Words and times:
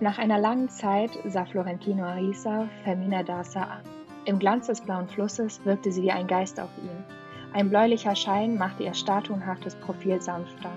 Nach 0.00 0.18
einer 0.18 0.38
langen 0.38 0.68
Zeit 0.68 1.10
sah 1.24 1.44
Florentino 1.44 2.04
Arisa 2.04 2.68
Fermina 2.84 3.24
Daza 3.24 3.62
an. 3.62 3.82
Im 4.26 4.38
Glanz 4.38 4.68
des 4.68 4.80
blauen 4.80 5.08
Flusses 5.08 5.64
wirkte 5.64 5.90
sie 5.90 6.02
wie 6.02 6.12
ein 6.12 6.28
Geist 6.28 6.60
auf 6.60 6.70
ihn. 6.78 7.04
Ein 7.52 7.68
bläulicher 7.68 8.14
Schein 8.14 8.56
machte 8.56 8.84
ihr 8.84 8.94
statuenhaftes 8.94 9.74
Profil 9.74 10.22
sanfter, 10.22 10.70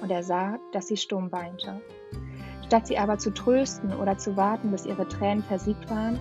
und 0.00 0.12
er 0.12 0.22
sah, 0.22 0.58
dass 0.70 0.86
sie 0.86 0.96
stumm 0.96 1.32
weinte. 1.32 1.80
Statt 2.66 2.86
sie 2.86 2.98
aber 2.98 3.18
zu 3.18 3.34
trösten 3.34 3.92
oder 3.94 4.16
zu 4.16 4.36
warten, 4.36 4.70
bis 4.70 4.86
ihre 4.86 5.08
Tränen 5.08 5.42
versiegt 5.42 5.90
waren, 5.90 6.20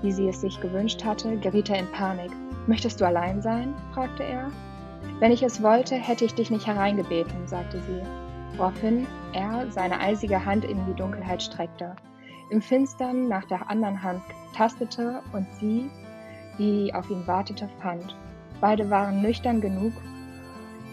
wie 0.00 0.12
sie 0.12 0.28
es 0.28 0.40
sich 0.40 0.62
gewünscht 0.62 1.04
hatte, 1.04 1.36
geriet 1.36 1.68
er 1.68 1.80
in 1.80 1.92
Panik. 1.92 2.30
Möchtest 2.66 3.02
du 3.02 3.06
allein 3.06 3.42
sein? 3.42 3.74
fragte 3.92 4.24
er. 4.24 4.50
Wenn 5.18 5.32
ich 5.32 5.42
es 5.42 5.62
wollte, 5.62 5.96
hätte 5.96 6.24
ich 6.24 6.34
dich 6.34 6.50
nicht 6.50 6.66
hereingebeten, 6.66 7.46
sagte 7.46 7.80
sie 7.82 8.00
woraufhin 8.56 9.06
er 9.32 9.70
seine 9.70 10.00
eisige 10.00 10.44
Hand 10.44 10.64
in 10.64 10.84
die 10.86 10.94
Dunkelheit 10.94 11.42
streckte, 11.42 11.96
im 12.50 12.60
Finstern 12.60 13.28
nach 13.28 13.44
der 13.46 13.70
anderen 13.70 14.02
Hand 14.02 14.22
tastete 14.54 15.22
und 15.32 15.46
sie, 15.58 15.90
die 16.58 16.92
auf 16.94 17.08
ihn 17.10 17.26
wartete, 17.26 17.68
fand. 17.80 18.14
Beide 18.60 18.90
waren 18.90 19.22
nüchtern 19.22 19.60
genug, 19.60 19.92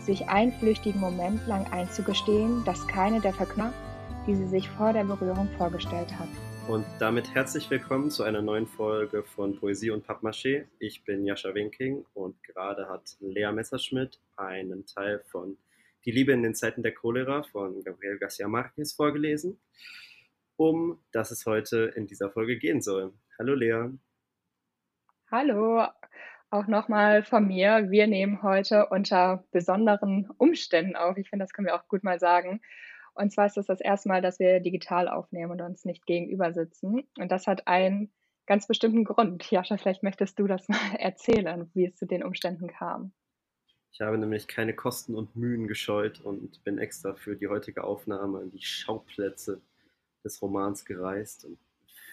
sich 0.02 0.30
einen 0.30 0.54
flüchtigen 0.54 1.02
Moment 1.02 1.46
lang 1.48 1.72
einzugestehen, 1.72 2.64
dass 2.66 2.88
keine 2.88 3.20
der 3.20 3.34
Verknüpfungen, 3.34 3.90
die 4.26 4.36
sie 4.36 4.48
sich 4.48 4.70
vor 4.70 4.94
der 4.94 5.04
Berührung 5.04 5.50
vorgestellt 5.58 6.18
hat. 6.18 6.30
Und 6.68 6.86
damit 7.00 7.34
herzlich 7.34 7.70
willkommen 7.70 8.12
zu 8.12 8.24
einer 8.24 8.44
neuen 8.44 8.68
Folge 8.68 9.24
von 9.24 9.56
Poesie 9.56 9.90
und 9.90 10.06
Pappmaché. 10.06 10.66
Ich 10.78 11.04
bin 11.04 11.26
Jascha 11.26 11.54
Winking 11.54 12.06
und 12.14 12.42
gerade 12.44 12.88
hat 12.88 13.18
Lea 13.20 13.52
Messerschmidt 13.52 14.20
einen 14.38 14.86
Teil 14.86 15.24
von 15.32 15.58
die 16.10 16.16
Liebe 16.16 16.34
in 16.34 16.42
den 16.42 16.56
Zeiten 16.56 16.82
der 16.82 16.96
Cholera 16.96 17.44
von 17.44 17.84
Gabriel 17.84 18.18
Garcia 18.18 18.48
Marquez 18.48 18.94
vorgelesen, 18.94 19.62
um 20.56 21.00
das 21.12 21.30
es 21.30 21.46
heute 21.46 21.94
in 21.96 22.08
dieser 22.08 22.32
Folge 22.32 22.58
gehen 22.58 22.82
soll. 22.82 23.14
Hallo 23.38 23.54
Lea. 23.54 23.90
Hallo, 25.30 25.86
auch 26.50 26.66
nochmal 26.66 27.22
von 27.22 27.46
mir. 27.46 27.92
Wir 27.92 28.08
nehmen 28.08 28.42
heute 28.42 28.88
unter 28.88 29.44
besonderen 29.52 30.28
Umständen 30.40 30.96
auf. 30.96 31.16
Ich 31.18 31.30
finde, 31.30 31.44
das 31.44 31.54
können 31.54 31.68
wir 31.68 31.76
auch 31.76 31.88
gut 31.88 32.04
mal 32.04 32.20
sagen. 32.20 32.60
Und 33.14 33.32
zwar 33.32 33.46
ist 33.46 33.60
es 33.60 33.68
das 33.68 33.80
erste 33.80 34.10
Mal, 34.10 34.24
dass 34.24 34.40
wir 34.40 34.62
digital 34.62 35.10
aufnehmen 35.10 35.52
und 35.52 35.62
uns 35.62 35.86
nicht 35.86 36.08
gegenüber 36.08 36.54
sitzen. 36.54 37.08
Und 37.20 37.32
das 37.32 37.46
hat 37.46 37.68
einen 37.68 38.12
ganz 38.48 38.66
bestimmten 38.66 39.04
Grund. 39.04 39.52
Jascha, 39.52 39.78
vielleicht 39.78 40.02
möchtest 40.02 40.40
du 40.40 40.48
das 40.48 40.68
mal 40.70 40.80
erzählen, 40.98 41.70
wie 41.76 41.86
es 41.86 41.96
zu 41.98 42.08
den 42.08 42.24
Umständen 42.24 42.68
kam. 42.68 43.14
Ich 43.92 44.02
habe 44.02 44.18
nämlich 44.18 44.48
keine 44.48 44.74
Kosten 44.74 45.16
und 45.16 45.36
Mühen 45.36 45.68
gescheut 45.68 46.22
und 46.22 46.64
bin 46.64 46.78
extra 46.78 47.16
für 47.16 47.36
die 47.36 47.48
heutige 47.48 47.84
Aufnahme 47.84 48.40
an 48.40 48.52
die 48.52 48.62
Schauplätze 48.62 49.62
des 50.24 50.42
Romans 50.42 50.86
gereist 50.86 51.46
und 51.46 51.58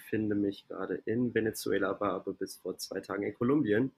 finde 0.09 0.35
mich 0.35 0.67
gerade 0.69 1.03
in 1.05 1.35
Venezuela, 1.35 2.01
war 2.01 2.13
aber 2.13 2.33
bis 2.33 2.57
vor 2.57 2.79
zwei 2.79 3.01
Tagen 3.01 3.25
in 3.25 3.35
Kolumbien. 3.35 3.93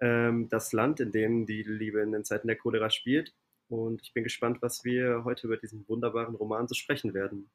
Ähm, 0.00 0.48
das 0.48 0.72
Land, 0.72 1.00
in 1.00 1.12
dem 1.12 1.46
die 1.46 1.62
Liebe 1.62 2.00
in 2.00 2.12
den 2.12 2.24
Zeiten 2.24 2.48
der 2.48 2.56
Cholera 2.56 2.90
spielt. 2.90 3.34
Und 3.68 4.02
ich 4.02 4.12
bin 4.12 4.24
gespannt, 4.24 4.60
was 4.60 4.84
wir 4.84 5.24
heute 5.24 5.46
über 5.46 5.56
diesen 5.56 5.88
wunderbaren 5.88 6.34
Roman 6.34 6.68
zu 6.68 6.74
sprechen 6.74 7.14
werden. 7.14 7.50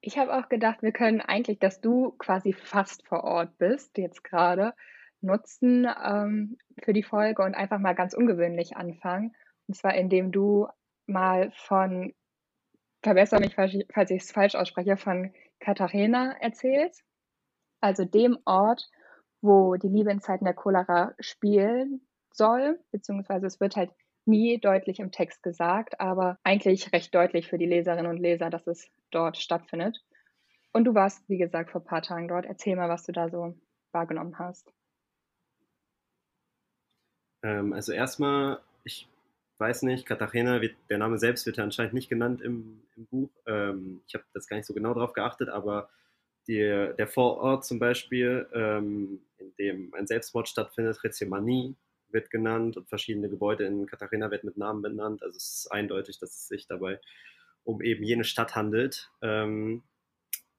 Ich 0.00 0.18
habe 0.18 0.36
auch 0.36 0.48
gedacht, 0.48 0.82
wir 0.82 0.92
können 0.92 1.20
eigentlich, 1.20 1.58
dass 1.58 1.80
du 1.80 2.12
quasi 2.18 2.52
fast 2.52 3.06
vor 3.06 3.24
Ort 3.24 3.58
bist, 3.58 3.98
jetzt 3.98 4.22
gerade, 4.22 4.74
nutzen 5.20 5.86
ähm, 6.04 6.56
für 6.82 6.92
die 6.92 7.02
Folge 7.02 7.42
und 7.42 7.54
einfach 7.54 7.78
mal 7.78 7.94
ganz 7.94 8.14
ungewöhnlich 8.14 8.76
anfangen. 8.76 9.34
Und 9.66 9.74
zwar 9.74 9.94
indem 9.94 10.32
du 10.32 10.68
mal 11.06 11.50
von, 11.54 12.14
verbessere 13.02 13.40
mich, 13.40 13.54
falls 13.54 14.10
ich 14.10 14.22
es 14.22 14.32
falsch 14.32 14.54
ausspreche, 14.54 14.96
von 14.96 15.32
Katharina 15.60 16.36
erzählst. 16.40 17.02
Also 17.80 18.04
dem 18.04 18.38
Ort, 18.44 18.88
wo 19.40 19.76
die 19.76 19.88
Liebe 19.88 20.10
in 20.10 20.20
Zeiten 20.20 20.44
der 20.44 20.54
Cholera 20.54 21.14
spielen 21.18 22.00
soll, 22.32 22.78
beziehungsweise 22.90 23.46
es 23.46 23.60
wird 23.60 23.76
halt 23.76 23.90
nie 24.26 24.58
deutlich 24.58 25.00
im 25.00 25.10
Text 25.10 25.42
gesagt, 25.42 26.00
aber 26.00 26.38
eigentlich 26.44 26.92
recht 26.92 27.14
deutlich 27.14 27.48
für 27.48 27.58
die 27.58 27.66
Leserinnen 27.66 28.06
und 28.06 28.18
Leser, 28.18 28.50
dass 28.50 28.66
es 28.66 28.90
dort 29.10 29.38
stattfindet. 29.38 30.04
Und 30.72 30.84
du 30.84 30.94
warst, 30.94 31.28
wie 31.28 31.38
gesagt, 31.38 31.70
vor 31.70 31.80
ein 31.80 31.86
paar 31.86 32.02
Tagen 32.02 32.28
dort. 32.28 32.44
Erzähl 32.44 32.76
mal, 32.76 32.88
was 32.88 33.04
du 33.04 33.12
da 33.12 33.30
so 33.30 33.54
wahrgenommen 33.92 34.38
hast. 34.38 34.72
Ähm, 37.42 37.72
also 37.72 37.92
erstmal, 37.92 38.60
ich 38.84 39.08
weiß 39.58 39.82
nicht, 39.82 40.08
wird, 40.08 40.76
der 40.88 40.98
Name 40.98 41.18
selbst 41.18 41.46
wird 41.46 41.56
ja 41.56 41.64
anscheinend 41.64 41.94
nicht 41.94 42.08
genannt 42.08 42.40
im, 42.40 42.80
im 42.96 43.06
Buch. 43.06 43.30
Ähm, 43.46 44.00
ich 44.06 44.14
habe 44.14 44.24
das 44.32 44.46
gar 44.48 44.56
nicht 44.56 44.66
so 44.66 44.74
genau 44.74 44.94
darauf 44.94 45.12
geachtet, 45.12 45.48
aber 45.48 45.88
die, 46.46 46.58
der 46.98 47.08
Vorort 47.08 47.64
zum 47.64 47.78
Beispiel, 47.78 48.46
ähm, 48.54 49.20
in 49.38 49.54
dem 49.58 49.94
ein 49.94 50.06
Selbstmord 50.06 50.48
stattfindet, 50.48 51.02
Rezemani, 51.04 51.74
wird 52.10 52.30
genannt 52.30 52.76
und 52.76 52.88
verschiedene 52.88 53.28
Gebäude 53.28 53.64
in 53.64 53.86
Katharina 53.86 54.30
werden 54.30 54.46
mit 54.46 54.56
Namen 54.56 54.80
benannt. 54.80 55.22
Also 55.22 55.36
es 55.36 55.60
ist 55.60 55.72
eindeutig, 55.72 56.18
dass 56.18 56.30
es 56.30 56.48
sich 56.48 56.66
dabei 56.66 57.00
um 57.64 57.82
eben 57.82 58.02
jene 58.02 58.24
Stadt 58.24 58.56
handelt. 58.56 59.10
Ähm, 59.20 59.82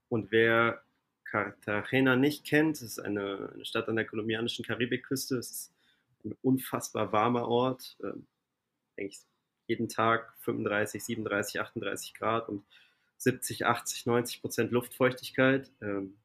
und 0.10 0.32
wer 0.32 0.84
Cartagena 1.26 2.16
nicht 2.16 2.46
kennt, 2.46 2.82
ist 2.82 3.00
eine, 3.00 3.52
eine 3.54 3.66
Stadt 3.66 3.88
an 3.88 3.96
der 3.96 4.06
kolumbianischen 4.06 4.66
Karibikküste. 4.66 5.38
Es 5.38 5.52
ist 5.52 5.74
ein 6.24 6.36
unfassbar 6.42 7.12
warmer 7.12 7.48
Ort. 7.48 7.98
Ähm, 8.04 8.28
eigentlich 8.98 9.20
jeden 9.68 9.88
Tag 9.88 10.34
35, 10.40 11.04
37, 11.04 11.62
38 11.62 12.14
Grad 12.14 12.50
und 12.50 12.66
70, 13.18 13.66
80, 13.66 14.06
90 14.06 14.42
Prozent 14.42 14.72
Luftfeuchtigkeit. 14.72 15.72
Ähm, 15.82 16.18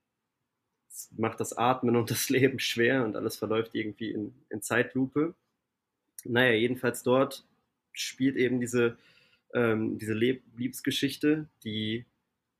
das 0.89 1.11
macht 1.17 1.41
das 1.41 1.53
Atmen 1.57 1.97
und 1.97 2.11
das 2.11 2.29
Leben 2.31 2.59
schwer 2.59 3.05
und 3.05 3.17
alles 3.17 3.37
verläuft 3.37 3.75
irgendwie 3.75 4.11
in, 4.11 4.35
in 4.49 4.63
Zeitlupe. 4.63 5.35
Naja, 6.25 6.53
jedenfalls 6.53 7.03
dort 7.03 7.45
spielt 7.93 8.37
eben 8.37 8.61
diese, 8.61 8.97
ähm, 9.53 9.99
diese 9.99 10.15
Liebesgeschichte, 10.15 11.49
die 11.65 12.07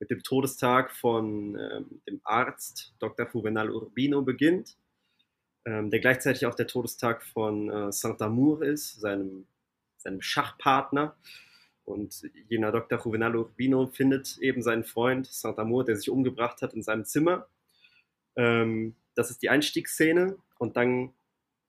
mit 0.01 0.11
dem 0.11 0.23
Todestag 0.23 0.91
von 0.91 1.59
ähm, 1.59 2.03
dem 2.07 2.21
Arzt 2.25 2.95
Dr. 2.99 3.29
Juvenal 3.33 3.71
Urbino 3.71 4.23
beginnt 4.23 4.77
ähm, 5.67 5.91
der 5.91 6.01
gleichzeitig 6.01 6.47
auch 6.47 6.55
der 6.55 6.67
Todestag 6.67 7.23
von 7.23 7.71
äh, 7.71 7.93
Saint-Amour 7.93 8.63
ist, 8.63 9.01
seinem, 9.01 9.47
seinem 9.99 10.21
Schachpartner. 10.21 11.17
Und 11.85 12.23
jener 12.49 12.73
Dr. 12.73 12.99
Juvenal 13.05 13.37
Urbino 13.37 13.87
findet 13.87 14.39
eben 14.39 14.63
seinen 14.63 14.85
Freund 14.85 15.27
Saint-Amour, 15.27 15.85
der 15.85 15.97
sich 15.97 16.11
umgebracht 16.11 16.63
hat, 16.63 16.75
in 16.75 16.83
seinem 16.83 17.05
Zimmer. 17.05 17.49
Ähm, 18.37 18.95
das 19.15 19.31
ist 19.31 19.43
die 19.43 19.51
Einstiegsszene 19.51 20.37
und 20.59 20.77
dann 20.77 21.13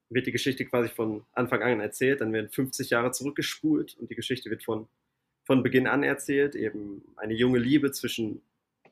wird 0.10 0.28
die 0.28 0.32
Geschichte 0.32 0.66
quasi 0.66 0.90
von 0.90 1.26
Anfang 1.34 1.62
an 1.62 1.80
erzählt. 1.80 2.22
Dann 2.22 2.34
werden 2.34 2.50
50 2.50 2.90
Jahre 2.90 3.12
zurückgespult 3.12 3.98
und 3.98 4.10
die 4.10 4.16
Geschichte 4.16 4.50
wird 4.50 4.64
von, 4.64 4.88
von 5.44 5.64
Beginn 5.64 5.88
an 5.88 6.04
erzählt. 6.04 6.56
Eben 6.56 7.04
eine 7.18 7.34
junge 7.34 7.60
Liebe 7.60 7.92
zwischen 7.92 8.42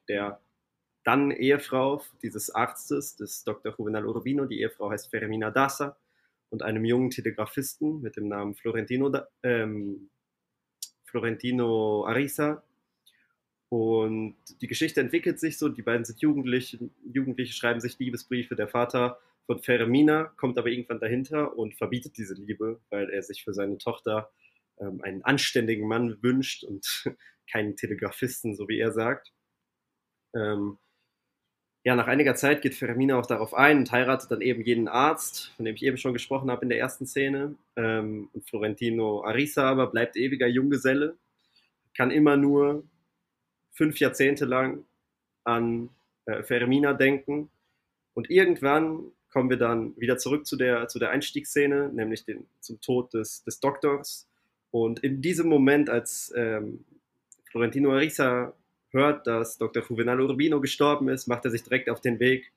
der 0.08 0.42
dann 1.04 1.32
Ehefrau 1.32 2.02
dieses 2.22 2.50
Arztes, 2.50 3.16
des 3.16 3.44
Dr. 3.44 3.76
Juvenal 3.78 4.06
Urbino, 4.06 4.46
die 4.46 4.62
Ehefrau 4.62 4.90
heißt 4.92 5.10
Fermina 5.10 5.52
Dassa, 5.52 5.98
und 6.50 6.62
einem 6.62 6.86
jungen 6.86 7.10
Telegrafisten 7.10 8.02
mit 8.02 8.16
dem 8.16 8.28
Namen 8.28 8.54
Florentino, 8.54 9.12
ähm, 9.42 10.10
Florentino 11.04 12.06
Arisa. 12.06 12.64
Und 13.70 14.36
die 14.62 14.68
Geschichte 14.68 15.02
entwickelt 15.02 15.40
sich 15.40 15.58
so, 15.58 15.68
die 15.68 15.82
beiden 15.82 16.06
sind 16.06 16.22
Jugendliche, 16.22 16.78
Jugendliche 17.12 17.54
schreiben 17.54 17.80
sich 17.80 17.98
Liebesbriefe, 17.98 18.56
der 18.56 18.68
Vater 18.68 19.20
von 19.46 19.60
Fermina 19.60 20.26
kommt 20.38 20.58
aber 20.58 20.70
irgendwann 20.70 21.00
dahinter 21.00 21.58
und 21.58 21.76
verbietet 21.76 22.18
diese 22.18 22.36
Liebe, 22.36 22.80
weil 22.90 23.10
er 23.10 23.24
sich 23.24 23.44
für 23.44 23.54
seine 23.54 23.78
Tochter 23.78 24.32
ähm, 24.80 25.02
einen 25.02 25.24
anständigen 25.24 25.88
Mann 25.88 26.22
wünscht 26.22 26.64
und 26.64 26.86
keinen 27.52 27.76
Telegrafisten, 27.76 28.56
so 28.56 28.68
wie 28.68 28.80
er 28.80 28.92
sagt. 28.92 29.34
Ähm, 30.36 30.78
ja, 31.84 31.96
nach 31.96 32.08
einiger 32.08 32.36
Zeit 32.36 32.62
geht 32.62 32.76
Fermina 32.76 33.18
auch 33.20 33.26
darauf 33.26 33.54
ein 33.54 33.80
und 33.80 33.92
heiratet 33.92 34.32
dann 34.32 34.42
eben 34.42 34.64
jenen 34.64 34.88
Arzt, 34.88 35.52
von 35.58 35.66
dem 35.66 35.76
ich 35.76 35.84
eben 35.84 35.98
schon 35.98 36.14
gesprochen 36.14 36.50
habe 36.50 36.64
in 36.64 36.70
der 36.70 36.80
ersten 36.80 37.06
Szene. 37.06 37.56
Ähm, 37.76 38.30
und 38.34 38.48
Florentino 38.48 39.24
Arisa 39.26 39.70
aber 39.70 39.88
bleibt 39.88 40.16
ewiger 40.16 40.48
Junggeselle, 40.48 41.18
kann 41.96 42.10
immer 42.10 42.38
nur 42.38 42.84
fünf 43.74 44.00
Jahrzehnte 44.00 44.46
lang 44.46 44.86
an 45.44 45.90
äh, 46.26 46.42
Fermina 46.44 46.94
denken. 46.94 47.50
Und 48.14 48.30
irgendwann 48.30 49.12
kommen 49.30 49.50
wir 49.50 49.58
dann 49.58 49.94
wieder 49.98 50.18
zurück 50.18 50.46
zu 50.46 50.56
der, 50.56 50.88
zu 50.88 51.00
der 51.00 51.10
Einstiegsszene, 51.10 51.90
nämlich 51.92 52.24
den, 52.24 52.46
zum 52.62 52.80
Tod 52.80 53.14
des, 53.14 53.44
des 53.44 53.60
Doktors. 53.60 54.30
Und 54.72 55.00
in 55.00 55.22
diesem 55.22 55.50
Moment, 55.50 55.90
als 55.90 56.32
ähm, 56.36 56.86
Florentino 57.52 57.92
Arisa 57.92 58.54
hört, 58.94 59.28
dass 59.28 59.58
Dr. 59.58 59.84
Juvenal 59.84 60.22
Urbino 60.22 60.62
gestorben 60.62 61.10
ist, 61.10 61.28
macht 61.28 61.46
er 61.46 61.52
sich 61.52 61.64
direkt 61.64 61.90
auf 61.90 62.02
den 62.02 62.20
Weg 62.20 62.52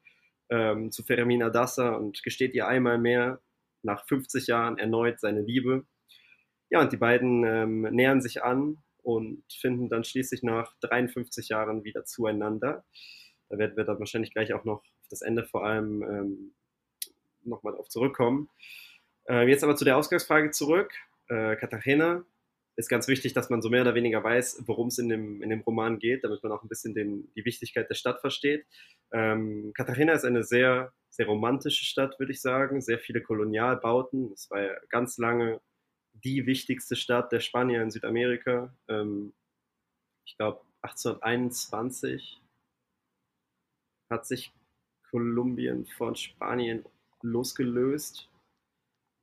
ähm, 0.50 0.93
zu 0.93 1.03
Fermina 1.03 1.50
Dassa 1.50 1.94
und 1.94 2.23
gesteht 2.23 2.55
ihr 2.55 2.69
einmal 2.69 2.99
mehr 2.99 3.41
nach 3.83 4.06
50 4.06 4.47
Jahren 4.47 4.79
erneut 4.79 5.21
seine 5.21 5.43
Liebe. 5.43 5.85
Ja, 6.71 6.81
und 6.81 6.93
die 6.93 6.97
beiden 6.97 7.44
ähm, 7.44 7.83
nähern 7.83 8.21
sich 8.21 8.43
an 8.43 8.79
und 9.03 9.44
finden 9.53 9.88
dann 9.88 10.05
schließlich 10.05 10.43
nach 10.43 10.75
53 10.81 11.49
Jahren 11.49 11.85
wieder 11.85 12.05
zueinander. 12.05 12.85
Da 13.49 13.59
werden 13.59 13.77
wir 13.77 13.85
dann 13.85 13.99
wahrscheinlich 13.99 14.32
gleich 14.32 14.53
auch 14.53 14.65
noch 14.65 14.79
auf 14.81 15.09
das 15.09 15.23
Ende 15.23 15.44
vor 15.44 15.65
allem 15.65 16.03
ähm, 16.03 16.55
nochmal 17.44 17.73
darauf 17.73 17.89
zurückkommen. 17.89 18.50
Äh, 19.29 19.49
jetzt 19.49 19.62
aber 19.62 19.77
zu 19.77 19.85
der 19.85 19.97
Ausgangsfrage 19.97 20.50
zurück. 20.50 20.93
Äh, 21.29 21.56
Katharina, 21.56 22.25
ist 22.76 22.88
ganz 22.88 23.08
wichtig, 23.08 23.32
dass 23.32 23.49
man 23.49 23.62
so 23.62 23.70
mehr 23.70 23.82
oder 23.82 23.94
weniger 23.94 24.23
weiß, 24.23 24.64
worum 24.67 24.88
es 24.88 24.99
in 24.99 25.08
dem, 25.08 25.43
in 25.43 25.49
dem 25.49 25.62
Roman 25.62 25.99
geht, 25.99 26.25
damit 26.25 26.43
man 26.43 26.52
auch 26.52 26.62
ein 26.62 26.69
bisschen 26.69 26.94
den, 26.94 27.32
die 27.34 27.44
Wichtigkeit 27.44 27.88
der 27.88 27.94
Stadt 27.94 28.20
versteht. 28.20 28.67
Ähm, 29.12 29.73
Cartagena 29.75 30.12
ist 30.12 30.25
eine 30.25 30.44
sehr, 30.44 30.93
sehr 31.08 31.26
romantische 31.26 31.84
Stadt, 31.84 32.19
würde 32.19 32.32
ich 32.32 32.43
sagen. 32.43 32.82
Sehr 32.82 32.99
viele 32.99 33.23
Kolonialbauten. 33.23 34.32
Es 34.32 34.50
war 34.50 34.61
ja 34.61 34.75
ganz 34.90 35.17
lange 35.17 35.61
die 36.12 36.46
wichtigste 36.46 36.96
Stadt 36.96 37.32
der 37.32 37.40
Spanier 37.40 37.82
in 37.82 37.90
Südamerika. 37.90 38.75
Ähm, 38.88 39.32
ich 40.26 40.37
glaube, 40.37 40.61
1821 40.82 42.43
hat 44.11 44.26
sich 44.26 44.52
Kolumbien 45.11 45.87
von 45.87 46.14
Spanien 46.14 46.84
losgelöst 47.22 48.29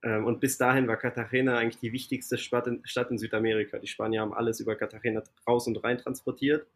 und 0.08 0.40
bis 0.40 0.58
dahin 0.58 0.86
war 0.86 0.96
Cartagena 0.96 1.56
eigentlich 1.56 1.80
die 1.80 1.92
wichtigste 1.92 2.36
Stadt 2.36 2.66
in, 2.66 3.18
Südamerika. 3.18 3.78
Die 3.78 3.86
Spanier 3.86 4.20
haben 4.20 4.34
alles 4.34 4.60
über 4.60 4.76
Cartagena 4.76 5.22
raus 5.48 5.66
und 5.66 5.82
rein 5.82 5.98
transportiert. 5.98 6.66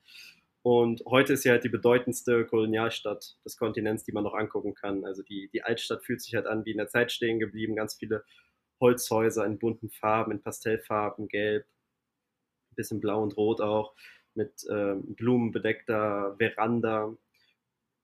Und 0.63 1.03
heute 1.07 1.35
ist 1.35 1.43
sie 1.43 1.51
halt 1.51 1.65
die 1.65 1.69
bedeutendste 1.69 2.45
Kolonialstadt 2.45 3.39
des 3.45 3.57
Kontinents, 3.57 4.05
die 4.05 4.13
man 4.13 4.25
noch 4.25 4.35
angucken 4.35 4.75
kann. 4.75 5.05
Also 5.05 5.23
die, 5.23 5.49
die 5.53 5.63
Altstadt 5.63 6.05
fühlt 6.05 6.21
sich 6.21 6.35
halt 6.35 6.47
an 6.47 6.65
wie 6.65 6.73
in 6.73 6.79
der 6.79 6.89
Zeit 6.89 7.13
stehen 7.13 7.39
geblieben. 7.39 7.77
Ganz 7.77 7.95
viele 7.95 8.25
Holzhäuser 8.81 9.45
in 9.45 9.59
bunten 9.59 9.91
Farben, 9.91 10.33
in 10.33 10.43
Pastellfarben, 10.43 11.29
gelb, 11.29 11.65
ein 12.71 12.77
bisschen 12.77 13.01
blau 13.01 13.23
und 13.23 13.37
rot 13.37 13.61
auch, 13.61 13.95
mit 14.35 14.67
ähm, 14.71 15.15
blumenbedeckter 15.15 16.37
Veranda. 16.39 17.15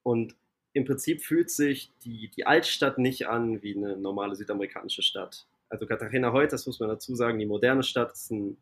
Und 0.03 0.37
im 0.75 0.85
Prinzip 0.85 1.23
fühlt 1.23 1.51
sich 1.51 1.93
die, 2.05 2.29
die 2.37 2.47
Altstadt 2.47 2.99
nicht 2.99 3.29
an 3.29 3.63
wie 3.63 3.77
eine 3.77 3.97
normale 3.97 4.35
südamerikanische 4.35 5.03
Stadt. 5.03 5.47
Also 5.69 5.87
Cartagena 5.87 6.33
heute, 6.33 6.51
das 6.51 6.67
muss 6.67 6.81
man 6.81 6.89
dazu 6.89 7.15
sagen, 7.15 7.39
die 7.39 7.47
moderne 7.47 7.85
Stadt 7.85 8.13
ist 8.13 8.31
ein, 8.33 8.59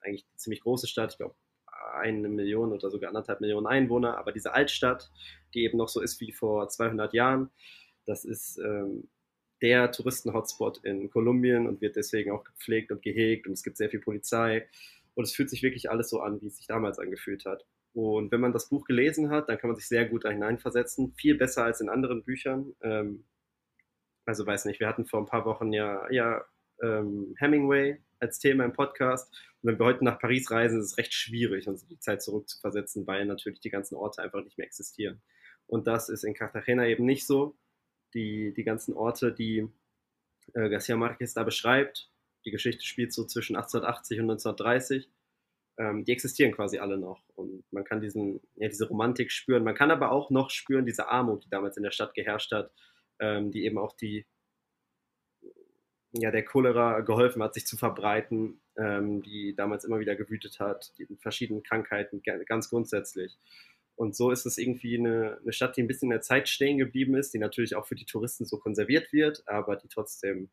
eigentlich 0.00 0.24
eine 0.24 0.36
ziemlich 0.36 0.60
große 0.62 0.86
Stadt, 0.86 1.12
ich 1.12 1.18
glaube 1.18 1.34
eine 1.92 2.28
Million 2.28 2.72
oder 2.72 2.88
sogar 2.88 3.08
anderthalb 3.08 3.40
Millionen 3.40 3.66
Einwohner, 3.66 4.16
aber 4.16 4.30
diese 4.30 4.54
Altstadt, 4.54 5.10
die 5.52 5.64
eben 5.64 5.76
noch 5.76 5.88
so 5.88 6.00
ist 6.00 6.20
wie 6.20 6.32
vor 6.32 6.68
200 6.68 7.12
Jahren, 7.12 7.50
das 8.06 8.24
ist 8.24 8.58
ähm, 8.58 9.08
der 9.60 9.90
Touristen-Hotspot 9.90 10.84
in 10.84 11.10
Kolumbien 11.10 11.66
und 11.66 11.80
wird 11.80 11.96
deswegen 11.96 12.30
auch 12.30 12.44
gepflegt 12.44 12.92
und 12.92 13.02
gehegt 13.02 13.48
und 13.48 13.54
es 13.54 13.64
gibt 13.64 13.76
sehr 13.76 13.90
viel 13.90 14.00
Polizei 14.00 14.68
und 15.14 15.24
es 15.24 15.32
fühlt 15.32 15.50
sich 15.50 15.64
wirklich 15.64 15.90
alles 15.90 16.10
so 16.10 16.20
an, 16.20 16.40
wie 16.40 16.46
es 16.46 16.56
sich 16.56 16.68
damals 16.68 17.00
angefühlt 17.00 17.44
hat. 17.44 17.66
Und 17.92 18.30
wenn 18.30 18.40
man 18.40 18.52
das 18.52 18.68
Buch 18.68 18.84
gelesen 18.84 19.30
hat, 19.30 19.48
dann 19.48 19.58
kann 19.58 19.68
man 19.68 19.76
sich 19.76 19.88
sehr 19.88 20.06
gut 20.06 20.24
da 20.24 20.30
hineinversetzen. 20.30 21.12
Viel 21.14 21.36
besser 21.36 21.64
als 21.64 21.80
in 21.80 21.88
anderen 21.88 22.22
Büchern. 22.24 22.74
Ähm, 22.82 23.24
also 24.24 24.46
weiß 24.46 24.66
nicht, 24.66 24.80
wir 24.80 24.88
hatten 24.88 25.06
vor 25.06 25.20
ein 25.20 25.26
paar 25.26 25.44
Wochen 25.44 25.72
ja, 25.72 26.10
ja 26.10 26.44
ähm, 26.82 27.34
Hemingway 27.38 28.00
als 28.20 28.38
Thema 28.38 28.64
im 28.64 28.72
Podcast. 28.72 29.32
Und 29.60 29.72
wenn 29.72 29.78
wir 29.78 29.86
heute 29.86 30.04
nach 30.04 30.18
Paris 30.18 30.50
reisen, 30.50 30.80
ist 30.80 30.92
es 30.92 30.98
recht 30.98 31.12
schwierig, 31.12 31.66
uns 31.68 31.86
die 31.86 31.98
Zeit 31.98 32.22
zurückzuversetzen, 32.22 33.06
weil 33.06 33.26
natürlich 33.26 33.60
die 33.60 33.70
ganzen 33.70 33.96
Orte 33.96 34.22
einfach 34.22 34.42
nicht 34.44 34.56
mehr 34.56 34.66
existieren. 34.66 35.20
Und 35.66 35.86
das 35.86 36.08
ist 36.08 36.24
in 36.24 36.34
Cartagena 36.34 36.86
eben 36.86 37.04
nicht 37.04 37.26
so. 37.26 37.56
Die, 38.14 38.52
die 38.54 38.64
ganzen 38.64 38.94
Orte, 38.94 39.32
die 39.32 39.68
äh, 40.54 40.68
Garcia 40.68 40.96
Marquez 40.96 41.32
da 41.34 41.44
beschreibt, 41.44 42.10
die 42.44 42.50
Geschichte 42.50 42.84
spielt 42.84 43.12
so 43.12 43.24
zwischen 43.24 43.56
1880 43.56 44.20
und 44.20 44.30
1930 44.30 45.08
ähm, 45.80 46.04
die 46.04 46.12
existieren 46.12 46.52
quasi 46.52 46.78
alle 46.78 46.98
noch. 46.98 47.22
Und 47.34 47.64
man 47.72 47.84
kann 47.84 48.02
diesen, 48.02 48.40
ja, 48.56 48.68
diese 48.68 48.86
Romantik 48.86 49.32
spüren. 49.32 49.64
Man 49.64 49.74
kann 49.74 49.90
aber 49.90 50.12
auch 50.12 50.28
noch 50.28 50.50
spüren, 50.50 50.84
diese 50.84 51.08
Armut, 51.08 51.44
die 51.46 51.48
damals 51.48 51.78
in 51.78 51.82
der 51.82 51.90
Stadt 51.90 52.12
geherrscht 52.12 52.52
hat, 52.52 52.70
ähm, 53.18 53.50
die 53.50 53.64
eben 53.64 53.78
auch 53.78 53.96
die, 53.96 54.26
ja, 56.12 56.30
der 56.30 56.44
Cholera 56.44 57.00
geholfen 57.00 57.42
hat, 57.42 57.54
sich 57.54 57.66
zu 57.66 57.78
verbreiten, 57.78 58.60
ähm, 58.76 59.22
die 59.22 59.54
damals 59.56 59.84
immer 59.84 60.00
wieder 60.00 60.16
gewütet 60.16 60.60
hat, 60.60 60.92
die 60.98 61.06
verschiedenen 61.16 61.62
Krankheiten, 61.62 62.22
ganz 62.46 62.68
grundsätzlich. 62.68 63.38
Und 63.96 64.14
so 64.14 64.30
ist 64.30 64.44
es 64.44 64.58
irgendwie 64.58 64.98
eine, 64.98 65.38
eine 65.40 65.52
Stadt, 65.52 65.76
die 65.76 65.82
ein 65.82 65.86
bisschen 65.86 66.08
in 66.08 66.16
der 66.16 66.20
Zeit 66.20 66.48
stehen 66.48 66.76
geblieben 66.76 67.14
ist, 67.14 67.32
die 67.32 67.38
natürlich 67.38 67.74
auch 67.74 67.86
für 67.86 67.94
die 67.94 68.06
Touristen 68.06 68.44
so 68.44 68.58
konserviert 68.58 69.12
wird, 69.12 69.42
aber 69.46 69.76
die 69.76 69.88
trotzdem 69.88 70.50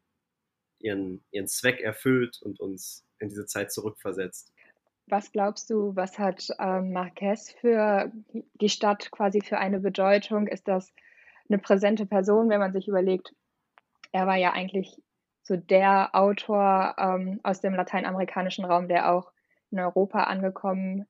ihren, 0.80 1.24
ihren 1.32 1.48
Zweck 1.48 1.82
erfüllt 1.82 2.42
und 2.42 2.60
uns 2.60 3.06
in 3.20 3.30
diese 3.30 3.46
Zeit 3.46 3.72
zurückversetzt. 3.72 4.54
Was 5.10 5.32
glaubst 5.32 5.70
du, 5.70 5.96
was 5.96 6.20
hat 6.20 6.50
ähm, 6.60 6.92
Marquez 6.92 7.52
für 7.52 8.12
die 8.34 8.70
Stadt 8.70 9.10
quasi 9.12 9.42
für 9.42 9.58
eine 9.58 9.80
Bedeutung? 9.80 10.48
Ist 10.48 10.68
das 10.68 10.94
eine 11.48 11.60
präsente 11.60 12.06
Person, 12.06 12.50
wenn 12.50 12.60
man 12.60 12.74
sich 12.74 12.90
überlegt, 12.90 13.34
er 14.12 14.28
war 14.28 14.36
ja 14.36 14.52
eigentlich 14.52 15.02
so 15.44 15.56
der 15.56 16.14
Autor 16.14 16.96
ähm, 16.98 17.40
aus 17.44 17.62
dem 17.62 17.74
lateinamerikanischen 17.74 18.66
Raum, 18.66 18.90
der 18.90 19.14
auch 19.14 19.32
in 19.72 19.80
Europa 19.80 20.24
angekommen 20.24 21.06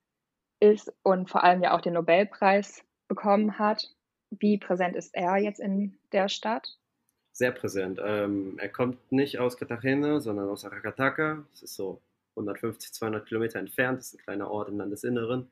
ist 0.59 0.93
und 1.03 1.29
vor 1.29 1.43
allem 1.43 1.63
ja 1.63 1.75
auch 1.75 1.81
den 1.81 1.93
Nobelpreis 1.93 2.83
bekommen 3.07 3.57
hat. 3.57 3.91
Wie 4.29 4.57
präsent 4.57 4.95
ist 4.95 5.15
er 5.15 5.37
jetzt 5.37 5.59
in 5.59 5.97
der 6.11 6.29
Stadt? 6.29 6.77
Sehr 7.31 7.51
präsent. 7.51 7.99
Ähm, 8.03 8.57
er 8.59 8.69
kommt 8.69 9.11
nicht 9.11 9.39
aus 9.39 9.57
Cartagena, 9.57 10.19
sondern 10.19 10.49
aus 10.49 10.65
Aracataca. 10.65 11.43
Das 11.51 11.63
ist 11.63 11.75
so 11.75 12.01
150, 12.37 12.93
200 12.93 13.27
Kilometer 13.27 13.59
entfernt. 13.59 13.99
Das 13.99 14.07
ist 14.07 14.15
ein 14.15 14.23
kleiner 14.23 14.49
Ort 14.49 14.69
im 14.69 14.77
Landesinneren. 14.77 15.51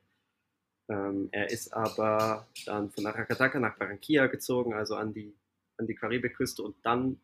Ähm, 0.87 1.29
er 1.31 1.49
ist 1.49 1.73
aber 1.73 2.47
dann 2.65 2.91
von 2.91 3.05
Aracataca 3.05 3.59
nach 3.59 3.77
Barranquilla 3.77 4.27
gezogen, 4.27 4.73
also 4.73 4.95
an 4.95 5.13
die, 5.13 5.35
an 5.77 5.87
die 5.87 5.95
Karibikküste 5.95 6.61
und 6.61 6.75
dann 6.83 7.19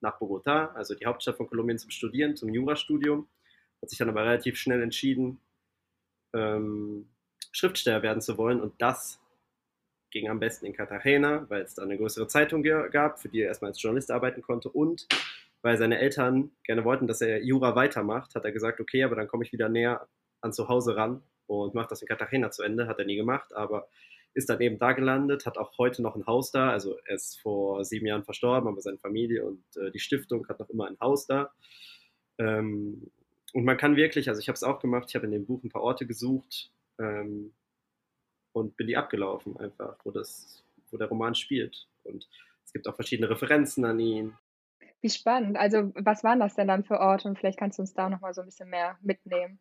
nach 0.00 0.20
Bogotá, 0.20 0.72
also 0.74 0.94
die 0.94 1.06
Hauptstadt 1.06 1.36
von 1.36 1.48
Kolumbien, 1.48 1.78
zum 1.78 1.90
Studieren, 1.90 2.36
zum 2.36 2.52
Jurastudium. 2.52 3.26
Hat 3.80 3.90
sich 3.90 3.98
dann 3.98 4.10
aber 4.10 4.24
relativ 4.24 4.58
schnell 4.58 4.82
entschieden, 4.82 5.40
ähm, 6.34 7.08
Schriftsteller 7.52 8.02
werden 8.02 8.20
zu 8.20 8.36
wollen 8.36 8.60
und 8.60 8.74
das 8.82 9.18
ging 10.10 10.28
am 10.28 10.38
besten 10.38 10.66
in 10.66 10.72
Cartagena, 10.74 11.46
weil 11.48 11.62
es 11.62 11.74
da 11.74 11.82
eine 11.82 11.96
größere 11.96 12.28
Zeitung 12.28 12.62
gab, 12.62 13.18
für 13.18 13.28
die 13.28 13.40
er 13.40 13.48
erstmal 13.48 13.70
als 13.70 13.82
Journalist 13.82 14.10
arbeiten 14.10 14.42
konnte 14.42 14.68
und 14.68 15.06
weil 15.62 15.78
seine 15.78 15.98
Eltern 15.98 16.52
gerne 16.64 16.84
wollten, 16.84 17.06
dass 17.06 17.20
er 17.20 17.42
Jura 17.42 17.74
weitermacht, 17.74 18.34
hat 18.34 18.44
er 18.44 18.52
gesagt, 18.52 18.80
okay, 18.80 19.02
aber 19.02 19.16
dann 19.16 19.28
komme 19.28 19.44
ich 19.44 19.52
wieder 19.52 19.68
näher 19.68 20.06
an 20.40 20.52
zu 20.52 20.68
Hause 20.68 20.96
ran 20.96 21.22
und 21.46 21.74
mache 21.74 21.88
das 21.88 22.02
in 22.02 22.08
Cartagena 22.08 22.50
zu 22.50 22.62
Ende. 22.62 22.86
Hat 22.86 22.98
er 22.98 23.04
nie 23.04 23.16
gemacht, 23.16 23.54
aber 23.54 23.88
ist 24.34 24.50
dann 24.50 24.60
eben 24.60 24.78
da 24.78 24.92
gelandet, 24.92 25.46
hat 25.46 25.56
auch 25.56 25.78
heute 25.78 26.02
noch 26.02 26.14
ein 26.14 26.26
Haus 26.26 26.50
da. 26.50 26.70
Also 26.70 26.96
er 27.06 27.16
ist 27.16 27.40
vor 27.40 27.84
sieben 27.84 28.06
Jahren 28.06 28.24
verstorben, 28.24 28.68
aber 28.68 28.82
seine 28.82 28.98
Familie 28.98 29.44
und 29.44 29.64
äh, 29.76 29.90
die 29.90 29.98
Stiftung 29.98 30.46
hat 30.48 30.60
noch 30.60 30.68
immer 30.68 30.86
ein 30.86 30.98
Haus 31.00 31.26
da. 31.26 31.50
Ähm, 32.38 33.10
und 33.54 33.64
man 33.64 33.78
kann 33.78 33.96
wirklich, 33.96 34.28
also 34.28 34.38
ich 34.38 34.48
habe 34.48 34.56
es 34.56 34.62
auch 34.62 34.80
gemacht, 34.80 35.06
ich 35.08 35.14
habe 35.14 35.24
in 35.24 35.32
dem 35.32 35.46
Buch 35.46 35.64
ein 35.64 35.70
paar 35.70 35.82
Orte 35.82 36.06
gesucht 36.06 36.70
ähm, 36.98 37.54
und 38.52 38.76
bin 38.76 38.86
die 38.86 38.98
abgelaufen 38.98 39.56
einfach, 39.56 39.96
wo, 40.04 40.10
das, 40.10 40.62
wo 40.90 40.98
der 40.98 41.08
Roman 41.08 41.34
spielt. 41.34 41.88
Und 42.04 42.28
es 42.62 42.72
gibt 42.74 42.86
auch 42.88 42.94
verschiedene 42.94 43.30
Referenzen 43.30 43.86
an 43.86 43.98
ihn. 43.98 44.34
Wie 45.02 45.10
spannend. 45.10 45.56
Also, 45.56 45.92
was 45.94 46.24
waren 46.24 46.40
das 46.40 46.54
denn 46.54 46.68
dann 46.68 46.84
für 46.84 46.98
Orte? 47.00 47.28
Und 47.28 47.38
vielleicht 47.38 47.58
kannst 47.58 47.78
du 47.78 47.82
uns 47.82 47.94
da 47.94 48.08
noch 48.08 48.20
mal 48.20 48.34
so 48.34 48.40
ein 48.40 48.46
bisschen 48.46 48.70
mehr 48.70 48.98
mitnehmen. 49.02 49.60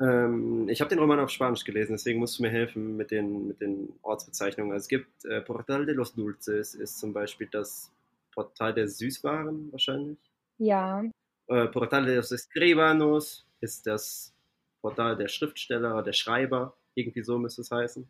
Ähm, 0.00 0.68
ich 0.68 0.80
habe 0.80 0.88
den 0.88 0.98
Roman 0.98 1.20
auf 1.20 1.30
Spanisch 1.30 1.64
gelesen, 1.64 1.92
deswegen 1.92 2.20
musst 2.20 2.38
du 2.38 2.42
mir 2.42 2.50
helfen 2.50 2.96
mit 2.96 3.10
den, 3.10 3.46
mit 3.46 3.60
den 3.60 3.92
Ortsbezeichnungen. 4.02 4.72
Also 4.72 4.84
es 4.84 4.88
gibt 4.88 5.24
äh, 5.26 5.42
Portal 5.42 5.84
de 5.84 5.94
los 5.94 6.14
Dulces, 6.14 6.74
ist 6.74 6.98
zum 6.98 7.12
Beispiel 7.12 7.48
das 7.50 7.92
Portal 8.32 8.72
der 8.72 8.88
Süßwaren 8.88 9.70
wahrscheinlich. 9.72 10.18
Ja. 10.56 11.04
Äh, 11.48 11.66
Portal 11.66 12.06
de 12.06 12.16
los 12.16 12.32
Escribanos 12.32 13.46
ist 13.60 13.86
das 13.86 14.34
Portal 14.80 15.16
der 15.16 15.28
Schriftsteller, 15.28 16.02
der 16.02 16.14
Schreiber, 16.14 16.74
irgendwie 16.94 17.22
so 17.22 17.38
müsste 17.38 17.60
es 17.60 17.70
heißen. 17.70 18.08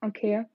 Okay. 0.00 0.46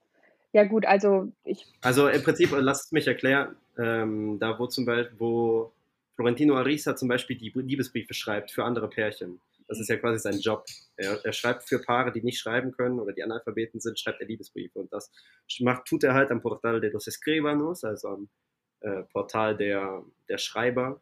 Ja 0.52 0.64
gut, 0.64 0.84
also 0.86 1.32
ich. 1.44 1.66
Also 1.82 2.08
im 2.08 2.22
Prinzip, 2.22 2.50
lass 2.52 2.86
es 2.86 2.92
mich 2.92 3.06
erklären, 3.06 3.56
ähm, 3.78 4.38
da 4.38 4.58
wo 4.58 4.66
zum 4.66 4.84
Beispiel, 4.84 5.18
wo 5.18 5.72
Florentino 6.14 6.56
Ariza 6.56 6.94
zum 6.96 7.08
Beispiel 7.08 7.36
die 7.36 7.50
Liebesbriefe 7.54 8.14
schreibt 8.14 8.50
für 8.50 8.64
andere 8.64 8.88
Pärchen. 8.88 9.40
Das 9.68 9.80
ist 9.80 9.88
ja 9.88 9.96
quasi 9.96 10.18
sein 10.18 10.38
Job. 10.38 10.66
Er, 10.96 11.24
er, 11.24 11.32
schreibt 11.32 11.62
für 11.62 11.78
Paare, 11.78 12.12
die 12.12 12.22
nicht 12.22 12.38
schreiben 12.38 12.72
können 12.72 13.00
oder 13.00 13.12
die 13.12 13.22
Analphabeten 13.22 13.80
sind, 13.80 13.98
schreibt 13.98 14.20
er 14.20 14.26
Liebesbriefe. 14.26 14.78
Und 14.78 14.92
das 14.92 15.10
macht, 15.60 15.86
tut 15.86 16.04
er 16.04 16.14
halt 16.14 16.30
am 16.30 16.42
Portal 16.42 16.80
de 16.80 16.90
los 16.90 17.06
Escribanos, 17.06 17.82
also 17.84 18.08
am 18.08 18.28
äh, 18.80 19.02
Portal 19.04 19.56
der, 19.56 20.04
der 20.28 20.38
Schreiber. 20.38 21.00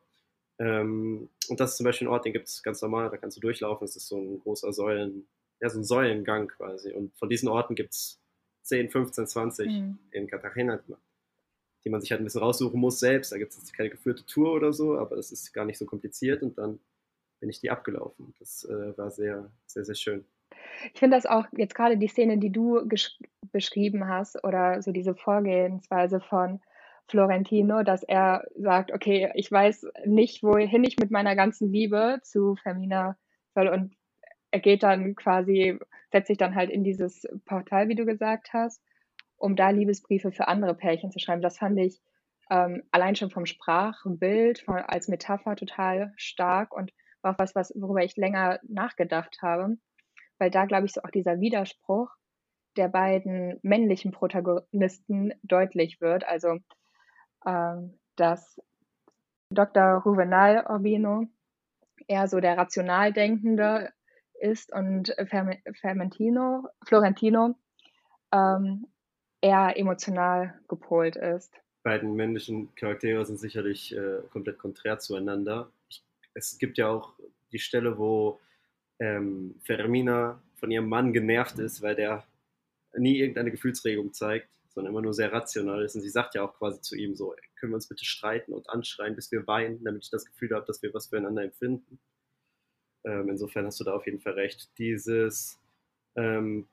Ähm, 0.59 1.31
und 1.49 1.59
das 1.59 1.73
ist 1.73 1.77
zum 1.79 1.85
Beispiel 1.85 2.07
ein 2.07 2.13
Ort, 2.13 2.27
den 2.27 2.33
gibt 2.33 2.49
es 2.49 2.63
ganz 2.63 2.81
normal, 2.83 3.11
da 3.11 3.17
kannst 3.17 3.37
du 3.37 3.41
durchlaufen. 3.41 3.85
Es 3.85 3.97
ist 3.97 4.07
so 4.07 4.19
ein 4.19 4.41
großer 4.41 4.73
Säulen, 4.73 5.27
ja, 5.61 5.69
so 5.69 5.81
ein 5.81 5.85
Säulengang 5.85 6.49
quasi. 6.49 6.93
Und 6.93 7.17
von 7.17 7.29
diesen 7.29 7.49
Orten 7.49 7.75
gibt 7.75 7.95
es 7.95 8.21
10, 8.63 8.91
15, 8.91 9.27
20 9.27 9.67
mhm. 9.67 9.99
in 10.13 10.29
Cartagena, 10.29 10.79
die 11.85 11.91
man, 11.91 12.01
sich 12.01 12.11
halt 12.11 12.21
ein 12.21 12.25
bisschen 12.25 12.43
raussuchen 12.43 12.79
muss 12.79 13.01
selbst. 13.01 13.33
Da 13.33 13.39
gibt 13.39 13.53
es 13.53 13.73
keine 13.73 13.91
geführte 13.91 14.25
Tour 14.27 14.53
oder 14.53 14.73
so, 14.73 14.99
aber 14.99 15.17
das 15.17 15.33
ist 15.33 15.53
gar 15.53 15.65
nicht 15.65 15.79
so 15.79 15.87
kompliziert 15.87 16.43
und 16.43 16.59
dann 16.59 16.79
bin 17.41 17.49
ich 17.49 17.61
die 17.61 17.71
abgelaufen. 17.71 18.35
Das 18.39 18.65
äh, 18.65 18.97
war 18.99 19.11
sehr, 19.11 19.51
sehr, 19.67 19.85
sehr 19.85 19.95
schön. 19.95 20.25
Ich 20.93 20.99
finde 20.99 21.17
das 21.17 21.27
auch 21.27 21.47
jetzt 21.57 21.75
gerade 21.75 21.97
die 21.97 22.09
Szene, 22.09 22.39
die 22.39 22.51
du 22.51 22.87
beschrieben 23.53 24.09
hast 24.09 24.43
oder 24.45 24.83
so 24.83 24.93
diese 24.93 25.15
Vorgehensweise 25.15 26.21
von 26.21 26.61
Florentino, 27.09 27.83
dass 27.83 28.03
er 28.03 28.45
sagt, 28.57 28.93
okay, 28.93 29.31
ich 29.35 29.51
weiß 29.51 29.87
nicht, 30.07 30.43
wohin 30.43 30.85
ich 30.85 30.99
mit 30.99 31.11
meiner 31.11 31.35
ganzen 31.35 31.73
Liebe 31.73 32.21
zu 32.23 32.57
Fermina 32.57 33.17
soll 33.55 33.69
und 33.69 33.95
er 34.53 34.61
geht 34.61 34.83
dann 34.83 35.15
quasi, 35.15 35.79
setzt 36.13 36.29
sich 36.29 36.39
dann 36.39 36.55
halt 36.55 36.71
in 36.71 36.85
dieses 36.85 37.27
Portal, 37.45 37.89
wie 37.89 37.95
du 37.95 38.05
gesagt 38.05 38.53
hast, 38.53 38.83
um 39.41 39.57
da 39.57 39.71
Liebesbriefe 39.71 40.31
für 40.31 40.49
andere 40.49 40.75
Pärchen 40.75 41.11
zu 41.11 41.19
schreiben. 41.19 41.43
Das 41.43 41.59
fand 41.59 41.79
ich 41.79 42.01
ähm, 42.51 42.83
allein 42.91 43.17
schon 43.17 43.31
vom 43.31 43.47
Sprachbild 43.47 44.61
von, 44.61 44.77
als 44.77 45.09
Metapher 45.09 45.57
total 45.57 46.13
stark 46.17 46.75
und 46.75 46.93
war 47.23 47.35
auch 47.35 47.39
was, 47.39 47.55
was, 47.55 47.73
worüber 47.75 48.05
ich 48.05 48.17
länger 48.17 48.61
nachgedacht 48.69 49.39
habe, 49.43 49.77
weil 50.39 50.51
da, 50.51 50.67
glaube 50.67 50.87
ich, 50.87 50.93
so 50.93 51.03
auch 51.03 51.11
dieser 51.11 51.41
Widerspruch 51.41 52.11
der 52.77 52.89
beiden 52.89 53.59
männlichen 53.63 54.13
Protagonisten 54.13 55.33
deutlich 55.43 56.01
wird. 56.01 56.25
Also, 56.25 56.59
ähm, 57.47 57.99
dass 58.17 58.61
Dr. 59.51 60.03
Juvenal 60.05 60.67
Urbino 60.69 61.25
eher 62.07 62.29
so 62.29 62.41
der 62.41 62.59
rational 62.59 63.13
Denkende 63.13 63.91
ist 64.41 64.73
und 64.73 65.15
Fermentino, 65.29 66.69
Florentino 66.85 67.55
ähm, 68.33 68.87
eher 69.41 69.77
emotional 69.77 70.59
gepolt 70.69 71.17
ist. 71.17 71.53
Beiden 71.83 72.15
männlichen 72.15 72.75
Charaktere 72.75 73.25
sind 73.25 73.39
sicherlich 73.39 73.97
äh, 73.97 74.19
komplett 74.31 74.59
konträr 74.59 74.99
zueinander. 74.99 75.71
Ich, 75.89 76.05
es 76.35 76.59
gibt 76.59 76.79
ja 76.79 76.89
auch 76.89 77.15
die 77.53 77.59
Stelle, 77.59 77.99
wo 77.99 78.39
ähm, 78.99 79.55
Fermina 79.63 80.43
von 80.57 80.71
ihrem 80.71 80.89
Mann 80.89 81.13
genervt 81.13 81.59
ist, 81.59 81.81
weil 81.81 81.97
der 81.97 82.25
nie 82.95 83.19
irgendeine 83.19 83.51
Gefühlsregung 83.51 84.13
zeigt, 84.13 84.49
sondern 84.69 84.93
immer 84.93 85.03
nur 85.03 85.15
sehr 85.15 85.33
rational 85.33 85.83
ist. 85.83 85.95
Und 85.95 86.03
sie 86.03 86.11
sagt 86.11 86.35
ja 86.35 86.43
auch 86.43 86.55
quasi 86.59 86.81
zu 86.83 86.97
ihm 86.97 87.15
so, 87.15 87.35
können 87.57 87.73
wir 87.73 87.77
uns 87.77 87.89
bitte 87.89 88.05
streiten 88.05 88.53
und 88.53 88.69
anschreien, 88.69 89.17
bis 89.17 89.33
wir 89.33 89.47
weinen, 89.47 89.83
damit 89.85 90.05
ich 90.05 90.11
das 90.11 90.25
Gefühl 90.25 90.55
habe, 90.55 90.67
dass 90.67 90.83
wir 90.83 90.93
was 90.93 91.09
füreinander 91.09 91.43
empfinden. 91.43 91.99
Ähm, 93.05 93.29
insofern 93.31 93.67
hast 93.67 93.81
du 93.81 93.85
da 93.85 93.95
auf 93.95 94.07
jeden 94.07 94.21
Fall 94.21 94.35
recht. 94.35 94.71
Dieses, 94.79 95.59
ähm, 96.17 96.69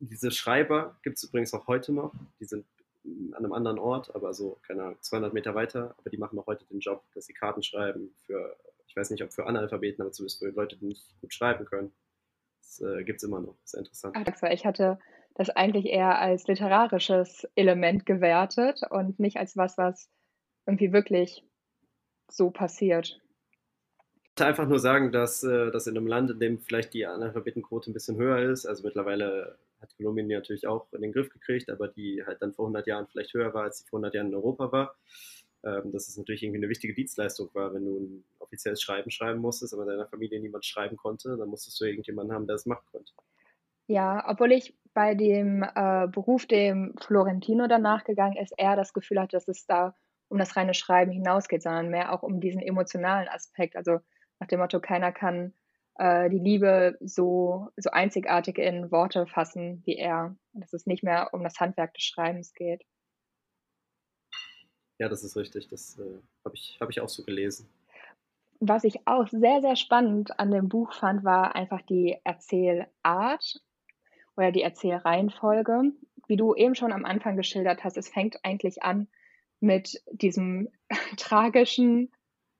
diese 0.00 0.30
Schreiber 0.30 0.96
gibt 1.02 1.18
es 1.18 1.24
übrigens 1.24 1.54
auch 1.54 1.66
heute 1.66 1.92
noch. 1.92 2.12
Die 2.40 2.44
sind 2.44 2.66
an 3.04 3.36
einem 3.36 3.52
anderen 3.52 3.78
Ort, 3.78 4.14
aber 4.14 4.34
so, 4.34 4.58
keine 4.66 4.82
Ahnung, 4.82 4.96
200 5.00 5.32
Meter 5.32 5.54
weiter. 5.54 5.94
Aber 5.98 6.10
die 6.10 6.16
machen 6.16 6.38
auch 6.38 6.46
heute 6.46 6.64
den 6.66 6.80
Job, 6.80 7.02
dass 7.14 7.26
sie 7.26 7.32
Karten 7.32 7.62
schreiben 7.62 8.14
für, 8.26 8.56
ich 8.86 8.96
weiß 8.96 9.10
nicht, 9.10 9.22
ob 9.22 9.32
für 9.32 9.46
Analphabeten, 9.46 10.02
aber 10.02 10.12
zumindest 10.12 10.40
für 10.40 10.50
Leute, 10.50 10.76
die 10.76 10.86
nicht 10.86 11.20
gut 11.20 11.32
schreiben 11.32 11.64
können. 11.64 11.92
Das 12.60 12.80
äh, 12.80 13.04
gibt 13.04 13.18
es 13.18 13.22
immer 13.22 13.40
noch. 13.40 13.56
Das 13.62 13.74
ist 13.74 13.78
interessant. 13.78 14.16
Ach, 14.18 14.50
ich 14.50 14.66
hatte 14.66 14.98
das 15.34 15.50
eigentlich 15.50 15.86
eher 15.86 16.18
als 16.18 16.46
literarisches 16.48 17.46
Element 17.54 18.06
gewertet 18.06 18.80
und 18.90 19.20
nicht 19.20 19.36
als 19.36 19.56
was, 19.56 19.78
was 19.78 20.10
irgendwie 20.66 20.92
wirklich 20.92 21.44
so 22.28 22.50
passiert 22.50 23.20
einfach 24.44 24.66
nur 24.66 24.78
sagen, 24.78 25.12
dass, 25.12 25.42
äh, 25.42 25.70
dass 25.70 25.86
in 25.86 25.96
einem 25.96 26.06
Land, 26.06 26.30
in 26.30 26.40
dem 26.40 26.58
vielleicht 26.58 26.94
die 26.94 27.06
Analphabetenquote 27.06 27.90
ein 27.90 27.94
bisschen 27.94 28.16
höher 28.16 28.38
ist, 28.50 28.66
also 28.66 28.82
mittlerweile 28.84 29.58
hat 29.80 29.96
Kolumbien 29.96 30.28
natürlich 30.28 30.66
auch 30.66 30.92
in 30.92 31.02
den 31.02 31.12
Griff 31.12 31.30
gekriegt, 31.30 31.70
aber 31.70 31.88
die 31.88 32.24
halt 32.26 32.42
dann 32.42 32.52
vor 32.52 32.66
100 32.66 32.86
Jahren 32.86 33.06
vielleicht 33.06 33.34
höher 33.34 33.52
war, 33.54 33.64
als 33.64 33.78
sie 33.78 33.88
vor 33.88 33.98
100 33.98 34.14
Jahren 34.14 34.28
in 34.28 34.34
Europa 34.34 34.72
war, 34.72 34.96
ähm, 35.64 35.92
dass 35.92 36.08
es 36.08 36.16
natürlich 36.16 36.42
irgendwie 36.42 36.58
eine 36.58 36.68
wichtige 36.68 36.94
Dienstleistung 36.94 37.50
war, 37.54 37.74
wenn 37.74 37.84
du 37.84 37.98
ein 37.98 38.24
offizielles 38.38 38.80
Schreiben 38.82 39.10
schreiben 39.10 39.40
musstest, 39.40 39.74
aber 39.74 39.84
deiner 39.84 40.06
Familie 40.06 40.40
niemand 40.40 40.64
schreiben 40.64 40.96
konnte, 40.96 41.36
dann 41.36 41.48
musstest 41.48 41.80
du 41.80 41.84
irgendjemanden 41.84 42.34
haben, 42.34 42.46
der 42.46 42.56
es 42.56 42.66
machen 42.66 42.86
konnte. 42.90 43.12
Ja, 43.88 44.24
obwohl 44.28 44.52
ich 44.52 44.76
bei 44.94 45.14
dem 45.14 45.62
äh, 45.62 46.08
Beruf, 46.08 46.46
dem 46.46 46.94
Florentino 47.00 47.68
danach 47.68 48.04
gegangen 48.04 48.36
ist, 48.36 48.52
eher 48.56 48.76
das 48.76 48.92
Gefühl 48.92 49.20
hatte, 49.20 49.36
dass 49.36 49.46
es 49.48 49.66
da 49.66 49.94
um 50.28 50.38
das 50.38 50.56
reine 50.56 50.74
Schreiben 50.74 51.12
hinausgeht, 51.12 51.62
sondern 51.62 51.90
mehr 51.90 52.12
auch 52.12 52.22
um 52.22 52.40
diesen 52.40 52.60
emotionalen 52.60 53.28
Aspekt. 53.28 53.76
Also 53.76 54.00
nach 54.38 54.48
dem 54.48 54.60
Motto, 54.60 54.80
keiner 54.80 55.12
kann 55.12 55.52
äh, 55.98 56.28
die 56.28 56.38
Liebe 56.38 56.96
so, 57.00 57.70
so 57.76 57.90
einzigartig 57.90 58.58
in 58.58 58.90
Worte 58.90 59.26
fassen 59.26 59.82
wie 59.84 59.96
er. 59.96 60.36
Dass 60.52 60.72
es 60.72 60.86
nicht 60.86 61.02
mehr 61.02 61.32
um 61.32 61.42
das 61.42 61.58
Handwerk 61.60 61.94
des 61.94 62.04
Schreibens 62.04 62.54
geht. 62.54 62.82
Ja, 64.98 65.08
das 65.08 65.24
ist 65.24 65.36
richtig. 65.36 65.68
Das 65.68 65.98
äh, 65.98 66.20
habe 66.44 66.54
ich, 66.54 66.78
hab 66.80 66.90
ich 66.90 67.00
auch 67.00 67.08
so 67.08 67.22
gelesen. 67.24 67.68
Was 68.60 68.84
ich 68.84 69.06
auch 69.06 69.28
sehr, 69.28 69.60
sehr 69.60 69.76
spannend 69.76 70.38
an 70.38 70.50
dem 70.50 70.68
Buch 70.68 70.94
fand, 70.94 71.24
war 71.24 71.54
einfach 71.54 71.82
die 71.82 72.16
Erzählart 72.24 73.60
oder 74.36 74.50
die 74.52 74.62
Erzählreihenfolge. 74.62 75.92
Wie 76.26 76.36
du 76.36 76.54
eben 76.54 76.74
schon 76.74 76.92
am 76.92 77.04
Anfang 77.04 77.36
geschildert 77.36 77.84
hast, 77.84 77.98
es 77.98 78.08
fängt 78.08 78.44
eigentlich 78.44 78.82
an 78.82 79.08
mit 79.60 80.02
diesem 80.10 80.68
tragischen 81.18 82.10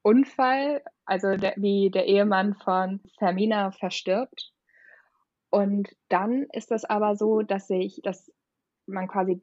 Unfall, 0.02 0.82
also 1.06 1.36
der, 1.36 1.54
wie 1.56 1.90
der 1.90 2.06
Ehemann 2.06 2.54
von 2.54 3.00
Fermina 3.18 3.70
verstirbt. 3.70 4.52
Und 5.50 5.96
dann 6.08 6.46
ist 6.52 6.70
das 6.70 6.84
aber 6.84 7.16
so, 7.16 7.42
dass 7.42 7.68
sich, 7.68 8.00
dass 8.02 8.30
man 8.86 9.08
quasi 9.08 9.40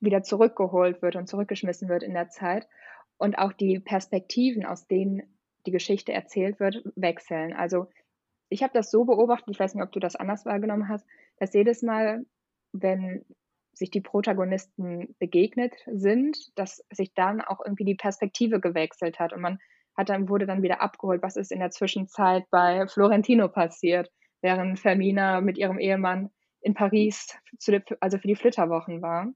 wieder 0.00 0.22
zurückgeholt 0.22 1.02
wird 1.02 1.16
und 1.16 1.28
zurückgeschmissen 1.28 1.88
wird 1.88 2.02
in 2.02 2.14
der 2.14 2.28
Zeit 2.30 2.66
und 3.18 3.38
auch 3.38 3.52
die 3.52 3.78
Perspektiven, 3.78 4.66
aus 4.66 4.86
denen 4.88 5.22
die 5.66 5.70
Geschichte 5.70 6.12
erzählt 6.12 6.58
wird, 6.58 6.82
wechseln. 6.96 7.52
Also 7.52 7.86
ich 8.48 8.62
habe 8.62 8.72
das 8.72 8.90
so 8.90 9.04
beobachtet, 9.04 9.50
ich 9.50 9.60
weiß 9.60 9.74
nicht, 9.74 9.84
ob 9.84 9.92
du 9.92 10.00
das 10.00 10.16
anders 10.16 10.44
wahrgenommen 10.44 10.88
hast, 10.88 11.06
dass 11.36 11.54
jedes 11.54 11.82
Mal, 11.82 12.24
wenn 12.72 13.24
sich 13.74 13.90
die 13.90 14.00
Protagonisten 14.00 15.14
begegnet 15.18 15.74
sind, 15.86 16.58
dass 16.58 16.84
sich 16.90 17.14
dann 17.14 17.40
auch 17.40 17.60
irgendwie 17.64 17.84
die 17.84 17.94
Perspektive 17.94 18.60
gewechselt 18.60 19.18
hat 19.18 19.32
und 19.32 19.40
man 19.40 19.58
hat 19.96 20.08
dann, 20.08 20.28
wurde 20.28 20.46
dann 20.46 20.62
wieder 20.62 20.80
abgeholt, 20.80 21.22
was 21.22 21.36
ist 21.36 21.52
in 21.52 21.60
der 21.60 21.70
Zwischenzeit 21.70 22.44
bei 22.50 22.86
Florentino 22.86 23.48
passiert, 23.48 24.10
während 24.40 24.78
Fermina 24.78 25.40
mit 25.40 25.58
ihrem 25.58 25.78
Ehemann 25.78 26.30
in 26.60 26.74
Paris, 26.74 27.36
der, 27.66 27.84
also 28.00 28.18
für 28.18 28.28
die 28.28 28.36
Flitterwochen 28.36 29.02
war. 29.02 29.32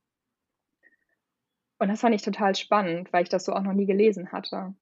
Und 1.79 1.89
das 1.89 2.01
fand 2.01 2.15
ich 2.15 2.23
total 2.23 2.55
spannend, 2.55 3.13
weil 3.13 3.25
ich 3.25 3.29
das 3.29 3.45
so 3.45 3.53
auch 3.53 3.63
noch 3.63 3.75
nie 3.75 3.87
gelesen 3.87 4.33
hatte. 4.33 4.75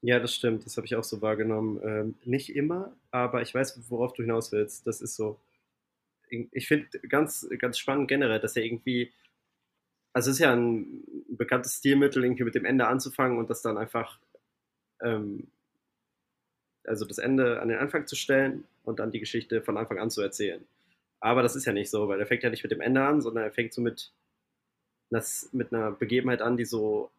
Ja, 0.00 0.18
das 0.18 0.34
stimmt. 0.34 0.64
Das 0.64 0.76
habe 0.76 0.86
ich 0.86 0.94
auch 0.96 1.04
so 1.04 1.20
wahrgenommen. 1.20 1.80
Ähm, 1.82 2.14
nicht 2.24 2.54
immer, 2.54 2.96
aber 3.10 3.42
ich 3.42 3.54
weiß, 3.54 3.90
worauf 3.90 4.12
du 4.12 4.22
hinaus 4.22 4.52
willst. 4.52 4.86
Das 4.86 5.00
ist 5.00 5.16
so. 5.16 5.40
Ich 6.28 6.66
finde 6.66 6.86
ganz, 7.08 7.48
ganz 7.58 7.78
spannend 7.78 8.08
generell, 8.08 8.40
dass 8.40 8.56
er 8.56 8.64
irgendwie. 8.64 9.12
Also, 10.12 10.30
es 10.30 10.36
ist 10.36 10.42
ja 10.42 10.54
ein 10.54 11.04
bekanntes 11.28 11.74
Stilmittel, 11.74 12.24
irgendwie 12.24 12.44
mit 12.44 12.54
dem 12.54 12.64
Ende 12.64 12.86
anzufangen 12.86 13.38
und 13.38 13.50
das 13.50 13.62
dann 13.62 13.76
einfach 13.76 14.18
ähm, 15.02 15.48
also 16.84 17.04
das 17.04 17.18
Ende 17.18 17.60
an 17.60 17.68
den 17.68 17.78
Anfang 17.78 18.06
zu 18.06 18.16
stellen 18.16 18.64
und 18.84 18.98
dann 18.98 19.10
die 19.10 19.20
Geschichte 19.20 19.62
von 19.62 19.76
Anfang 19.76 19.98
an 19.98 20.10
zu 20.10 20.22
erzählen. 20.22 20.64
Aber 21.20 21.42
das 21.42 21.56
ist 21.56 21.64
ja 21.64 21.72
nicht 21.72 21.90
so, 21.90 22.08
weil 22.08 22.20
er 22.20 22.26
fängt 22.26 22.42
ja 22.42 22.50
nicht 22.50 22.62
mit 22.62 22.72
dem 22.72 22.80
Ende 22.80 23.02
an, 23.02 23.20
sondern 23.20 23.44
er 23.44 23.52
fängt 23.52 23.72
so 23.72 23.80
mit, 23.80 24.12
das, 25.10 25.48
mit 25.52 25.72
einer 25.72 25.90
Begebenheit 25.92 26.42
an, 26.42 26.56
die 26.56 26.64
so 26.64 27.10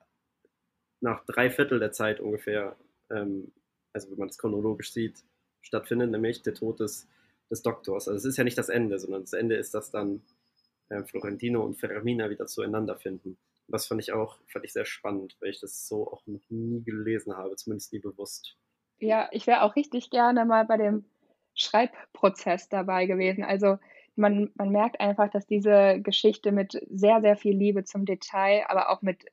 nach 1.02 1.26
drei 1.26 1.50
Viertel 1.50 1.80
der 1.80 1.92
Zeit 1.92 2.20
ungefähr, 2.20 2.76
ähm, 3.10 3.52
also 3.94 4.10
wenn 4.12 4.20
man 4.20 4.28
das 4.28 4.38
chronologisch 4.38 4.94
sieht, 4.94 5.24
stattfindet, 5.62 6.12
nämlich 6.12 6.42
der 6.42 6.54
Tod 6.54 6.80
des, 6.80 7.08
des 7.50 7.62
Doktors. 7.62 8.08
Also 8.08 8.18
es 8.18 8.26
ist 8.26 8.38
ja 8.38 8.44
nicht 8.44 8.58
das 8.58 8.70
Ende, 8.70 9.00
sondern 9.00 9.22
das 9.22 9.34
Ende 9.34 9.56
ist, 9.56 9.74
dass 9.74 9.92
dann 9.92 10.22
äh, 10.90 11.04
Florentino 11.04 11.64
und 11.64 11.76
Ferramina 11.76 12.30
wieder 12.30 12.48
zueinander 12.48 12.96
finden. 12.96 13.38
Das 13.68 13.88
fand 13.88 14.02
ich 14.02 14.14
auch 14.14 14.38
fand 14.48 14.66
ich 14.66 14.74
sehr 14.74 14.86
spannend, 14.86 15.36
weil 15.40 15.50
ich 15.50 15.60
das 15.60 15.88
so 15.88 16.10
auch 16.12 16.26
noch 16.26 16.42
nie 16.50 16.84
gelesen 16.84 17.36
habe, 17.36 17.56
zumindest 17.56 17.94
nie 17.94 18.00
bewusst. 18.00 18.58
Ja, 19.00 19.30
ich 19.32 19.46
wäre 19.46 19.62
auch 19.64 19.76
richtig 19.76 20.10
gerne 20.10 20.46
mal 20.46 20.66
bei 20.66 20.78
dem 20.78 21.06
Schreibprozess 21.54 22.70
dabei 22.70 23.06
gewesen. 23.06 23.44
Also 23.44 23.78
man, 24.16 24.52
man 24.56 24.70
merkt 24.70 25.00
einfach, 25.00 25.30
dass 25.30 25.46
diese 25.46 26.00
Geschichte 26.02 26.52
mit 26.52 26.80
sehr, 26.90 27.22
sehr 27.22 27.36
viel 27.36 27.56
Liebe 27.56 27.84
zum 27.84 28.06
Detail, 28.06 28.66
aber 28.68 28.90
auch 28.90 29.02
mit 29.02 29.26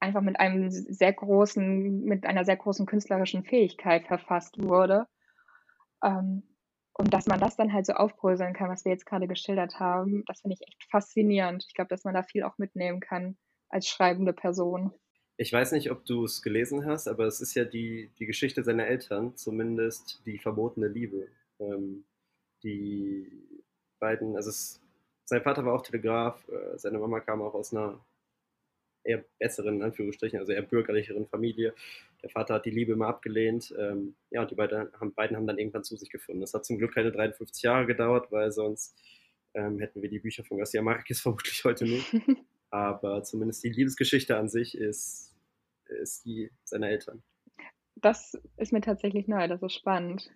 einfach 0.00 0.20
mit 0.20 0.38
einem 0.38 0.70
sehr 0.70 1.12
großen, 1.12 2.02
mit 2.04 2.26
einer 2.26 2.44
sehr 2.44 2.56
großen 2.56 2.86
künstlerischen 2.86 3.44
Fähigkeit 3.44 4.06
verfasst 4.06 4.62
wurde. 4.62 5.06
Ähm, 6.02 6.42
und 6.98 7.12
dass 7.12 7.26
man 7.26 7.40
das 7.40 7.56
dann 7.56 7.72
halt 7.72 7.86
so 7.86 7.92
aufbröseln 7.92 8.54
kann, 8.54 8.70
was 8.70 8.84
wir 8.84 8.92
jetzt 8.92 9.06
gerade 9.06 9.28
geschildert 9.28 9.78
haben, 9.78 10.24
das 10.26 10.40
finde 10.40 10.56
ich 10.58 10.66
echt 10.66 10.84
faszinierend. 10.90 11.64
Ich 11.68 11.74
glaube, 11.74 11.88
dass 11.88 12.04
man 12.04 12.14
da 12.14 12.22
viel 12.22 12.42
auch 12.42 12.56
mitnehmen 12.58 13.00
kann 13.00 13.36
als 13.68 13.86
schreibende 13.88 14.32
Person. 14.32 14.92
Ich 15.36 15.52
weiß 15.52 15.72
nicht, 15.72 15.90
ob 15.90 16.06
du 16.06 16.24
es 16.24 16.40
gelesen 16.40 16.86
hast, 16.86 17.08
aber 17.08 17.26
es 17.26 17.42
ist 17.42 17.54
ja 17.54 17.64
die, 17.64 18.10
die 18.18 18.24
Geschichte 18.24 18.64
seiner 18.64 18.86
Eltern, 18.86 19.36
zumindest 19.36 20.22
die 20.24 20.38
verbotene 20.38 20.88
Liebe. 20.88 21.28
Ähm, 21.58 22.04
die 22.62 23.30
beiden, 23.98 24.34
also 24.36 24.48
es, 24.48 24.80
sein 25.26 25.42
Vater 25.42 25.66
war 25.66 25.74
auch 25.74 25.82
Telegraf, 25.82 26.48
äh, 26.48 26.78
seine 26.78 26.98
Mama 26.98 27.20
kam 27.20 27.42
auch 27.42 27.52
aus 27.52 27.74
einer 27.74 28.00
eher 29.04 29.24
besseren, 29.38 29.76
in 29.76 29.82
Anführungsstrichen, 29.82 30.38
also 30.38 30.52
eher 30.52 30.62
bürgerlicheren 30.62 31.26
Familie. 31.26 31.74
Der 32.22 32.30
Vater 32.30 32.54
hat 32.54 32.66
die 32.66 32.70
Liebe 32.70 32.92
immer 32.92 33.08
abgelehnt. 33.08 33.74
Ähm, 33.78 34.16
ja, 34.30 34.42
und 34.42 34.50
die 34.50 34.54
beiden 34.54 34.92
haben, 34.98 35.14
beiden 35.14 35.36
haben 35.36 35.46
dann 35.46 35.58
irgendwann 35.58 35.84
zu 35.84 35.96
sich 35.96 36.10
gefunden. 36.10 36.40
Das 36.40 36.54
hat 36.54 36.64
zum 36.64 36.78
Glück 36.78 36.94
keine 36.94 37.12
53 37.12 37.62
Jahre 37.62 37.86
gedauert, 37.86 38.32
weil 38.32 38.50
sonst 38.52 38.96
ähm, 39.54 39.78
hätten 39.78 40.02
wir 40.02 40.08
die 40.08 40.18
Bücher 40.18 40.44
von 40.44 40.58
Garcia 40.58 40.82
Marquez 40.82 41.20
vermutlich 41.22 41.64
heute 41.64 41.84
nicht. 41.84 42.14
Aber 42.70 43.22
zumindest 43.22 43.64
die 43.64 43.70
Liebesgeschichte 43.70 44.36
an 44.36 44.48
sich 44.48 44.76
ist, 44.76 45.34
ist 45.86 46.24
die 46.24 46.50
seiner 46.64 46.88
Eltern. 46.88 47.22
Das 47.96 48.38
ist 48.56 48.72
mir 48.72 48.82
tatsächlich 48.82 49.28
neu, 49.28 49.48
das 49.48 49.62
ist 49.62 49.72
spannend, 49.72 50.30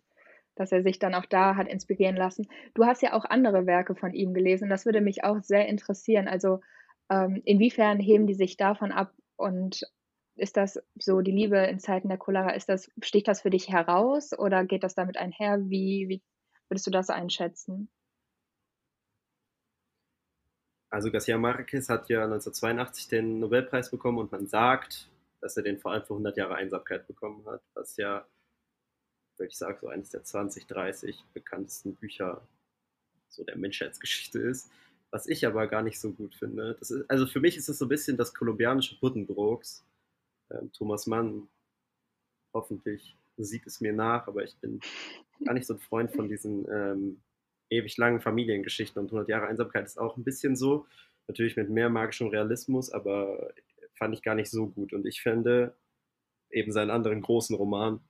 dass 0.54 0.72
er 0.72 0.82
sich 0.82 0.98
dann 0.98 1.14
auch 1.14 1.26
da 1.26 1.56
hat 1.56 1.68
inspirieren 1.68 2.16
lassen. 2.16 2.48
Du 2.74 2.86
hast 2.86 3.02
ja 3.02 3.12
auch 3.12 3.24
andere 3.24 3.66
Werke 3.66 3.94
von 3.94 4.14
ihm 4.14 4.32
gelesen, 4.32 4.70
das 4.70 4.86
würde 4.86 5.00
mich 5.00 5.24
auch 5.24 5.42
sehr 5.42 5.68
interessieren. 5.68 6.28
Also 6.28 6.60
ähm, 7.10 7.42
inwiefern 7.44 7.98
heben 7.98 8.26
die 8.26 8.34
sich 8.34 8.56
davon 8.56 8.92
ab 8.92 9.12
und 9.36 9.82
ist 10.40 10.56
das 10.56 10.82
so 10.98 11.20
die 11.20 11.30
Liebe 11.30 11.58
in 11.58 11.78
Zeiten 11.78 12.08
der 12.08 12.18
Cholera, 12.18 12.50
ist 12.50 12.68
das, 12.68 12.90
sticht 13.02 13.28
das 13.28 13.42
für 13.42 13.50
dich 13.50 13.68
heraus 13.68 14.36
oder 14.36 14.64
geht 14.64 14.82
das 14.82 14.94
damit 14.94 15.16
einher? 15.16 15.58
Wie, 15.68 16.08
wie 16.08 16.22
würdest 16.68 16.86
du 16.86 16.90
das 16.90 17.10
einschätzen? 17.10 17.90
Also 20.88 21.12
Garcia 21.12 21.38
Marquez 21.38 21.88
hat 21.88 22.08
ja 22.08 22.24
1982 22.24 23.08
den 23.08 23.38
Nobelpreis 23.38 23.90
bekommen 23.90 24.18
und 24.18 24.32
man 24.32 24.48
sagt, 24.48 25.08
dass 25.40 25.56
er 25.56 25.62
den 25.62 25.78
vor 25.78 25.92
allem 25.92 26.04
für 26.04 26.14
100 26.14 26.36
Jahre 26.36 26.56
Einsamkeit 26.56 27.06
bekommen 27.06 27.46
hat, 27.46 27.62
was 27.74 27.96
ja, 27.96 28.26
würde 29.36 29.50
ich 29.50 29.56
sagen, 29.56 29.78
so 29.80 29.88
eines 29.88 30.10
der 30.10 30.24
20, 30.24 30.66
30 30.66 31.24
bekanntesten 31.32 31.94
Bücher 31.94 32.42
so 33.28 33.44
der 33.44 33.56
Menschheitsgeschichte 33.56 34.40
ist. 34.40 34.70
Was 35.12 35.26
ich 35.26 35.46
aber 35.46 35.66
gar 35.66 35.82
nicht 35.82 35.98
so 36.00 36.12
gut 36.12 36.34
finde. 36.34 36.76
Ist, 36.80 36.92
also 37.08 37.26
für 37.26 37.40
mich 37.40 37.56
ist 37.56 37.68
es 37.68 37.78
so 37.78 37.86
ein 37.86 37.88
bisschen 37.88 38.16
das 38.16 38.34
kolumbianische 38.34 38.98
Buddenbrooks. 39.00 39.84
Ähm, 40.50 40.72
Thomas 40.72 41.06
Mann, 41.06 41.48
hoffentlich 42.52 43.16
sieht 43.36 43.66
es 43.66 43.80
mir 43.80 43.92
nach, 43.92 44.26
aber 44.26 44.44
ich 44.44 44.56
bin 44.58 44.80
gar 45.44 45.54
nicht 45.54 45.66
so 45.66 45.74
ein 45.74 45.80
Freund 45.80 46.12
von 46.12 46.28
diesen 46.28 46.66
ähm, 46.70 47.22
ewig 47.70 47.96
langen 47.96 48.20
Familiengeschichten 48.20 49.00
und 49.00 49.06
100 49.06 49.28
Jahre 49.28 49.46
Einsamkeit 49.46 49.86
ist 49.86 49.98
auch 49.98 50.16
ein 50.16 50.24
bisschen 50.24 50.56
so. 50.56 50.86
Natürlich 51.28 51.56
mit 51.56 51.70
mehr 51.70 51.88
magischem 51.88 52.28
Realismus, 52.28 52.90
aber 52.90 53.52
fand 53.94 54.14
ich 54.14 54.22
gar 54.22 54.34
nicht 54.34 54.50
so 54.50 54.66
gut. 54.68 54.92
Und 54.92 55.06
ich 55.06 55.22
finde 55.22 55.76
eben 56.50 56.72
seinen 56.72 56.90
anderen 56.90 57.22
großen 57.22 57.54
Roman, 57.54 58.00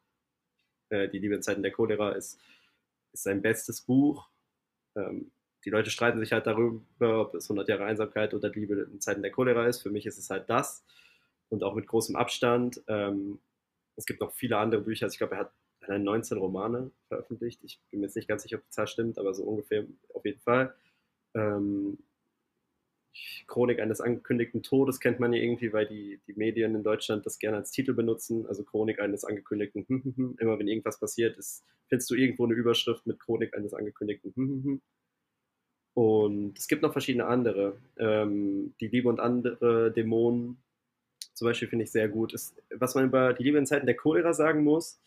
äh, 0.88 1.08
Die 1.08 1.18
Liebe 1.18 1.34
in 1.34 1.42
Zeiten 1.42 1.62
der 1.62 1.72
Cholera, 1.72 2.12
ist, 2.12 2.40
ist 3.12 3.24
sein 3.24 3.42
bestes 3.42 3.82
Buch. 3.82 4.28
Ähm, 4.96 5.30
die 5.64 5.70
Leute 5.70 5.90
streiten 5.90 6.18
sich 6.18 6.32
halt 6.32 6.46
darüber, 6.46 7.20
ob 7.20 7.34
es 7.34 7.44
100 7.44 7.68
Jahre 7.68 7.84
Einsamkeit 7.84 8.32
oder 8.32 8.48
Liebe 8.48 8.88
in 8.90 9.00
Zeiten 9.00 9.22
der 9.22 9.30
Cholera 9.30 9.66
ist. 9.66 9.82
Für 9.82 9.90
mich 9.90 10.06
ist 10.06 10.18
es 10.18 10.30
halt 10.30 10.48
das 10.48 10.84
und 11.50 11.62
auch 11.62 11.74
mit 11.74 11.86
großem 11.86 12.16
Abstand. 12.16 12.82
Ähm, 12.88 13.38
es 13.96 14.06
gibt 14.06 14.20
noch 14.20 14.32
viele 14.32 14.56
andere 14.56 14.80
Bücher. 14.80 15.06
Also 15.06 15.14
ich 15.14 15.18
glaube, 15.18 15.34
er 15.34 15.40
hat 15.40 15.52
allein 15.82 16.04
19 16.04 16.38
Romane 16.38 16.90
veröffentlicht. 17.08 17.62
Ich 17.64 17.80
bin 17.90 18.00
mir 18.00 18.06
jetzt 18.06 18.16
nicht 18.16 18.28
ganz 18.28 18.42
sicher, 18.42 18.56
ob 18.56 18.64
die 18.64 18.70
Zahl 18.70 18.86
stimmt, 18.86 19.18
aber 19.18 19.34
so 19.34 19.44
ungefähr 19.44 19.84
auf 20.14 20.24
jeden 20.24 20.40
Fall. 20.40 20.74
Ähm, 21.34 21.98
Chronik 23.46 23.80
eines 23.80 24.00
angekündigten 24.00 24.62
Todes 24.62 25.00
kennt 25.00 25.18
man 25.18 25.32
ja 25.32 25.42
irgendwie, 25.42 25.72
weil 25.72 25.86
die, 25.86 26.20
die 26.26 26.34
Medien 26.34 26.74
in 26.74 26.84
Deutschland 26.84 27.26
das 27.26 27.38
gerne 27.38 27.58
als 27.58 27.72
Titel 27.72 27.92
benutzen. 27.92 28.46
Also 28.46 28.62
Chronik 28.62 29.00
eines 29.00 29.24
angekündigten. 29.24 30.36
Immer 30.38 30.58
wenn 30.58 30.68
irgendwas 30.68 31.00
passiert 31.00 31.36
ist, 31.36 31.64
findest 31.88 32.10
du 32.10 32.14
irgendwo 32.14 32.44
eine 32.44 32.54
Überschrift 32.54 33.06
mit 33.06 33.18
Chronik 33.18 33.56
eines 33.56 33.74
angekündigten. 33.74 34.80
Und 35.94 36.58
es 36.58 36.68
gibt 36.68 36.82
noch 36.82 36.92
verschiedene 36.92 37.26
andere. 37.26 37.76
Ähm, 37.98 38.74
die 38.80 38.86
Liebe 38.86 39.08
und 39.08 39.18
andere 39.18 39.92
Dämonen 39.92 40.62
zum 41.34 41.46
Beispiel 41.46 41.68
finde 41.68 41.84
ich 41.84 41.92
sehr 41.92 42.08
gut. 42.08 42.34
Ist, 42.34 42.60
was 42.74 42.94
man 42.94 43.06
über 43.06 43.32
die 43.32 43.42
Liebe 43.42 43.58
in 43.58 43.66
Zeiten 43.66 43.86
der 43.86 43.96
Cholera 43.96 44.32
sagen 44.32 44.64
muss, 44.64 45.00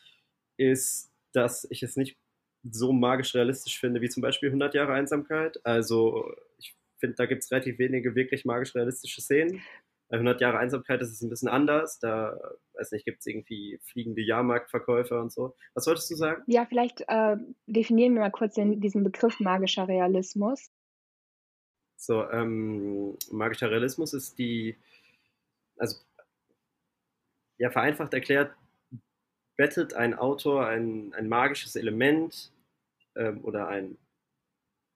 ist, 0.58 1.12
dass 1.34 1.68
ich 1.70 1.84
es 1.84 1.96
nicht 1.98 2.18
so 2.63 2.94
magisch 2.94 3.36
realistisch 3.36 3.80
finde 3.80 4.01
wie 4.01 4.10
zum 4.10 4.22
Beispiel 4.22 4.50
100 4.50 4.74
Jahre 4.74 4.94
Einsamkeit. 4.94 5.60
Also 5.65 6.34
ich 6.58 6.75
finde, 6.98 7.15
da 7.15 7.25
gibt 7.25 7.44
es 7.44 7.51
relativ 7.51 7.77
wenige 7.79 8.16
wirklich 8.16 8.46
magisch 8.46 8.74
realistische 8.75 9.22
Szenen. 9.22 9.62
Bei 10.09 10.18
100 10.18 10.42
Jahre 10.42 10.59
Einsamkeit 10.59 11.01
ist 11.01 11.12
es 11.12 11.22
ein 11.22 11.29
bisschen 11.29 11.50
anders. 11.50 12.00
Da, 12.00 12.40
weiß 12.74 12.92
nicht, 12.92 13.05
gibt 13.05 13.20
es 13.20 13.25
irgendwie 13.25 13.79
fliegende 13.83 14.22
Jahrmarktverkäufer 14.22 15.20
und 15.20 15.31
so. 15.31 15.55
Was 15.74 15.88
wolltest 15.88 16.12
du 16.12 16.16
sagen? 16.16 16.44
Ja, 16.48 16.66
vielleicht 16.66 17.01
äh, 17.07 17.36
definieren 17.66 18.14
wir 18.14 18.22
mal 18.22 18.29
kurz 18.29 18.55
den, 18.55 18.79
diesen 18.79 19.03
Begriff 19.03 19.40
magischer 19.40 19.88
Realismus. 19.88 20.70
So, 21.98 22.29
ähm, 22.29 23.18
magischer 23.31 23.72
Realismus 23.72 24.14
ist 24.14 24.38
die, 24.38 24.77
also 25.77 25.98
ja, 27.57 27.70
vereinfacht 27.70 28.13
erklärt, 28.13 28.53
bettet 29.57 29.94
ein 29.94 30.13
Autor 30.13 30.68
ein, 30.68 31.13
ein 31.13 31.29
magisches 31.29 31.75
Element 31.75 32.51
ähm, 33.16 33.44
oder 33.44 33.68
ein 33.68 33.98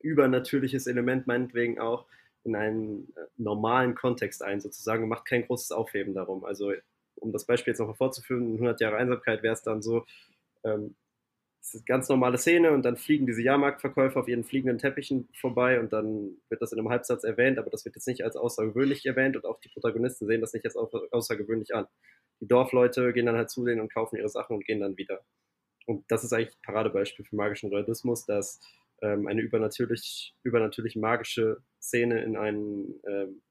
übernatürliches 0.02 0.88
Element 0.88 1.28
meinetwegen 1.28 1.80
auch 1.80 2.06
in 2.44 2.56
einen 2.56 3.14
äh, 3.16 3.26
normalen 3.38 3.94
Kontext 3.96 4.42
ein, 4.44 4.62
sozusagen, 4.62 5.04
und 5.04 5.10
macht 5.10 5.26
kein 5.26 5.46
großes 5.46 5.72
Aufheben 5.72 6.14
darum. 6.14 6.46
Also, 6.46 6.74
um 7.16 7.32
das 7.32 7.46
Beispiel 7.46 7.72
jetzt 7.72 7.80
noch 7.80 7.96
vorzuführen, 7.96 8.48
in 8.48 8.54
100 8.54 8.80
Jahre 8.80 8.98
Einsamkeit 8.98 9.44
wäre 9.44 9.54
es 9.54 9.64
dann 9.64 9.82
so, 9.82 10.06
ähm, 10.64 10.96
es 11.62 11.74
ist 11.74 11.82
eine 11.82 11.86
ganz 11.86 12.08
normale 12.08 12.38
Szene 12.38 12.72
und 12.72 12.84
dann 12.84 12.98
fliegen 12.98 13.26
diese 13.26 13.42
Jahrmarktverkäufer 13.42 14.20
auf 14.20 14.28
ihren 14.28 14.44
fliegenden 14.44 14.78
Teppichen 14.78 15.28
vorbei 15.34 15.80
und 15.80 15.92
dann 15.92 16.38
wird 16.50 16.62
das 16.62 16.72
in 16.72 16.80
einem 16.80 16.90
Halbsatz 16.90 17.24
erwähnt, 17.24 17.58
aber 17.58 17.70
das 17.70 17.84
wird 17.84 17.96
jetzt 17.96 18.08
nicht 18.08 18.24
als 18.24 18.36
außergewöhnlich 18.36 19.06
erwähnt 19.06 19.36
und 19.36 19.46
auch 19.46 19.60
die 19.60 19.70
Protagonisten 19.70 20.28
sehen 20.28 20.42
das 20.42 20.54
nicht 20.54 20.66
als 20.66 20.76
außergewöhnlich 20.78 21.76
an 21.76 21.88
die 22.40 22.48
Dorfleute 22.48 23.14
gehen 23.14 23.26
dann 23.26 23.36
halt 23.36 23.50
zu 23.50 23.66
denen 23.66 23.82
und 23.82 23.94
kaufen 23.94 24.18
ihre 24.18 24.30
Sachen 24.30 24.56
und 24.56 24.66
gehen 24.66 24.80
dann 24.80 24.98
wieder. 24.98 25.24
Und 25.86 26.06
das 26.12 26.24
ist 26.24 26.34
eigentlich 26.34 26.56
ein 26.56 26.62
Paradebeispiel 26.64 27.26
für 27.26 27.36
magischen 27.36 27.70
Realismus, 27.70 28.26
dass 28.26 28.60
ähm, 29.02 29.28
eine 29.28 29.42
übernatürlich, 29.42 30.36
übernatürlich 30.44 30.96
magische 30.96 31.62
Szene 31.82 32.24
in 32.24 32.36
einen 32.36 33.00
ähm, 33.08 33.42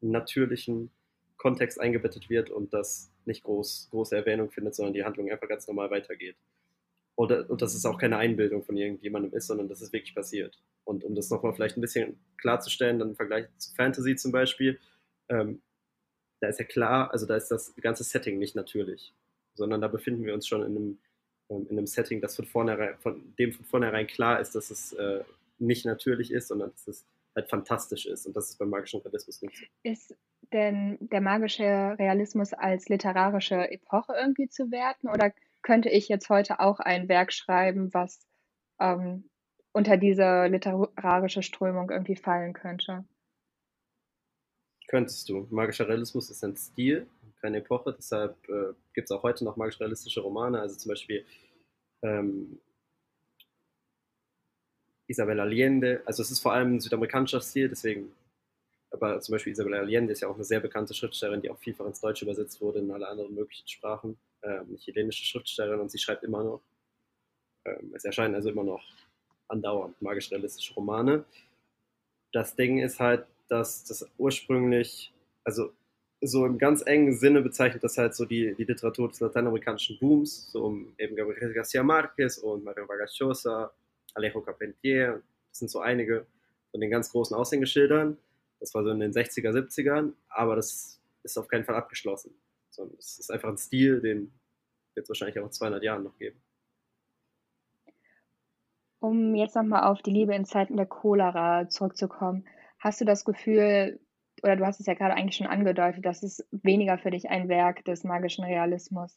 natürlichen 0.00 0.90
Kontext 1.36 1.80
eingebettet 1.80 2.30
wird 2.30 2.50
und 2.50 2.72
das 2.72 3.12
nicht 3.24 3.42
groß, 3.42 3.88
große 3.90 4.16
Erwähnung 4.16 4.50
findet, 4.50 4.74
sondern 4.74 4.94
die 4.94 5.04
Handlung 5.04 5.30
einfach 5.30 5.48
ganz 5.48 5.66
normal 5.66 5.90
weitergeht. 5.90 6.36
Oder, 7.22 7.48
und 7.48 7.62
dass 7.62 7.72
es 7.74 7.86
auch 7.86 7.98
keine 7.98 8.16
Einbildung 8.16 8.64
von 8.64 8.76
irgendjemandem 8.76 9.32
ist, 9.32 9.46
sondern 9.46 9.68
dass 9.68 9.80
es 9.80 9.92
wirklich 9.92 10.12
passiert. 10.12 10.60
Und 10.82 11.04
um 11.04 11.14
das 11.14 11.30
nochmal 11.30 11.54
vielleicht 11.54 11.76
ein 11.76 11.80
bisschen 11.80 12.18
klarzustellen, 12.36 12.98
dann 12.98 13.10
im 13.10 13.14
Vergleich 13.14 13.46
zu 13.58 13.72
Fantasy 13.76 14.16
zum 14.16 14.32
Beispiel, 14.32 14.80
ähm, 15.28 15.62
da 16.40 16.48
ist 16.48 16.58
ja 16.58 16.64
klar, 16.64 17.12
also 17.12 17.24
da 17.24 17.36
ist 17.36 17.46
das 17.46 17.76
ganze 17.76 18.02
Setting 18.02 18.40
nicht 18.40 18.56
natürlich, 18.56 19.14
sondern 19.54 19.80
da 19.80 19.86
befinden 19.86 20.24
wir 20.24 20.34
uns 20.34 20.48
schon 20.48 20.62
in 20.62 20.76
einem, 20.76 20.98
ähm, 21.48 21.66
in 21.70 21.78
einem 21.78 21.86
Setting, 21.86 22.20
das 22.20 22.34
von 22.34 22.44
vornherein, 22.44 22.98
von 22.98 23.36
dem 23.38 23.52
von 23.52 23.66
vornherein 23.66 24.08
klar 24.08 24.40
ist, 24.40 24.56
dass 24.56 24.72
es 24.72 24.92
äh, 24.94 25.22
nicht 25.60 25.86
natürlich 25.86 26.32
ist, 26.32 26.48
sondern 26.48 26.72
dass 26.72 26.88
es 26.88 27.06
halt 27.36 27.48
fantastisch 27.48 28.06
ist. 28.06 28.26
Und 28.26 28.34
das 28.34 28.48
ist 28.50 28.58
beim 28.58 28.70
magischen 28.70 29.00
Realismus 29.00 29.42
nicht 29.42 29.56
so. 29.56 29.64
Ist 29.84 30.16
denn 30.52 30.98
der 31.00 31.20
magische 31.20 31.62
Realismus 32.00 32.52
als 32.52 32.88
literarische 32.88 33.70
Epoche 33.70 34.12
irgendwie 34.20 34.48
zu 34.48 34.72
werten? 34.72 35.08
Oder 35.08 35.32
könnte 35.62 35.88
ich 35.88 36.08
jetzt 36.08 36.28
heute 36.28 36.60
auch 36.60 36.80
ein 36.80 37.08
Werk 37.08 37.32
schreiben, 37.32 37.92
was 37.94 38.26
ähm, 38.80 39.30
unter 39.72 39.96
diese 39.96 40.46
literarische 40.46 41.42
Strömung 41.42 41.90
irgendwie 41.90 42.16
fallen 42.16 42.52
könnte? 42.52 43.04
Könntest 44.88 45.28
du. 45.28 45.46
Magischer 45.50 45.88
Realismus 45.88 46.30
ist 46.30 46.44
ein 46.44 46.56
Stil, 46.56 47.06
keine 47.40 47.58
Epoche, 47.58 47.94
deshalb 47.96 48.36
äh, 48.48 48.74
gibt 48.92 49.06
es 49.06 49.10
auch 49.10 49.22
heute 49.22 49.44
noch 49.44 49.56
magisch-realistische 49.56 50.20
Romane, 50.20 50.60
also 50.60 50.76
zum 50.76 50.90
Beispiel 50.90 51.24
ähm, 52.02 52.60
Isabel 55.06 55.40
Allende, 55.40 56.02
also 56.04 56.22
es 56.22 56.30
ist 56.30 56.40
vor 56.40 56.52
allem 56.52 56.76
ein 56.76 56.80
südamerikanischer 56.80 57.40
Stil, 57.40 57.68
deswegen, 57.68 58.12
aber 58.90 59.20
zum 59.20 59.32
Beispiel 59.32 59.52
Isabel 59.52 59.74
Allende 59.74 60.12
ist 60.12 60.20
ja 60.20 60.28
auch 60.28 60.34
eine 60.34 60.44
sehr 60.44 60.60
bekannte 60.60 60.94
Schriftstellerin, 60.94 61.40
die 61.40 61.50
auch 61.50 61.58
vielfach 61.58 61.86
ins 61.86 62.00
Deutsche 62.00 62.24
übersetzt 62.24 62.60
wurde, 62.60 62.80
in 62.80 62.90
alle 62.90 63.08
anderen 63.08 63.34
möglichen 63.34 63.66
Sprachen, 63.66 64.18
ähm, 64.42 64.76
chilenische 64.78 65.24
Schriftstellerin 65.24 65.80
und 65.80 65.90
sie 65.90 65.98
schreibt 65.98 66.24
immer 66.24 66.42
noch. 66.44 66.62
Ähm, 67.64 67.92
es 67.94 68.04
erscheinen 68.04 68.34
also 68.34 68.50
immer 68.50 68.64
noch 68.64 68.82
andauernd 69.48 70.00
magisch-realistische 70.00 70.74
Romane. 70.74 71.24
Das 72.32 72.56
Ding 72.56 72.78
ist 72.78 72.98
halt, 72.98 73.26
dass 73.48 73.84
das 73.84 74.08
ursprünglich, 74.18 75.12
also 75.44 75.72
so 76.22 76.46
im 76.46 76.56
ganz 76.56 76.82
engen 76.86 77.14
Sinne 77.14 77.42
bezeichnet 77.42 77.82
das 77.82 77.98
halt 77.98 78.14
so 78.14 78.24
die, 78.24 78.54
die 78.54 78.64
Literatur 78.64 79.08
des 79.08 79.20
lateinamerikanischen 79.20 79.98
Booms, 79.98 80.50
so 80.52 80.64
um 80.64 80.94
eben 80.96 81.16
Gabriel 81.16 81.52
Garcia 81.52 81.82
Marquez 81.82 82.38
und 82.38 82.64
Mario 82.64 82.88
Vargas 82.88 83.18
Llosa, 83.18 83.72
Alejo 84.14 84.40
Carpentier, 84.40 85.22
das 85.50 85.58
sind 85.58 85.70
so 85.70 85.80
einige 85.80 86.26
von 86.70 86.80
den 86.80 86.90
ganz 86.90 87.10
großen 87.10 87.36
Aushängeschildern. 87.36 88.16
Das 88.60 88.72
war 88.74 88.84
so 88.84 88.90
in 88.90 89.00
den 89.00 89.12
60er, 89.12 89.50
70ern, 89.50 90.12
aber 90.28 90.56
das 90.56 91.00
ist 91.24 91.36
auf 91.36 91.48
keinen 91.48 91.64
Fall 91.64 91.74
abgeschlossen. 91.74 92.32
Sondern 92.72 92.96
es 92.98 93.18
ist 93.18 93.30
einfach 93.30 93.48
ein 93.48 93.58
Stil, 93.58 94.00
den 94.00 94.32
wird 94.94 95.04
es 95.04 95.08
wahrscheinlich 95.08 95.38
auch 95.38 95.46
in 95.46 95.52
200 95.52 95.82
Jahren 95.82 96.02
noch 96.02 96.18
geben. 96.18 96.42
Um 98.98 99.34
jetzt 99.34 99.56
nochmal 99.56 99.84
auf 99.84 100.02
die 100.02 100.10
Liebe 100.10 100.34
in 100.34 100.44
Zeiten 100.44 100.76
der 100.76 100.86
Cholera 100.86 101.68
zurückzukommen, 101.68 102.44
Hast 102.82 103.00
du 103.00 103.04
das 103.04 103.24
Gefühl, 103.24 104.00
oder 104.42 104.56
du 104.56 104.66
hast 104.66 104.80
es 104.80 104.86
ja 104.86 104.94
gerade 104.94 105.14
eigentlich 105.14 105.36
schon 105.36 105.46
angedeutet, 105.46 106.04
dass 106.04 106.24
es 106.24 106.44
weniger 106.50 106.98
für 106.98 107.12
dich 107.12 107.30
ein 107.30 107.48
Werk 107.48 107.84
des 107.84 108.02
magischen 108.02 108.44
Realismus 108.44 109.16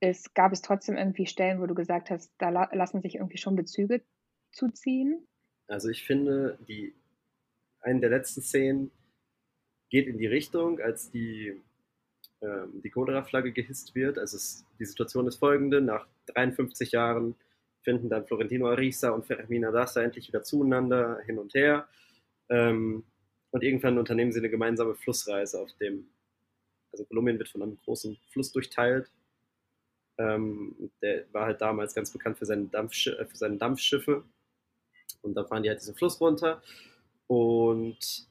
ist. 0.00 0.34
Gab 0.34 0.52
es 0.52 0.60
trotzdem 0.60 0.98
irgendwie 0.98 1.24
Stellen, 1.24 1.62
wo 1.62 1.66
du 1.66 1.74
gesagt 1.74 2.10
hast, 2.10 2.30
da 2.36 2.50
la 2.50 2.68
lassen 2.74 3.00
sich 3.00 3.14
irgendwie 3.14 3.38
schon 3.38 3.56
Bezüge 3.56 4.04
zuziehen? 4.52 5.26
Also 5.66 5.88
ich 5.88 6.04
finde, 6.04 6.58
die, 6.68 6.94
eine 7.80 8.00
der 8.00 8.10
letzten 8.10 8.42
Szenen 8.42 8.90
geht 9.88 10.06
in 10.06 10.18
die 10.18 10.26
Richtung, 10.26 10.78
als 10.78 11.10
die, 11.10 11.62
ähm, 12.44 12.82
die 12.82 12.90
Cholera-Flagge 12.90 13.52
gehisst 13.52 13.94
wird. 13.94 14.18
Also 14.18 14.36
es, 14.36 14.66
die 14.78 14.84
Situation 14.84 15.26
ist 15.26 15.36
folgende, 15.36 15.80
nach 15.80 16.06
53 16.26 16.92
Jahren 16.92 17.34
finden 17.82 18.08
dann 18.08 18.26
Florentino 18.26 18.68
Arisa 18.68 19.10
und 19.10 19.26
Fermina 19.26 19.70
Dassa 19.70 20.02
endlich 20.02 20.28
wieder 20.28 20.42
zueinander, 20.42 21.20
hin 21.24 21.38
und 21.38 21.54
her. 21.54 21.88
Ähm, 22.50 23.04
und 23.50 23.62
irgendwann 23.62 23.98
unternehmen 23.98 24.32
sie 24.32 24.40
eine 24.40 24.50
gemeinsame 24.50 24.94
Flussreise 24.94 25.60
auf 25.60 25.72
dem, 25.74 26.08
also 26.92 27.04
Kolumbien 27.04 27.38
wird 27.38 27.48
von 27.48 27.62
einem 27.62 27.78
großen 27.84 28.18
Fluss 28.30 28.52
durchteilt. 28.52 29.10
Ähm, 30.18 30.90
der 31.00 31.24
war 31.32 31.46
halt 31.46 31.60
damals 31.60 31.94
ganz 31.94 32.10
bekannt 32.10 32.38
für 32.38 32.46
seine, 32.46 32.66
Dampfsch 32.66 33.08
äh, 33.08 33.24
für 33.24 33.36
seine 33.36 33.56
Dampfschiffe. 33.56 34.24
Und 35.22 35.34
dann 35.34 35.46
fahren 35.46 35.62
die 35.62 35.68
halt 35.70 35.80
diesen 35.80 35.94
Fluss 35.94 36.20
runter. 36.20 36.62
Und 37.26 38.28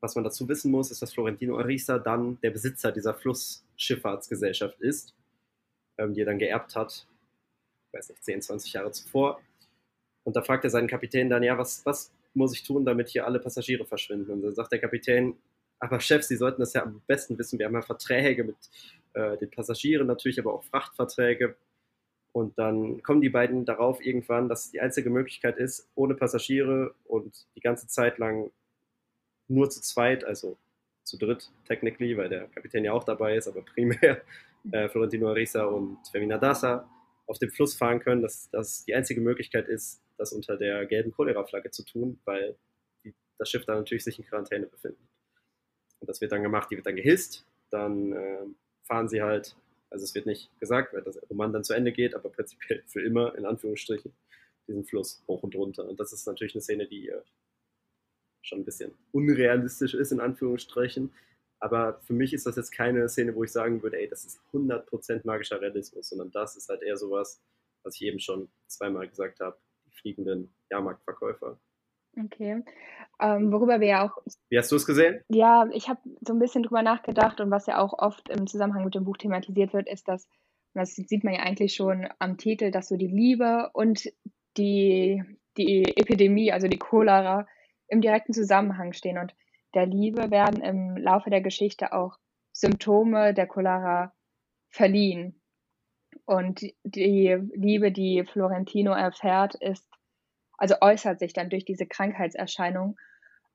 was 0.00 0.14
man 0.14 0.24
dazu 0.24 0.48
wissen 0.48 0.70
muss, 0.70 0.90
ist, 0.90 1.02
dass 1.02 1.12
Florentino 1.12 1.58
Arisa 1.58 1.98
dann 1.98 2.40
der 2.40 2.50
Besitzer 2.50 2.92
dieser 2.92 3.14
Flussschifffahrtsgesellschaft 3.14 4.80
ist, 4.80 5.14
ähm, 5.98 6.14
die 6.14 6.22
er 6.22 6.26
dann 6.26 6.38
geerbt 6.38 6.76
hat, 6.76 7.06
ich 7.86 7.98
weiß 7.98 8.10
nicht, 8.10 8.24
10, 8.24 8.42
20 8.42 8.72
Jahre 8.72 8.92
zuvor. 8.92 9.40
Und 10.24 10.36
da 10.36 10.42
fragt 10.42 10.64
er 10.64 10.70
seinen 10.70 10.88
Kapitän 10.88 11.30
dann, 11.30 11.42
ja, 11.42 11.56
was, 11.58 11.84
was 11.86 12.12
muss 12.34 12.54
ich 12.54 12.62
tun, 12.62 12.84
damit 12.84 13.08
hier 13.08 13.26
alle 13.26 13.40
Passagiere 13.40 13.84
verschwinden? 13.84 14.30
Und 14.30 14.42
dann 14.42 14.54
sagt 14.54 14.72
der 14.72 14.78
Kapitän, 14.78 15.36
aber 15.80 16.00
Chef, 16.00 16.22
Sie 16.22 16.36
sollten 16.36 16.60
das 16.60 16.72
ja 16.74 16.82
am 16.82 17.02
besten 17.06 17.38
wissen, 17.38 17.58
wir 17.58 17.66
haben 17.66 17.74
ja 17.74 17.82
Verträge 17.82 18.44
mit 18.44 18.56
äh, 19.14 19.36
den 19.38 19.50
Passagieren 19.50 20.06
natürlich, 20.06 20.38
aber 20.38 20.54
auch 20.54 20.64
Frachtverträge. 20.64 21.56
Und 22.32 22.58
dann 22.58 23.02
kommen 23.02 23.20
die 23.20 23.30
beiden 23.30 23.64
darauf 23.64 24.04
irgendwann, 24.04 24.48
dass 24.48 24.70
die 24.70 24.80
einzige 24.80 25.10
Möglichkeit 25.10 25.56
ist, 25.56 25.88
ohne 25.94 26.14
Passagiere 26.14 26.94
und 27.04 27.46
die 27.56 27.60
ganze 27.60 27.86
Zeit 27.86 28.18
lang 28.18 28.50
nur 29.48 29.70
zu 29.70 29.80
zweit, 29.80 30.24
also 30.24 30.56
zu 31.04 31.16
dritt 31.16 31.50
technically, 31.66 32.16
weil 32.16 32.28
der 32.28 32.48
Kapitän 32.48 32.84
ja 32.84 32.92
auch 32.92 33.04
dabei 33.04 33.36
ist, 33.36 33.48
aber 33.48 33.62
primär 33.62 34.22
äh, 34.72 34.88
Florentino 34.88 35.28
Arisa 35.28 35.64
und 35.64 35.98
Femina 36.10 36.38
Dasa 36.38 36.88
auf 37.26 37.38
dem 37.38 37.50
Fluss 37.50 37.74
fahren 37.74 38.00
können, 38.00 38.22
dass 38.22 38.50
das 38.50 38.84
die 38.84 38.94
einzige 38.94 39.20
Möglichkeit 39.20 39.68
ist, 39.68 40.02
das 40.16 40.32
unter 40.32 40.56
der 40.56 40.86
gelben 40.86 41.12
Cholera-Flagge 41.12 41.70
zu 41.70 41.84
tun, 41.84 42.18
weil 42.24 42.56
die, 43.04 43.14
das 43.38 43.50
Schiff 43.50 43.64
dann 43.64 43.78
natürlich 43.78 44.04
sich 44.04 44.18
in 44.18 44.24
Quarantäne 44.24 44.66
befindet. 44.66 45.00
Und 46.00 46.08
das 46.08 46.20
wird 46.20 46.32
dann 46.32 46.42
gemacht, 46.42 46.70
die 46.70 46.76
wird 46.76 46.86
dann 46.86 46.96
gehisst, 46.96 47.46
dann 47.70 48.12
äh, 48.12 48.46
fahren 48.84 49.08
sie 49.08 49.22
halt, 49.22 49.56
also 49.90 50.04
es 50.04 50.14
wird 50.14 50.26
nicht 50.26 50.50
gesagt, 50.60 50.94
weil 50.94 51.02
das 51.02 51.20
Roman 51.28 51.52
dann 51.52 51.64
zu 51.64 51.74
Ende 51.74 51.92
geht, 51.92 52.14
aber 52.14 52.30
prinzipiell 52.30 52.82
für 52.86 53.02
immer, 53.02 53.36
in 53.36 53.44
Anführungsstrichen, 53.44 54.12
diesen 54.66 54.84
Fluss 54.84 55.22
hoch 55.26 55.42
und 55.42 55.54
runter. 55.54 55.88
Und 55.88 55.98
das 55.98 56.12
ist 56.12 56.26
natürlich 56.26 56.54
eine 56.54 56.62
Szene, 56.62 56.86
die 56.86 57.08
äh, 57.08 57.20
schon 58.42 58.60
ein 58.60 58.64
bisschen 58.64 58.92
unrealistisch 59.12 59.94
ist, 59.94 60.12
in 60.12 60.20
Anführungsstrichen. 60.20 61.12
Aber 61.60 62.00
für 62.02 62.12
mich 62.12 62.32
ist 62.32 62.46
das 62.46 62.56
jetzt 62.56 62.70
keine 62.70 63.08
Szene, 63.08 63.34
wo 63.34 63.44
ich 63.44 63.52
sagen 63.52 63.82
würde, 63.82 63.98
ey, 63.98 64.08
das 64.08 64.24
ist 64.24 64.40
100% 64.52 65.22
magischer 65.24 65.60
Realismus, 65.60 66.08
sondern 66.08 66.30
das 66.30 66.56
ist 66.56 66.68
halt 66.68 66.82
eher 66.82 66.96
sowas, 66.96 67.42
was 67.82 67.96
ich 67.96 68.02
eben 68.02 68.20
schon 68.20 68.48
zweimal 68.68 69.08
gesagt 69.08 69.40
habe, 69.40 69.56
die 69.86 69.90
fliegenden 69.90 70.54
Jahrmarktverkäufer. 70.70 71.58
Okay. 72.24 72.62
Ähm, 73.20 73.52
worüber 73.52 73.80
wir 73.80 73.88
ja 73.88 74.06
auch. 74.06 74.22
Wie 74.48 74.58
hast 74.58 74.72
du 74.72 74.76
es 74.76 74.86
gesehen? 74.86 75.20
Ja, 75.28 75.68
ich 75.72 75.88
habe 75.88 76.00
so 76.20 76.32
ein 76.32 76.38
bisschen 76.38 76.62
drüber 76.62 76.82
nachgedacht 76.82 77.40
und 77.40 77.50
was 77.50 77.66
ja 77.66 77.78
auch 77.78 77.92
oft 77.98 78.28
im 78.28 78.46
Zusammenhang 78.46 78.84
mit 78.84 78.94
dem 78.94 79.04
Buch 79.04 79.16
thematisiert 79.16 79.72
wird, 79.72 79.88
ist, 79.88 80.08
dass, 80.08 80.26
und 80.74 80.80
das 80.80 80.94
sieht 80.94 81.24
man 81.24 81.34
ja 81.34 81.40
eigentlich 81.40 81.74
schon 81.74 82.08
am 82.18 82.38
Titel, 82.38 82.70
dass 82.70 82.88
so 82.88 82.96
die 82.96 83.06
Liebe 83.06 83.70
und 83.72 84.08
die, 84.56 85.22
die 85.56 85.84
Epidemie, 85.96 86.52
also 86.52 86.68
die 86.68 86.78
Cholera, 86.78 87.46
im 87.88 88.00
direkten 88.00 88.32
Zusammenhang 88.32 88.92
stehen. 88.92 89.18
Und 89.18 89.34
der 89.74 89.86
Liebe 89.86 90.30
werden 90.30 90.62
im 90.62 90.96
Laufe 90.96 91.30
der 91.30 91.40
Geschichte 91.40 91.92
auch 91.92 92.16
Symptome 92.52 93.34
der 93.34 93.46
Cholera 93.46 94.12
verliehen. 94.70 95.40
Und 96.24 96.62
die 96.84 97.36
Liebe, 97.54 97.92
die 97.92 98.24
Florentino 98.24 98.92
erfährt, 98.92 99.54
ist, 99.56 99.86
also 100.56 100.76
äußert 100.80 101.18
sich 101.18 101.32
dann 101.32 101.50
durch 101.50 101.64
diese 101.64 101.86
Krankheitserscheinung 101.86 102.96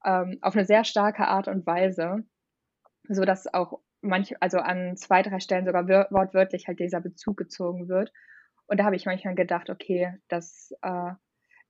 ähm, 0.06 0.38
auf 0.42 0.56
eine 0.56 0.66
sehr 0.66 0.84
starke 0.84 1.28
Art 1.28 1.48
und 1.48 1.66
Weise, 1.66 2.24
so 3.10 3.26
dass 3.26 3.54
auch 3.54 3.80
manch, 4.02 4.36
also 4.42 4.60
an 4.60 4.96
zwei, 4.98 5.22
drei 5.22 5.40
Stellen 5.40 5.66
sogar 5.66 5.88
wortwörtlich 5.88 6.68
halt 6.68 6.80
dieser 6.80 7.02
Bezug 7.02 7.38
gezogen 7.38 7.88
wird. 7.88 8.12
Und 8.68 8.80
da 8.80 8.86
habe 8.86 8.96
ich 8.96 9.06
manchmal 9.06 9.36
gedacht, 9.36 9.70
okay, 9.70 10.14
das 10.28 10.74
äh, 10.82 11.12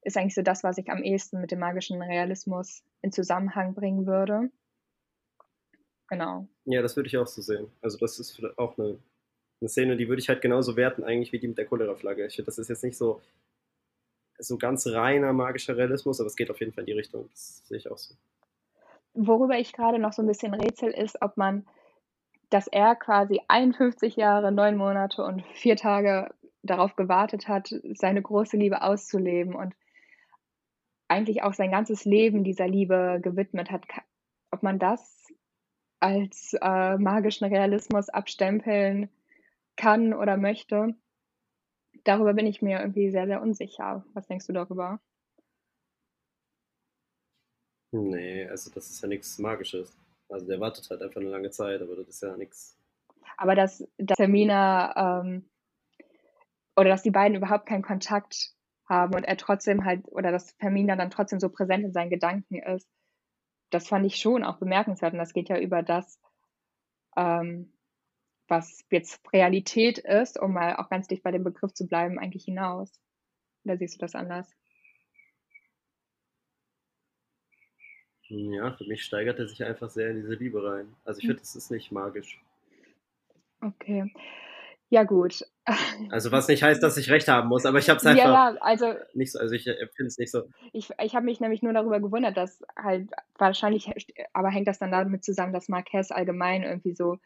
ist 0.04 0.18
eigentlich 0.18 0.36
so 0.36 0.42
das, 0.42 0.64
was 0.64 0.78
ich 0.78 0.90
am 0.90 1.04
ehesten 1.04 1.42
mit 1.42 1.52
dem 1.52 1.60
magischen 1.60 2.02
Realismus 2.02 2.84
in 3.02 3.12
Zusammenhang 3.12 3.74
bringen 3.74 4.06
würde. 4.06 4.50
Genau. 6.10 6.48
Ja, 6.66 6.82
das 6.82 6.96
würde 6.96 7.08
ich 7.08 7.18
auch 7.18 7.28
so 7.28 7.42
sehen. 7.42 7.72
Also 7.82 7.98
das 7.98 8.20
ist 8.20 8.42
auch 8.58 8.78
eine, 8.78 9.00
eine 9.62 9.70
Szene, 9.70 9.98
die 9.98 10.08
würde 10.08 10.22
ich 10.22 10.30
halt 10.30 10.42
genauso 10.42 10.76
werten 10.76 11.04
eigentlich 11.04 11.32
wie 11.32 11.40
die 11.40 11.48
mit 11.48 11.58
der 11.58 11.66
Cholera-Flagge. 11.66 12.28
Das 12.46 12.58
ist 12.58 12.70
jetzt 12.70 12.84
nicht 12.84 12.98
so, 12.98 13.22
so 14.38 14.58
ganz 14.58 14.86
reiner 14.88 15.34
magischer 15.34 15.78
Realismus, 15.78 16.20
aber 16.20 16.28
es 16.28 16.36
geht 16.36 16.52
auf 16.52 16.60
jeden 16.60 16.74
Fall 16.74 16.84
in 16.84 16.88
die 16.88 16.94
Richtung. 16.94 17.30
Das 17.30 17.66
sehe 17.68 17.78
ich 17.78 17.90
auch 17.90 17.98
so. 17.98 18.16
Worüber 19.14 19.58
ich 19.58 19.74
gerade 19.74 20.00
noch 20.00 20.14
so 20.14 20.22
ein 20.22 20.28
bisschen 20.28 20.54
rätsel, 20.54 20.92
ist, 20.92 21.22
ob 21.22 21.38
man, 21.38 21.66
dass 22.50 22.68
er 22.68 22.96
quasi 22.96 23.42
51 23.48 24.16
Jahre, 24.16 24.52
neun 24.52 24.76
Monate 24.76 25.24
und 25.24 25.44
vier 25.54 25.76
Tage 25.76 26.34
darauf 26.64 26.96
gewartet 26.96 27.48
hat, 27.48 27.74
seine 27.94 28.22
große 28.22 28.58
Liebe 28.58 28.82
auszuleben 28.82 29.54
und 29.56 29.76
eigentlich 31.14 31.44
auch 31.44 31.54
sein 31.54 31.72
ganzes 31.72 32.06
Leben 32.06 32.44
dieser 32.44 32.68
Liebe 32.68 33.20
gewidmet 33.22 33.72
hat, 33.72 33.86
ob 34.52 34.64
man 34.64 34.80
das 34.80 35.28
als 36.00 36.54
äh, 36.62 36.98
magischen 36.98 37.48
Realismus 37.48 38.10
abstempeln 38.10 39.10
kann 39.78 40.14
oder 40.14 40.38
möchte, 40.38 40.96
darüber 42.04 42.34
bin 42.34 42.46
ich 42.46 42.62
mir 42.62 42.80
irgendwie 42.80 43.10
sehr, 43.10 43.28
sehr 43.28 43.42
unsicher. 43.42 44.06
Was 44.14 44.28
denkst 44.28 44.48
du 44.48 44.54
darüber? 44.54 45.00
Nee, 47.92 48.48
also 48.48 48.72
das 48.72 48.90
ist 48.90 49.02
ja 49.02 49.08
nichts 49.08 49.38
Magisches. 49.40 49.96
Also 50.30 50.48
der 50.48 50.60
wartet 50.60 50.90
halt 50.90 51.02
einfach 51.02 51.22
eine 51.22 51.30
lange 51.30 51.52
Zeit, 51.52 51.82
aber 51.82 51.96
das 51.96 52.08
ist 52.08 52.24
ja 52.24 52.36
nichts. 52.36 52.78
Aber 53.38 53.56
dass, 53.56 53.88
dass 53.98 54.18
Hermina 54.18 55.22
ähm, 55.22 55.50
oder 56.76 56.90
dass 56.90 57.04
die 57.04 57.12
beiden 57.12 57.38
überhaupt 57.38 57.68
keinen 57.68 57.84
Kontakt 57.84 58.56
haben 58.94 59.16
und 59.16 59.24
er 59.24 59.38
trotzdem 59.38 59.86
halt, 59.86 60.08
oder 60.12 60.32
dass 60.32 60.52
Fermina 60.54 60.96
dann 60.96 61.10
trotzdem 61.10 61.40
so 61.40 61.50
präsent 61.50 61.84
in 61.84 61.92
seinen 61.92 62.10
Gedanken 62.10 62.60
ist, 62.60 62.88
das 63.70 63.88
fand 63.88 64.06
ich 64.06 64.18
schon 64.18 64.44
auch 64.44 64.58
bemerkenswert. 64.58 65.14
Und 65.14 65.20
das 65.20 65.34
geht 65.34 65.50
ja 65.50 65.58
über 65.60 65.82
das, 65.82 66.20
ähm, 67.18 67.74
was 68.48 68.86
jetzt 68.92 69.22
Realität 69.34 69.98
ist, 69.98 70.40
um 70.40 70.54
mal 70.54 70.76
auch 70.76 70.90
ganz 70.90 71.08
dicht 71.08 71.24
bei 71.24 71.32
dem 71.32 71.44
Begriff 71.44 71.74
zu 71.74 71.88
bleiben, 71.88 72.20
eigentlich 72.20 72.46
hinaus. 72.46 72.92
Oder 73.66 73.78
siehst 73.78 73.96
du 73.96 74.00
das 74.00 74.16
anders? 74.16 74.54
Ja, 78.30 78.72
für 78.74 78.86
mich 78.86 79.04
steigert 79.04 79.40
er 79.40 79.48
sich 79.48 79.64
einfach 79.64 79.90
sehr 79.90 80.10
in 80.10 80.22
diese 80.22 80.36
Liebe 80.36 80.64
rein. 80.64 80.96
Also 81.04 81.20
ich 81.20 81.24
hm. 81.24 81.32
finde, 81.32 81.42
das 81.42 81.56
ist 81.56 81.72
nicht 81.72 81.92
magisch. 81.92 82.42
Okay. 83.62 84.12
Ja, 84.94 85.06
gut. 85.06 85.44
Also 86.12 86.32
was 86.32 86.48
nicht 86.48 86.62
heißt, 86.62 86.84
dass 86.84 86.98
ich 86.98 87.10
recht 87.10 87.28
haben 87.28 87.50
muss, 87.50 87.66
aber 87.66 87.80
ich 87.80 87.90
habe 87.90 87.98
es 87.98 88.06
einfach 88.06 88.24
ja, 88.24 88.52
ja, 88.52 88.58
also, 88.62 88.94
nicht 89.16 89.32
so, 89.32 89.40
also 89.40 89.56
ich 89.56 89.64
finde 89.64 90.06
es 90.06 90.20
nicht 90.20 90.30
so. 90.30 90.44
Ich, 90.72 90.92
ich 91.02 91.16
habe 91.16 91.26
mich 91.26 91.40
nämlich 91.40 91.64
nur 91.64 91.74
darüber 91.74 92.00
gewundert, 92.00 92.38
dass 92.38 92.62
halt 92.78 93.10
wahrscheinlich, 93.40 93.90
aber 94.34 94.50
hängt 94.50 94.68
das 94.68 94.78
dann 94.78 94.92
damit 94.92 95.24
zusammen, 95.24 95.52
dass 95.52 95.68
Marquez 95.68 96.12
allgemein 96.12 96.62
irgendwie 96.62 96.94
so 96.94 97.18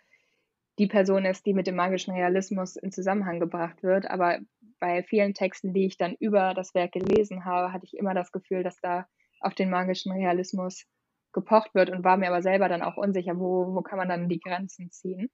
die 0.79 0.87
Person 0.87 1.25
ist, 1.25 1.45
die 1.45 1.53
mit 1.53 1.67
dem 1.67 1.75
magischen 1.75 2.13
Realismus 2.13 2.77
in 2.77 2.93
Zusammenhang 2.93 3.41
gebracht 3.41 3.83
wird. 3.83 4.09
Aber 4.09 4.39
bei 4.79 5.03
vielen 5.03 5.33
Texten, 5.33 5.73
die 5.73 5.87
ich 5.87 5.97
dann 5.97 6.15
über 6.21 6.53
das 6.53 6.73
Werk 6.73 6.93
gelesen 6.93 7.43
habe, 7.43 7.73
hatte 7.73 7.83
ich 7.83 7.97
immer 7.97 8.13
das 8.13 8.31
Gefühl, 8.31 8.63
dass 8.63 8.79
da 8.79 9.07
auf 9.41 9.55
den 9.55 9.69
magischen 9.69 10.13
Realismus 10.13 10.85
gepocht 11.33 11.75
wird 11.75 11.89
und 11.89 12.05
war 12.05 12.15
mir 12.15 12.29
aber 12.29 12.41
selber 12.41 12.69
dann 12.69 12.81
auch 12.81 12.95
unsicher, 12.95 13.37
wo, 13.37 13.75
wo 13.75 13.81
kann 13.81 13.97
man 13.97 14.07
dann 14.07 14.29
die 14.29 14.39
Grenzen 14.39 14.89
ziehen. 14.89 15.29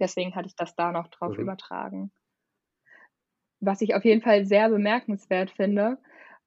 Deswegen 0.00 0.34
hatte 0.34 0.48
ich 0.48 0.56
das 0.56 0.74
da 0.74 0.92
noch 0.92 1.08
drauf 1.08 1.36
mhm. 1.36 1.42
übertragen. 1.42 2.12
Was 3.60 3.82
ich 3.82 3.94
auf 3.94 4.04
jeden 4.04 4.22
Fall 4.22 4.46
sehr 4.46 4.68
bemerkenswert 4.70 5.50
finde, 5.50 5.98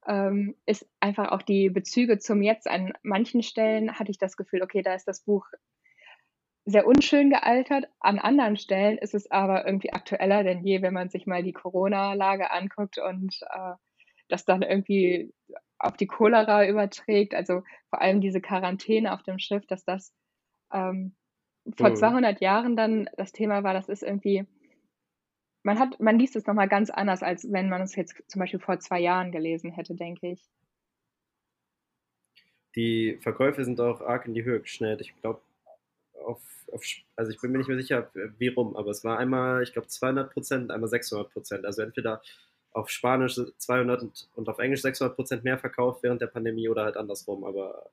ähm, 0.08 0.56
ist 0.66 0.88
einfach 1.00 1.32
auch 1.32 1.42
die 1.42 1.70
Bezüge 1.70 2.18
zum 2.18 2.42
Jetzt. 2.42 2.68
An 2.68 2.94
manchen 3.04 3.44
Stellen 3.44 3.98
hatte 3.98 4.12
ich 4.12 4.18
das 4.18 4.36
Gefühl, 4.36 4.64
okay, 4.64 4.82
da 4.82 4.94
ist 4.96 5.08
das 5.08 5.22
Buch 5.22 5.46
sehr 6.66 6.88
unschön 6.88 7.30
gealtert. 7.30 7.86
An 8.00 8.20
anderen 8.20 8.58
Stellen 8.58 8.98
ist 8.98 9.14
es 9.14 9.30
aber 9.30 9.66
irgendwie 9.66 9.94
aktueller 9.94 10.44
denn 10.44 10.66
je, 10.66 10.82
wenn 10.82 10.94
man 10.94 11.10
sich 11.10 11.28
mal 11.28 11.44
die 11.44 11.54
Corona-Lage 11.54 12.52
anguckt 12.52 12.98
und 12.98 13.38
äh, 13.50 13.74
das 14.30 14.46
dann 14.46 14.62
irgendwie 14.62 15.34
auf 15.78 15.98
die 15.98 16.08
Cholera 16.08 16.66
überträgt. 16.66 17.36
Also 17.36 17.64
vor 17.90 18.02
allem 18.02 18.22
diese 18.22 18.42
Quarantäne 18.42 19.14
auf 19.14 19.24
dem 19.24 19.40
Schiff, 19.40 19.66
dass 19.68 19.84
das 19.84 20.14
ähm, 20.72 21.16
vor 21.78 21.94
Mhm. 21.94 21.96
200 21.96 22.42
Jahren 22.42 22.76
dann 22.76 23.10
das 23.18 23.32
Thema 23.32 23.64
war, 23.64 23.74
das 23.74 23.90
ist 23.90 24.04
irgendwie 24.04 24.46
man 25.64 25.78
hat 25.80 26.00
man 26.00 26.18
liest 26.20 26.36
es 26.38 26.46
noch 26.46 26.54
mal 26.54 26.68
ganz 26.70 26.90
anders, 26.90 27.22
als 27.24 27.52
wenn 27.52 27.68
man 27.70 27.82
es 27.82 27.96
jetzt 27.96 28.16
zum 28.28 28.40
Beispiel 28.40 28.60
vor 28.60 28.80
2 28.80 29.00
Jahren 29.02 29.32
gelesen 29.32 29.72
hätte, 29.72 29.96
denke 29.96 30.32
ich. 30.32 30.48
Die 32.76 33.18
Verkäufe 33.22 33.64
sind 33.64 33.80
auch 33.80 34.02
arg 34.02 34.26
in 34.26 34.34
die 34.34 34.44
Höhe 34.44 34.60
geschnellt. 34.60 35.02
Ich 35.02 35.14
glaube, 35.22 35.42
auf, 36.26 36.42
auf, 36.72 36.84
also 37.16 37.32
ich 37.32 37.40
bin 37.42 37.52
mir 37.52 37.60
nicht 37.60 37.68
mehr 37.68 37.78
sicher, 37.78 38.10
wie 38.38 38.48
rum, 38.50 38.76
aber 38.76 38.92
es 38.92 39.04
war 39.04 39.20
einmal, 39.20 39.64
ich 39.64 39.74
glaube, 39.74 39.88
200 39.88 40.32
Prozent, 40.34 40.72
einmal 40.72 40.90
600 40.90 41.32
Prozent. 41.32 41.66
Also 41.66 41.82
entweder 41.84 42.22
auf 42.72 42.90
Spanisch 42.90 43.40
200 43.58 44.02
und, 44.04 44.30
und 44.36 44.50
auf 44.50 44.60
Englisch 44.60 44.82
600 44.82 45.16
Prozent 45.16 45.44
mehr 45.44 45.60
verkauft 45.60 46.04
während 46.04 46.22
der 46.22 46.28
Pandemie 46.28 46.70
oder 46.70 46.86
halt 46.86 46.98
andersrum. 46.98 47.44
Aber 47.44 47.90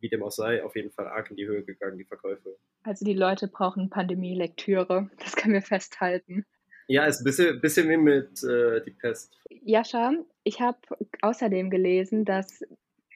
wie 0.00 0.08
dem 0.08 0.22
auch 0.22 0.30
sei, 0.30 0.62
auf 0.64 0.76
jeden 0.76 0.90
Fall 0.90 1.06
arg 1.06 1.30
in 1.30 1.36
die 1.36 1.46
Höhe 1.46 1.64
gegangen, 1.64 1.98
die 1.98 2.04
Verkäufe. 2.04 2.56
Also 2.82 3.04
die 3.04 3.14
Leute 3.14 3.48
brauchen 3.48 3.90
Pandemie-Lektüre, 3.90 5.10
das 5.18 5.36
können 5.36 5.54
wir 5.54 5.62
festhalten. 5.62 6.44
Ja, 6.86 7.04
ist 7.04 7.20
ein 7.20 7.24
bisschen, 7.24 7.60
bisschen 7.60 7.88
wie 7.90 7.98
mit 7.98 8.42
äh, 8.42 8.82
die 8.82 8.92
Pest. 8.92 9.38
Jascha, 9.50 10.12
ich 10.42 10.60
habe 10.60 10.78
außerdem 11.20 11.68
gelesen, 11.68 12.24
dass 12.24 12.64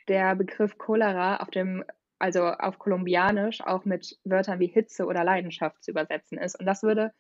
der 0.09 0.37
Begriff 0.37 0.77
Cholera 0.77 1.37
auf 1.39 1.49
dem, 1.51 1.83
also 2.19 2.45
auf 2.45 2.79
Kolumbianisch 2.79 3.63
auch 3.63 3.87
mit 3.87 4.19
Wörtern 4.25 4.61
wie 4.61 4.67
Hitze 4.67 5.07
oder 5.07 5.25
Leidenschaft 5.25 5.83
zu 5.83 5.91
übersetzen 5.91 6.37
ist. 6.37 6.59
Und 6.59 6.67
das 6.67 6.83
würde 6.83 7.13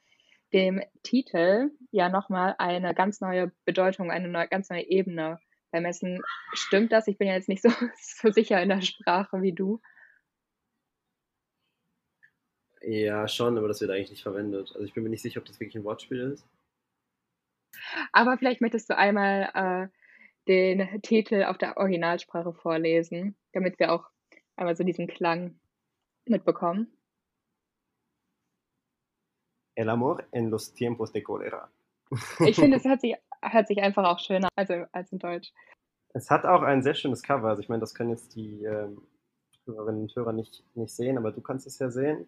dem 0.52 0.82
Titel 1.02 1.70
ja 1.90 2.10
nochmal 2.10 2.54
eine 2.58 2.94
ganz 2.94 3.22
neue 3.22 3.52
Bedeutung, 3.64 4.10
eine 4.10 4.28
neue, 4.28 4.48
ganz 4.48 4.68
neue 4.68 4.86
Ebene 4.86 5.38
bemessen. 5.72 6.22
Stimmt 6.52 6.92
das? 6.92 7.08
Ich 7.08 7.18
bin 7.18 7.28
ja 7.28 7.34
jetzt 7.34 7.48
nicht 7.48 7.62
so, 7.62 7.70
so 8.00 8.30
sicher 8.30 8.62
in 8.62 8.68
der 8.68 8.82
Sprache 8.82 9.42
wie 9.42 9.52
du. 9.52 9.80
Ja, 12.82 13.28
schon, 13.28 13.58
aber 13.58 13.68
das 13.68 13.80
wird 13.80 13.90
eigentlich 13.90 14.10
nicht 14.10 14.22
verwendet. 14.22 14.72
Also 14.74 14.84
ich 14.84 14.92
bin 14.92 15.04
mir 15.04 15.10
nicht 15.10 15.22
sicher, 15.22 15.40
ob 15.40 15.46
das 15.46 15.60
wirklich 15.60 15.76
ein 15.76 15.84
Wortspiel 15.84 16.32
ist. 16.32 16.46
Aber 18.12 18.36
vielleicht 18.38 18.60
möchtest 18.60 18.90
du 18.90 18.96
einmal 18.96 19.50
äh, 19.54 19.88
den 20.48 21.00
Titel 21.02 21.44
auf 21.44 21.58
der 21.58 21.76
Originalsprache 21.76 22.52
vorlesen, 22.52 23.36
damit 23.52 23.78
wir 23.78 23.92
auch 23.92 24.10
einmal 24.56 24.76
so 24.76 24.84
diesen 24.84 25.06
Klang 25.06 25.58
mitbekommen. 26.24 26.92
El 29.74 29.88
amor 29.88 30.26
en 30.32 30.50
los 30.50 30.74
tiempos 30.74 31.12
de 31.12 31.22
cólera. 31.22 31.70
Ich 32.40 32.56
finde, 32.56 32.76
es 32.76 32.84
hört 32.84 33.00
sich, 33.00 33.14
hört 33.42 33.68
sich 33.68 33.82
einfach 33.82 34.04
auch 34.04 34.18
schöner 34.18 34.48
also, 34.56 34.84
als 34.92 35.12
in 35.12 35.18
Deutsch. 35.18 35.52
Es 36.14 36.30
hat 36.30 36.44
auch 36.44 36.62
ein 36.62 36.82
sehr 36.82 36.94
schönes 36.94 37.22
Cover. 37.22 37.48
Also 37.48 37.62
ich 37.62 37.68
meine, 37.68 37.80
das 37.80 37.94
können 37.94 38.10
jetzt 38.10 38.34
die 38.34 38.64
ähm, 38.64 39.02
Hörerinnen 39.66 40.02
und 40.02 40.14
Hörer 40.14 40.32
nicht, 40.32 40.64
nicht 40.74 40.94
sehen, 40.94 41.18
aber 41.18 41.32
du 41.32 41.40
kannst 41.40 41.66
es 41.66 41.78
ja 41.78 41.90
sehen. 41.90 42.26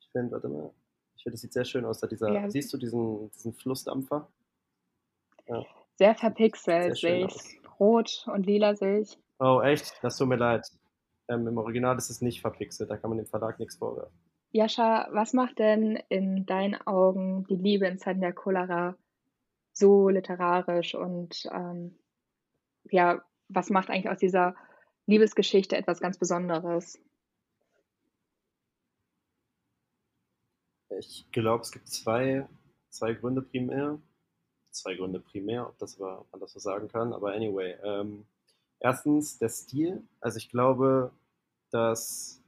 Ich 0.00 0.08
finde, 0.10 0.32
warte 0.32 0.48
mal. 0.48 0.72
Ich 1.16 1.22
finde, 1.22 1.34
es 1.34 1.42
sieht 1.42 1.52
sehr 1.52 1.64
schön 1.64 1.84
aus. 1.84 2.00
Da 2.00 2.06
dieser, 2.06 2.32
Ja. 2.32 2.50
Siehst 2.50 2.72
du 2.72 2.78
diesen, 2.78 3.30
diesen 3.32 3.52
Flussdampfer? 3.52 4.28
Sehr 5.96 6.14
verpixelt 6.14 6.96
Sehr 6.96 6.96
schön 6.96 7.28
sehe 7.28 7.58
ich. 7.60 7.60
Rot 7.78 8.26
und 8.32 8.46
lila 8.46 8.74
sehe 8.74 9.00
ich. 9.00 9.18
Oh, 9.38 9.60
echt? 9.60 9.98
Das 10.02 10.16
tut 10.16 10.28
mir 10.28 10.36
leid. 10.36 10.66
Ähm, 11.28 11.46
Im 11.46 11.58
Original 11.58 11.96
ist 11.96 12.10
es 12.10 12.20
nicht 12.20 12.40
verpixelt. 12.40 12.90
Da 12.90 12.96
kann 12.96 13.10
man 13.10 13.18
dem 13.18 13.26
Verlag 13.26 13.58
nichts 13.58 13.76
vorwerfen. 13.76 14.14
Jascha, 14.52 15.08
was 15.12 15.32
macht 15.32 15.58
denn 15.58 15.96
in 16.08 16.44
deinen 16.44 16.74
Augen 16.86 17.44
die 17.48 17.56
Liebe 17.56 17.86
in 17.86 17.98
Zeiten 17.98 18.20
der 18.20 18.32
Cholera 18.32 18.96
so 19.72 20.08
literarisch 20.08 20.94
und 20.94 21.46
ähm, 21.52 21.98
ja, 22.84 23.24
was 23.48 23.70
macht 23.70 23.90
eigentlich 23.90 24.10
aus 24.10 24.18
dieser 24.18 24.54
Liebesgeschichte 25.06 25.76
etwas 25.76 26.00
ganz 26.00 26.18
Besonderes? 26.18 26.98
Ich 30.98 31.30
glaube, 31.32 31.62
es 31.62 31.72
gibt 31.72 31.88
zwei, 31.88 32.48
zwei 32.90 33.14
Gründe 33.14 33.42
primär. 33.42 33.98
Zwei 34.70 34.94
Gründe 34.94 35.20
primär, 35.20 35.68
ob 35.68 35.78
das 35.78 35.98
war, 35.98 36.26
man 36.30 36.40
das 36.40 36.52
so 36.52 36.60
sagen 36.60 36.88
kann. 36.88 37.12
Aber 37.12 37.32
anyway, 37.32 37.76
ähm, 37.82 38.26
erstens 38.78 39.38
der 39.38 39.48
Stil. 39.48 40.02
Also 40.20 40.38
ich 40.38 40.48
glaube, 40.48 41.12
dass 41.70 42.42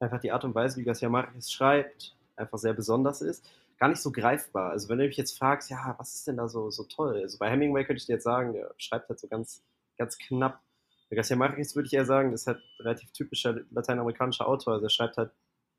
einfach 0.00 0.20
die 0.20 0.32
Art 0.32 0.44
und 0.44 0.54
Weise, 0.54 0.80
wie 0.80 0.84
Garcia 0.84 1.08
Marquez 1.08 1.50
schreibt, 1.50 2.16
einfach 2.36 2.58
sehr 2.58 2.72
besonders 2.72 3.22
ist. 3.22 3.48
Gar 3.84 3.90
nicht 3.90 4.00
so 4.00 4.12
greifbar. 4.12 4.70
Also 4.70 4.88
wenn 4.88 4.96
du 4.96 5.06
mich 5.06 5.18
jetzt 5.18 5.36
fragst, 5.36 5.68
ja, 5.68 5.94
was 5.98 6.14
ist 6.14 6.26
denn 6.26 6.38
da 6.38 6.48
so, 6.48 6.70
so 6.70 6.84
toll? 6.84 7.20
Also 7.20 7.36
bei 7.36 7.50
Hemingway 7.50 7.84
könnte 7.84 8.00
ich 8.00 8.06
dir 8.06 8.14
jetzt 8.14 8.24
sagen, 8.24 8.54
der 8.54 8.74
schreibt 8.78 9.10
halt 9.10 9.20
so 9.20 9.28
ganz, 9.28 9.62
ganz 9.98 10.16
knapp. 10.16 10.62
Bei 11.10 11.16
Garcia 11.16 11.36
Marquez 11.36 11.76
würde 11.76 11.88
ich 11.88 11.92
eher 11.92 12.06
sagen, 12.06 12.32
das 12.32 12.40
ist 12.40 12.46
halt 12.46 12.60
ein 12.60 12.82
relativ 12.82 13.12
typischer 13.12 13.60
lateinamerikanischer 13.70 14.48
Autor. 14.48 14.72
Also 14.72 14.86
er 14.86 14.88
schreibt 14.88 15.18
halt 15.18 15.32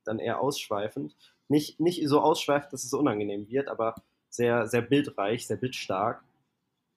dann 0.04 0.20
eher 0.20 0.40
ausschweifend. 0.40 1.16
Nicht, 1.48 1.80
nicht 1.80 2.08
so 2.08 2.22
ausschweifend, 2.22 2.72
dass 2.74 2.84
es 2.84 2.94
unangenehm 2.94 3.50
wird, 3.50 3.70
aber 3.70 3.96
sehr, 4.30 4.68
sehr 4.68 4.84
bildreich, 4.84 5.48
sehr 5.48 5.58
bildstark. 5.58 6.24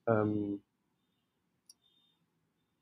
Ähm, 0.07 0.61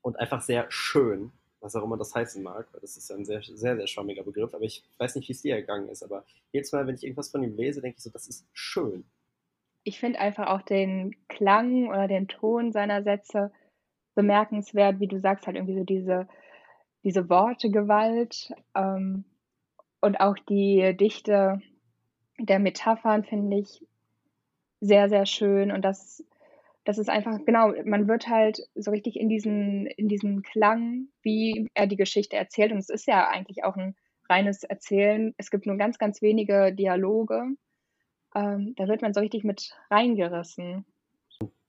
und 0.01 0.19
einfach 0.19 0.41
sehr 0.41 0.69
schön, 0.69 1.31
was 1.59 1.75
auch 1.75 1.83
immer 1.83 1.97
das 1.97 2.13
heißen 2.13 2.41
mag, 2.43 2.67
weil 2.71 2.81
das 2.81 2.97
ist 2.97 3.11
ein 3.11 3.25
sehr, 3.25 3.41
sehr, 3.41 3.75
sehr 3.75 3.87
schwammiger 3.87 4.23
Begriff, 4.23 4.53
aber 4.53 4.63
ich 4.63 4.83
weiß 4.97 5.15
nicht, 5.15 5.27
wie 5.27 5.33
es 5.33 5.41
dir 5.41 5.55
ergangen 5.55 5.89
ist, 5.89 6.03
aber 6.03 6.25
jedes 6.51 6.71
Mal, 6.71 6.87
wenn 6.87 6.95
ich 6.95 7.03
irgendwas 7.03 7.29
von 7.29 7.43
ihm 7.43 7.55
lese, 7.55 7.81
denke 7.81 7.97
ich 7.97 8.03
so, 8.03 8.09
das 8.09 8.27
ist 8.27 8.47
schön. 8.53 9.05
Ich 9.83 9.99
finde 9.99 10.19
einfach 10.19 10.47
auch 10.47 10.61
den 10.61 11.15
Klang 11.27 11.87
oder 11.87 12.07
den 12.07 12.27
Ton 12.27 12.71
seiner 12.71 13.03
Sätze 13.03 13.51
bemerkenswert, 14.15 14.99
wie 14.99 15.07
du 15.07 15.19
sagst, 15.19 15.47
halt 15.47 15.55
irgendwie 15.55 15.77
so 15.77 15.83
diese, 15.83 16.27
diese 17.03 17.29
Wortegewalt 17.29 18.51
ähm, 18.75 19.23
und 20.01 20.19
auch 20.19 20.37
die 20.49 20.95
Dichte 20.99 21.61
der 22.39 22.59
Metaphern 22.59 23.23
finde 23.23 23.59
ich 23.59 23.85
sehr, 24.79 25.09
sehr 25.09 25.25
schön 25.25 25.71
und 25.71 25.83
das, 25.83 26.23
das 26.87 26.97
ist 26.97 27.09
einfach, 27.09 27.43
genau, 27.43 27.73
man 27.83 28.07
wird 28.07 28.29
halt 28.29 28.61
so 28.73 28.91
richtig 28.91 29.19
in 29.19 29.27
diesen, 29.27 29.87
in 29.87 30.07
diesen 30.07 30.41
Klang, 30.41 31.09
wie 31.21 31.67
er 31.73 31.85
die 31.85 31.97
Geschichte 31.97 32.37
erzählt 32.37 32.71
und 32.71 32.77
es 32.77 32.87
ist 32.87 33.07
ja 33.07 33.27
eigentlich 33.27 33.65
auch 33.65 33.75
ein 33.75 33.93
reines 34.29 34.63
Erzählen. 34.63 35.35
Es 35.35 35.51
gibt 35.51 35.65
nur 35.65 35.75
ganz, 35.75 35.97
ganz 35.97 36.21
wenige 36.21 36.73
Dialoge. 36.73 37.43
Ähm, 38.33 38.73
da 38.77 38.87
wird 38.87 39.01
man 39.01 39.13
so 39.13 39.19
richtig 39.19 39.43
mit 39.43 39.73
reingerissen. 39.91 40.85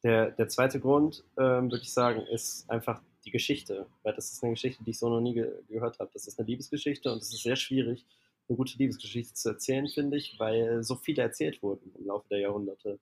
Der, 0.04 0.30
der 0.30 0.46
zweite 0.46 0.78
Grund, 0.78 1.24
ähm, 1.36 1.68
würde 1.68 1.82
ich 1.82 1.92
sagen, 1.92 2.20
ist 2.20 2.70
einfach 2.70 3.02
die 3.24 3.32
Geschichte, 3.32 3.86
weil 4.04 4.14
das 4.14 4.30
ist 4.30 4.44
eine 4.44 4.52
Geschichte, 4.52 4.84
die 4.84 4.90
ich 4.90 5.00
so 5.00 5.08
noch 5.08 5.20
nie 5.20 5.34
ge 5.34 5.50
gehört 5.68 5.98
habe. 5.98 6.10
Das 6.12 6.28
ist 6.28 6.38
eine 6.38 6.46
Liebesgeschichte 6.46 7.10
und 7.10 7.18
es 7.18 7.34
ist 7.34 7.42
sehr 7.42 7.56
schwierig, 7.56 8.06
eine 8.48 8.56
gute 8.56 8.78
Liebesgeschichte 8.78 9.34
zu 9.34 9.48
erzählen, 9.48 9.88
finde 9.88 10.16
ich, 10.16 10.38
weil 10.38 10.84
so 10.84 10.94
viele 10.94 11.22
erzählt 11.22 11.60
wurden 11.60 11.92
im 11.98 12.06
Laufe 12.06 12.28
der 12.28 12.38
Jahrhunderte. 12.38 13.00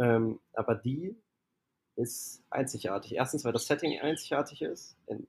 Ähm, 0.00 0.40
aber 0.54 0.74
die 0.74 1.14
ist 1.96 2.42
einzigartig. 2.50 3.14
Erstens, 3.14 3.44
weil 3.44 3.52
das 3.52 3.66
Setting 3.66 3.98
einzigartig 4.00 4.62
ist 4.62 4.96
in, 5.06 5.26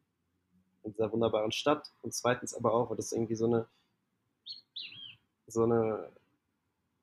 in 0.83 0.93
dieser 0.93 1.11
wunderbaren 1.11 1.51
Stadt 1.51 1.91
und 2.01 2.13
zweitens 2.13 2.53
aber 2.53 2.73
auch, 2.73 2.89
weil 2.89 2.97
das 2.97 3.11
irgendwie 3.11 3.35
so 3.35 3.45
eine 3.45 3.67
so 5.47 5.63
eine 5.63 6.09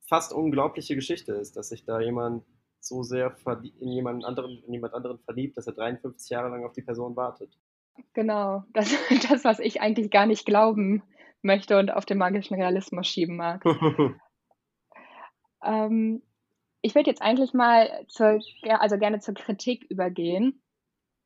fast 0.07 0.33
unglaubliche 0.33 0.94
Geschichte 0.94 1.33
ist, 1.33 1.57
dass 1.57 1.70
sich 1.70 1.85
da 1.85 2.00
jemand 2.00 2.44
so 2.79 3.03
sehr 3.03 3.35
in 3.81 3.88
jemand 3.88 4.24
anderen, 4.24 4.62
in 4.66 4.74
jemand 4.74 4.92
anderen 4.92 5.18
verliebt, 5.18 5.57
dass 5.57 5.66
er 5.66 5.72
53 5.72 6.31
Jahre 6.31 6.50
lang 6.50 6.64
auf 6.64 6.74
die 6.74 6.83
Person 6.83 7.16
wartet. 7.16 7.57
Genau, 8.12 8.64
das, 8.74 8.94
das 9.29 9.44
was 9.44 9.59
ich 9.59 9.81
eigentlich 9.81 10.11
gar 10.11 10.27
nicht 10.27 10.44
glauben 10.44 11.03
möchte 11.40 11.79
und 11.79 11.90
auf 11.90 12.05
den 12.05 12.18
magischen 12.18 12.57
Realismus 12.57 13.07
schieben 13.07 13.37
mag. 13.37 13.64
ähm, 15.64 16.22
ich 16.85 16.94
würde 16.94 17.09
jetzt 17.09 17.23
eigentlich 17.23 17.55
mal 17.55 17.88
zur, 18.09 18.40
also 18.79 18.99
gerne 18.99 19.18
zur 19.18 19.33
Kritik 19.33 19.87
übergehen, 19.88 20.61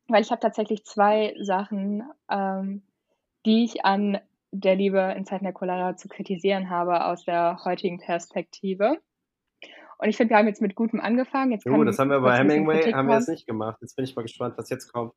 weil 0.07 0.21
ich 0.21 0.31
habe 0.31 0.39
tatsächlich 0.39 0.85
zwei 0.85 1.35
Sachen, 1.41 2.03
ähm, 2.31 2.83
die 3.45 3.65
ich 3.65 3.83
an 3.83 4.19
der 4.51 4.75
Liebe 4.75 5.13
in 5.17 5.25
Zeiten 5.25 5.43
der 5.43 5.51
Cholera 5.51 5.97
zu 5.97 6.07
kritisieren 6.07 6.69
habe 6.69 7.03
aus 7.03 7.25
der 7.25 7.59
heutigen 7.65 7.99
Perspektive. 7.99 9.01
Und 9.97 10.07
ich 10.07 10.15
finde, 10.15 10.31
wir 10.31 10.37
haben 10.37 10.47
jetzt 10.47 10.61
mit 10.61 10.75
Gutem 10.75 11.01
angefangen. 11.01 11.51
Jetzt 11.51 11.65
jo, 11.65 11.83
das 11.83 11.99
haben 11.99 12.09
wir 12.09 12.21
bei 12.21 12.37
Hemingway, 12.37 12.93
haben 12.93 13.09
wir 13.09 13.15
das 13.15 13.27
nicht 13.27 13.45
gemacht. 13.45 13.79
Jetzt 13.81 13.97
bin 13.97 14.05
ich 14.05 14.15
mal 14.15 14.21
gespannt, 14.21 14.57
was 14.57 14.69
jetzt 14.69 14.93
kommt. 14.93 15.13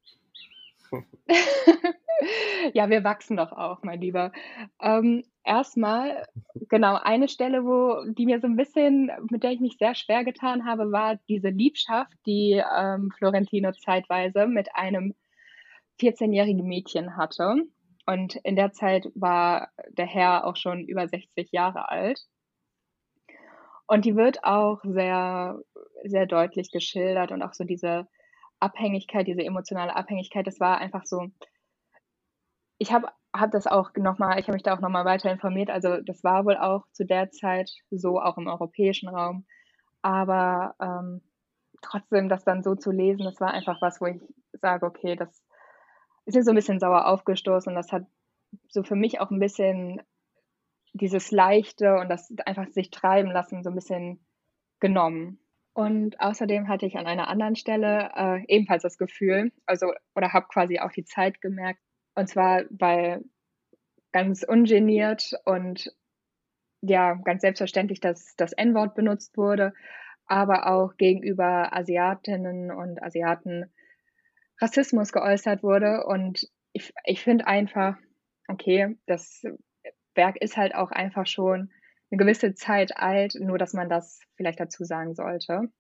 ja, 2.75 2.89
wir 2.89 3.05
wachsen 3.05 3.37
doch 3.37 3.53
auch, 3.53 3.83
mein 3.83 4.01
Lieber. 4.01 4.33
Ähm, 4.81 5.25
erstmal, 5.45 6.27
genau, 6.69 6.97
eine 6.97 7.29
Stelle, 7.29 7.65
wo 7.65 8.05
die 8.13 8.27
mir 8.27 8.41
so 8.41 8.47
ein 8.47 8.57
bisschen, 8.57 9.11
mit 9.31 9.43
der 9.43 9.53
ich 9.53 9.61
mich 9.61 9.77
sehr 9.79 9.95
schwer 9.95 10.25
getan 10.25 10.65
habe, 10.65 10.93
war 10.93 11.19
diese 11.29 11.49
Liebschaft, 11.49 12.13
die 12.27 12.63
ähm, 12.77 13.11
Florentino 13.17 13.73
zeitweise 13.73 14.47
mit 14.47 14.75
einem 14.75 15.15
14-jährigen 16.01 16.67
Mädchen 16.67 17.17
hatte. 17.17 17.65
Und 18.07 18.37
in 18.37 18.57
der 18.57 18.73
Zeit 18.73 19.09
war 19.15 19.69
der 19.91 20.07
Herr 20.07 20.47
auch 20.47 20.57
schon 20.57 20.81
über 20.87 21.07
60 21.07 21.53
Jahre 21.53 21.89
alt. 21.89 22.21
Und 23.87 24.05
die 24.05 24.17
wird 24.17 24.43
auch 24.43 24.81
sehr, 24.85 25.61
sehr 26.05 26.27
deutlich 26.27 26.71
geschildert 26.71 27.31
und 27.31 27.43
auch 27.43 27.53
so 27.53 27.65
diese 27.65 28.09
Abhängigkeit, 28.59 29.27
diese 29.27 29.45
emotionale 29.45 29.95
Abhängigkeit, 29.95 30.47
das 30.47 30.61
war 30.61 30.79
einfach 30.79 31.05
so. 31.05 31.27
Ich 32.83 32.93
habe 32.93 33.07
habe 33.33 33.53
das 33.53 33.69
auch 33.69 33.93
nochmal, 33.95 34.41
ich 34.41 34.47
habe 34.49 34.55
mich 34.55 34.65
da 34.65 34.75
auch 34.75 34.81
nochmal 34.81 35.05
weiter 35.05 35.31
informiert. 35.31 35.71
Also 35.71 36.01
das 36.03 36.25
war 36.25 36.45
wohl 36.45 36.57
auch 36.57 36.85
zu 36.91 37.07
der 37.07 37.31
Zeit 37.31 37.71
so, 37.91 38.21
auch 38.21 38.37
im 38.39 38.49
europäischen 38.49 39.09
Raum. 39.09 39.47
Aber 40.03 40.75
ähm, 40.81 41.23
trotzdem, 41.81 42.29
das 42.29 42.43
dann 42.45 42.65
so 42.65 42.75
zu 42.75 42.91
lesen, 42.91 43.25
das 43.25 43.41
war 43.41 43.53
einfach 43.55 43.81
was, 43.81 44.01
wo 44.01 44.07
ich 44.07 44.21
sage, 44.61 44.85
okay, 44.85 45.15
das 45.15 45.45
ist 46.27 46.35
mir 46.35 46.43
so 46.43 46.51
ein 46.51 46.57
bisschen 46.57 46.81
sauer 46.81 47.07
aufgestoßen. 47.07 47.73
Das 47.73 47.93
hat 47.93 48.05
so 48.69 48.83
für 48.83 48.97
mich 48.97 49.21
auch 49.21 49.31
ein 49.31 49.39
bisschen 49.39 50.03
dieses 50.93 51.31
Leichte 51.31 51.95
und 51.99 52.09
das 52.09 52.35
einfach 52.45 52.67
sich 52.69 52.91
treiben 52.91 53.31
lassen 53.31 53.63
so 53.63 53.71
ein 53.71 53.77
bisschen 53.77 54.27
genommen. 54.81 55.39
Und 55.73 56.21
außerdem 56.21 56.67
hatte 56.67 56.87
ich 56.87 56.97
an 56.97 57.07
einer 57.07 57.29
anderen 57.29 57.55
Stelle 57.55 58.11
äh, 58.17 58.45
ebenfalls 58.49 58.83
das 58.83 58.99
Gefühl, 58.99 59.53
also 59.67 59.93
oder 60.17 60.33
habe 60.33 60.47
quasi 60.49 60.81
auch 60.81 60.91
die 60.91 61.05
Zeit 61.05 61.41
gemerkt, 61.41 61.81
und 62.15 62.29
zwar 62.29 62.65
weil 62.71 63.23
ganz 64.13 64.43
ungeniert 64.43 65.33
und 65.45 65.91
ja 66.83 67.15
ganz 67.15 67.43
selbstverständlich, 67.43 68.01
dass 68.01 68.37
das 68.37 68.53
N-Wort 68.53 68.95
benutzt 68.95 69.37
wurde, 69.37 69.73
aber 70.27 70.67
auch 70.67 70.97
gegenüber 70.97 71.73
Asiatinnen 71.75 72.71
und 72.71 73.03
Asiaten 73.03 73.73
Rassismus 74.61 75.13
geäußert 75.13 75.63
wurde. 75.63 76.05
Und 76.05 76.49
ich, 76.73 76.93
ich 77.05 77.23
finde 77.23 77.47
einfach, 77.47 77.97
okay, 78.49 78.97
das 79.07 79.43
Werk 80.15 80.37
ist 80.37 80.57
halt 80.57 80.75
auch 80.75 80.91
einfach 80.91 81.27
schon 81.27 81.71
eine 82.11 82.19
gewisse 82.19 82.55
Zeit 82.55 82.97
alt, 82.97 83.35
nur 83.41 83.59
dass 83.59 83.73
man 83.73 83.89
das 83.89 84.21
vielleicht 84.37 84.61
dazu 84.61 84.85
sagen 84.85 85.15
sollte. 85.15 85.71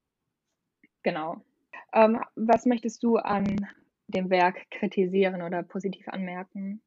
Genau. 1.02 1.44
Ähm, 1.92 2.20
was 2.36 2.64
möchtest 2.64 3.02
du 3.02 3.16
an 3.16 3.66
dem 4.14 4.30
Werk 4.30 4.70
kritisieren 4.70 5.42
oder 5.42 5.62
positiv 5.62 6.08
anmerken? 6.08 6.82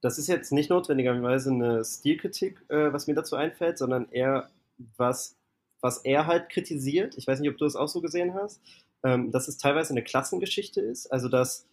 Das 0.00 0.18
ist 0.18 0.26
jetzt 0.26 0.52
nicht 0.52 0.70
notwendigerweise 0.70 1.50
eine 1.50 1.84
Stilkritik, 1.84 2.60
äh, 2.68 2.92
was 2.92 3.06
mir 3.06 3.14
dazu 3.14 3.36
einfällt, 3.36 3.78
sondern 3.78 4.10
eher 4.10 4.50
was, 4.96 5.36
was 5.80 5.98
er 5.98 6.26
halt 6.26 6.48
kritisiert. 6.48 7.16
Ich 7.16 7.26
weiß 7.26 7.38
nicht, 7.40 7.50
ob 7.50 7.58
du 7.58 7.64
es 7.64 7.76
auch 7.76 7.88
so 7.88 8.00
gesehen 8.00 8.34
hast, 8.34 8.60
ähm, 9.04 9.30
dass 9.30 9.46
es 9.46 9.58
teilweise 9.58 9.92
eine 9.92 10.02
Klassengeschichte 10.02 10.80
ist, 10.80 11.06
also 11.12 11.28
dass 11.28 11.68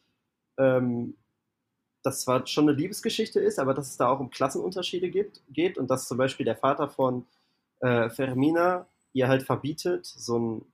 ähm, 0.58 1.16
das 2.04 2.22
zwar 2.22 2.46
schon 2.48 2.70
eine 2.70 2.78
Liebesgeschichte 2.78 3.40
ist, 3.40 3.60
aber 3.60 3.74
dass 3.74 3.90
es 3.90 3.98
da 3.98 4.10
auch 4.10 4.20
um 4.20 4.30
Klassenunterschiede 4.30 5.10
gibt, 5.10 5.42
geht 5.50 5.78
und 5.78 5.90
dass 5.90 6.08
zum 6.08 6.18
Beispiel 6.18 6.46
der 6.46 6.56
Vater 6.56 6.88
von 6.88 7.26
äh, 7.82 8.10
Fermina 8.10 8.88
ihr 9.14 9.28
halt 9.28 9.44
verbietet, 9.44 10.06
so 10.06 10.36
einen 10.36 10.66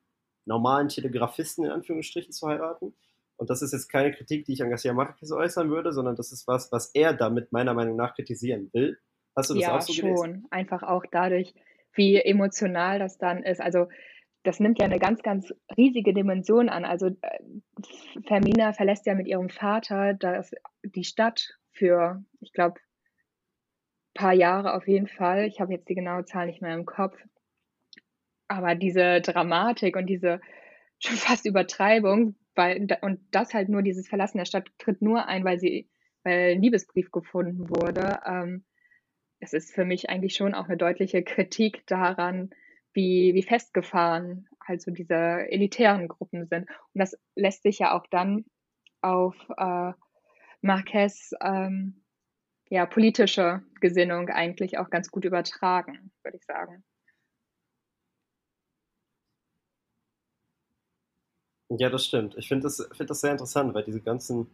normalen 0.45 0.87
Telegrafisten 0.87 1.65
in 1.65 1.71
Anführungsstrichen 1.71 2.31
zu 2.31 2.47
heiraten. 2.47 2.95
Und 3.37 3.49
das 3.49 3.61
ist 3.61 3.73
jetzt 3.73 3.89
keine 3.89 4.11
Kritik, 4.11 4.45
die 4.45 4.53
ich 4.53 4.63
an 4.63 4.69
Garcia 4.69 4.93
Marquez 4.93 5.31
äußern 5.31 5.69
würde, 5.69 5.91
sondern 5.91 6.15
das 6.15 6.31
ist 6.31 6.47
was, 6.47 6.71
was 6.71 6.91
er 6.93 7.13
damit 7.13 7.51
meiner 7.51 7.73
Meinung 7.73 7.95
nach 7.95 8.15
kritisieren 8.15 8.69
will. 8.73 8.97
Hast 9.35 9.49
du 9.49 9.55
das 9.55 9.63
ja, 9.63 9.75
auch 9.75 9.81
so 9.81 9.93
schon. 9.93 10.13
Gelesen? 10.13 10.47
Einfach 10.51 10.83
auch 10.83 11.03
dadurch, 11.11 11.53
wie 11.93 12.15
emotional 12.15 12.99
das 12.99 13.17
dann 13.17 13.43
ist. 13.43 13.59
Also 13.59 13.87
das 14.43 14.59
nimmt 14.59 14.79
ja 14.79 14.85
eine 14.85 14.99
ganz, 14.99 15.21
ganz 15.23 15.53
riesige 15.75 16.13
Dimension 16.13 16.69
an. 16.69 16.85
Also 16.85 17.07
äh, 17.07 17.39
Fermina 18.27 18.73
verlässt 18.73 19.05
ja 19.05 19.15
mit 19.15 19.27
ihrem 19.27 19.49
Vater 19.49 20.13
das, 20.13 20.51
die 20.83 21.03
Stadt 21.03 21.57
für, 21.71 22.23
ich 22.39 22.53
glaube, 22.53 22.79
paar 24.13 24.33
Jahre 24.33 24.73
auf 24.75 24.87
jeden 24.87 25.07
Fall. 25.07 25.45
Ich 25.45 25.59
habe 25.59 25.73
jetzt 25.73 25.89
die 25.89 25.95
genaue 25.95 26.25
Zahl 26.25 26.45
nicht 26.45 26.61
mehr 26.61 26.73
im 26.73 26.85
Kopf. 26.85 27.17
Aber 28.47 28.75
diese 28.75 29.21
Dramatik 29.21 29.95
und 29.95 30.07
diese 30.07 30.39
schon 30.99 31.17
fast 31.17 31.45
Übertreibung, 31.45 32.35
weil, 32.55 32.87
und 33.01 33.19
das 33.31 33.53
halt 33.53 33.69
nur 33.69 33.81
dieses 33.81 34.07
Verlassen 34.07 34.37
der 34.37 34.45
Stadt 34.45 34.69
tritt 34.77 35.01
nur 35.01 35.27
ein, 35.27 35.43
weil 35.43 35.59
sie, 35.59 35.89
weil 36.23 36.53
ein 36.53 36.61
Liebesbrief 36.61 37.11
gefunden 37.11 37.69
wurde. 37.69 38.19
Ähm, 38.25 38.63
es 39.39 39.53
ist 39.53 39.73
für 39.73 39.85
mich 39.85 40.09
eigentlich 40.09 40.35
schon 40.35 40.53
auch 40.53 40.65
eine 40.65 40.77
deutliche 40.77 41.21
Kritik 41.23 41.85
daran, 41.87 42.51
wie, 42.93 43.33
wie 43.33 43.43
festgefahren 43.43 44.47
halt 44.65 44.81
so 44.81 44.91
diese 44.91 45.15
elitären 45.15 46.07
Gruppen 46.07 46.47
sind. 46.47 46.69
Und 46.69 46.99
das 46.99 47.17
lässt 47.35 47.63
sich 47.63 47.79
ja 47.79 47.93
auch 47.93 48.07
dann 48.09 48.45
auf 49.01 49.35
äh, 49.57 49.91
Marquez 50.61 51.31
ähm, 51.41 52.01
ja, 52.69 52.85
politische 52.85 53.61
Gesinnung 53.79 54.29
eigentlich 54.29 54.77
auch 54.77 54.89
ganz 54.89 55.11
gut 55.11 55.25
übertragen, 55.25 56.11
würde 56.23 56.37
ich 56.37 56.45
sagen. 56.45 56.83
Ja, 61.77 61.89
das 61.89 62.05
stimmt. 62.05 62.35
Ich 62.37 62.47
finde 62.47 62.63
das, 62.63 62.87
find 62.93 63.09
das 63.09 63.21
sehr 63.21 63.31
interessant, 63.31 63.73
weil 63.73 63.83
diese 63.83 64.01
ganzen, 64.01 64.47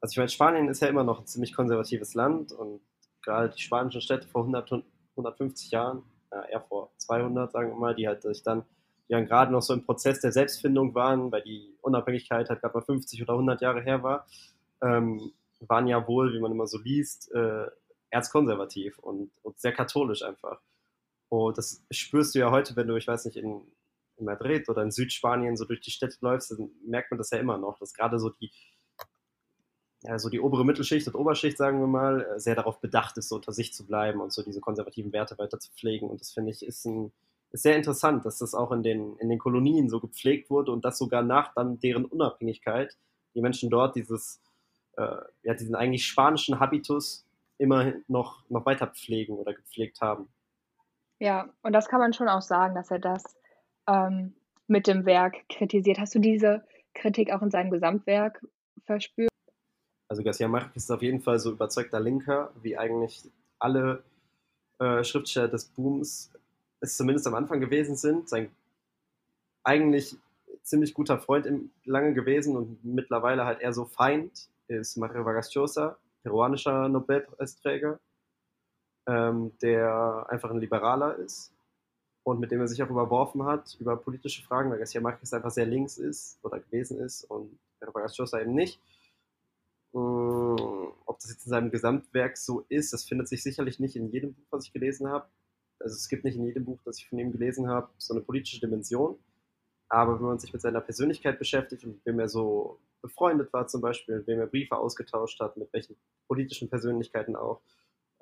also 0.00 0.12
ich 0.12 0.16
meine, 0.18 0.28
Spanien 0.28 0.68
ist 0.68 0.80
ja 0.80 0.88
immer 0.88 1.04
noch 1.04 1.20
ein 1.20 1.26
ziemlich 1.26 1.54
konservatives 1.54 2.14
Land 2.14 2.52
und 2.52 2.80
gerade 3.22 3.50
die 3.50 3.60
spanischen 3.60 4.00
Städte 4.00 4.28
vor 4.28 4.42
100, 4.42 4.84
150 5.16 5.70
Jahren 5.70 6.02
ja, 6.30 6.44
eher 6.44 6.60
vor 6.60 6.92
200, 6.98 7.52
sagen 7.52 7.70
wir 7.70 7.76
mal, 7.76 7.94
die 7.94 8.06
halt 8.06 8.22
sich 8.22 8.42
dann, 8.42 8.64
die 9.08 9.12
dann 9.12 9.26
gerade 9.26 9.52
noch 9.52 9.62
so 9.62 9.74
im 9.74 9.84
Prozess 9.84 10.20
der 10.20 10.32
Selbstfindung 10.32 10.94
waren, 10.94 11.30
weil 11.32 11.42
die 11.42 11.76
Unabhängigkeit 11.82 12.48
halt 12.48 12.60
gerade 12.60 12.74
mal 12.74 12.84
50 12.84 13.22
oder 13.22 13.32
100 13.34 13.60
Jahre 13.60 13.82
her 13.82 14.02
war, 14.02 14.26
ähm, 14.80 15.32
waren 15.60 15.86
ja 15.86 16.06
wohl, 16.06 16.32
wie 16.32 16.40
man 16.40 16.52
immer 16.52 16.66
so 16.66 16.78
liest, 16.78 17.32
äh, 17.32 17.66
erzkonservativ 18.10 18.98
und, 18.98 19.30
und 19.42 19.58
sehr 19.58 19.72
katholisch 19.72 20.22
einfach. 20.22 20.60
Und 21.28 21.56
das 21.56 21.84
spürst 21.90 22.34
du 22.34 22.40
ja 22.40 22.50
heute, 22.50 22.76
wenn 22.76 22.88
du, 22.88 22.96
ich 22.96 23.06
weiß 23.06 23.24
nicht, 23.24 23.36
in, 23.36 23.62
in 24.22 24.26
Madrid 24.26 24.68
oder 24.68 24.82
in 24.82 24.90
Südspanien 24.90 25.56
so 25.56 25.64
durch 25.64 25.80
die 25.80 25.90
Städte 25.90 26.16
läufst, 26.20 26.50
dann 26.52 26.70
merkt 26.86 27.10
man 27.10 27.18
das 27.18 27.30
ja 27.30 27.38
immer 27.38 27.58
noch, 27.58 27.78
dass 27.78 27.92
gerade 27.92 28.18
so 28.18 28.30
die, 28.30 28.50
ja, 30.02 30.18
so 30.18 30.28
die 30.30 30.40
obere 30.40 30.64
Mittelschicht 30.64 31.06
und 31.06 31.14
Oberschicht, 31.14 31.58
sagen 31.58 31.80
wir 31.80 31.86
mal, 31.86 32.22
äh, 32.22 32.40
sehr 32.40 32.54
darauf 32.54 32.80
bedacht 32.80 33.18
ist, 33.18 33.28
so 33.28 33.36
unter 33.36 33.52
sich 33.52 33.72
zu 33.72 33.86
bleiben 33.86 34.20
und 34.20 34.32
so 34.32 34.42
diese 34.42 34.60
konservativen 34.60 35.12
Werte 35.12 35.36
weiter 35.38 35.58
zu 35.60 35.70
pflegen. 35.72 36.08
Und 36.08 36.20
das 36.20 36.32
finde 36.32 36.50
ich 36.50 36.64
ist, 36.64 36.84
ein, 36.86 37.12
ist 37.50 37.62
sehr 37.62 37.76
interessant, 37.76 38.24
dass 38.24 38.38
das 38.38 38.54
auch 38.54 38.72
in 38.72 38.82
den, 38.82 39.16
in 39.18 39.28
den 39.28 39.38
Kolonien 39.38 39.88
so 39.88 40.00
gepflegt 40.00 40.50
wurde 40.50 40.72
und 40.72 40.84
dass 40.84 40.98
sogar 40.98 41.22
nach 41.22 41.54
dann 41.54 41.78
deren 41.80 42.04
Unabhängigkeit 42.04 42.96
die 43.34 43.40
Menschen 43.40 43.70
dort 43.70 43.94
dieses, 43.96 44.40
äh, 44.96 45.16
ja, 45.42 45.54
diesen 45.54 45.74
eigentlich 45.74 46.06
spanischen 46.06 46.58
Habitus 46.58 47.26
immer 47.58 47.92
noch, 48.08 48.48
noch 48.48 48.66
weiter 48.66 48.88
pflegen 48.88 49.36
oder 49.36 49.54
gepflegt 49.54 50.00
haben. 50.00 50.28
Ja, 51.20 51.48
und 51.62 51.72
das 51.72 51.88
kann 51.88 52.00
man 52.00 52.12
schon 52.12 52.28
auch 52.28 52.42
sagen, 52.42 52.74
dass 52.74 52.90
er 52.90 52.98
das 52.98 53.22
ähm, 53.88 54.34
mit 54.66 54.86
dem 54.86 55.04
Werk 55.04 55.48
kritisiert. 55.48 55.98
Hast 55.98 56.14
du 56.14 56.18
diese 56.18 56.64
Kritik 56.94 57.32
auch 57.32 57.42
in 57.42 57.50
seinem 57.50 57.70
Gesamtwerk 57.70 58.44
verspürt? 58.84 59.30
Also 60.08 60.22
Garcia 60.22 60.48
Marquez 60.48 60.84
ist 60.84 60.90
auf 60.90 61.02
jeden 61.02 61.20
Fall 61.20 61.38
so 61.38 61.52
überzeugter 61.52 62.00
Linker, 62.00 62.52
wie 62.62 62.76
eigentlich 62.76 63.22
alle 63.58 64.02
äh, 64.78 65.02
Schriftsteller 65.04 65.48
des 65.48 65.64
Booms 65.64 66.30
es 66.80 66.96
zumindest 66.96 67.26
am 67.26 67.34
Anfang 67.34 67.60
gewesen 67.60 67.96
sind. 67.96 68.28
Sein 68.28 68.50
eigentlich 69.64 70.16
ziemlich 70.62 70.94
guter 70.94 71.18
Freund 71.18 71.46
im, 71.46 71.70
lange 71.84 72.12
gewesen 72.12 72.56
und 72.56 72.84
mittlerweile 72.84 73.44
halt 73.44 73.60
eher 73.60 73.72
so 73.72 73.84
Feind 73.84 74.48
ist 74.68 74.96
Mario 74.96 75.24
Vargas 75.24 75.54
Llosa, 75.54 75.96
peruanischer 76.22 76.88
Nobelpreisträger, 76.88 78.00
ähm, 79.06 79.52
der 79.60 80.26
einfach 80.28 80.50
ein 80.50 80.60
Liberaler 80.60 81.16
ist 81.16 81.52
und 82.24 82.40
mit 82.40 82.50
dem 82.50 82.60
er 82.60 82.68
sich 82.68 82.82
auch 82.82 82.90
überworfen 82.90 83.44
hat 83.44 83.76
über 83.80 83.96
politische 83.96 84.42
Fragen, 84.42 84.70
weil 84.70 84.78
Garcia 84.78 85.00
Marquez 85.00 85.32
einfach 85.32 85.50
sehr 85.50 85.66
links 85.66 85.98
ist 85.98 86.38
oder 86.42 86.60
gewesen 86.60 87.00
ist 87.00 87.24
und 87.24 87.58
Vargas 87.80 88.16
Llosa 88.16 88.40
eben 88.40 88.54
nicht. 88.54 88.80
Äh, 89.94 89.98
ob 89.98 91.18
das 91.20 91.30
jetzt 91.30 91.46
in 91.46 91.50
seinem 91.50 91.70
Gesamtwerk 91.70 92.36
so 92.38 92.64
ist, 92.68 92.92
das 92.92 93.04
findet 93.04 93.28
sich 93.28 93.42
sicherlich 93.42 93.80
nicht 93.80 93.96
in 93.96 94.10
jedem 94.10 94.34
Buch, 94.34 94.46
was 94.50 94.66
ich 94.66 94.72
gelesen 94.72 95.08
habe. 95.08 95.26
Also 95.80 95.96
es 95.96 96.08
gibt 96.08 96.24
nicht 96.24 96.36
in 96.36 96.44
jedem 96.44 96.64
Buch, 96.64 96.78
das 96.84 96.98
ich 96.98 97.08
von 97.08 97.18
ihm 97.18 97.32
gelesen 97.32 97.68
habe, 97.68 97.88
so 97.98 98.14
eine 98.14 98.22
politische 98.22 98.60
Dimension. 98.60 99.18
Aber 99.88 100.18
wenn 100.18 100.26
man 100.26 100.38
sich 100.38 100.52
mit 100.52 100.62
seiner 100.62 100.80
Persönlichkeit 100.80 101.38
beschäftigt 101.38 101.84
und 101.84 101.96
mit 101.96 102.06
wem 102.06 102.18
er 102.20 102.28
so 102.28 102.78
befreundet 103.02 103.52
war 103.52 103.66
zum 103.66 103.80
Beispiel, 103.82 104.18
mit 104.18 104.26
wem 104.26 104.38
er 104.38 104.46
Briefe 104.46 104.76
ausgetauscht 104.76 105.38
hat, 105.40 105.56
mit 105.56 105.70
welchen 105.72 105.96
politischen 106.28 106.70
Persönlichkeiten 106.70 107.36
auch, 107.36 107.60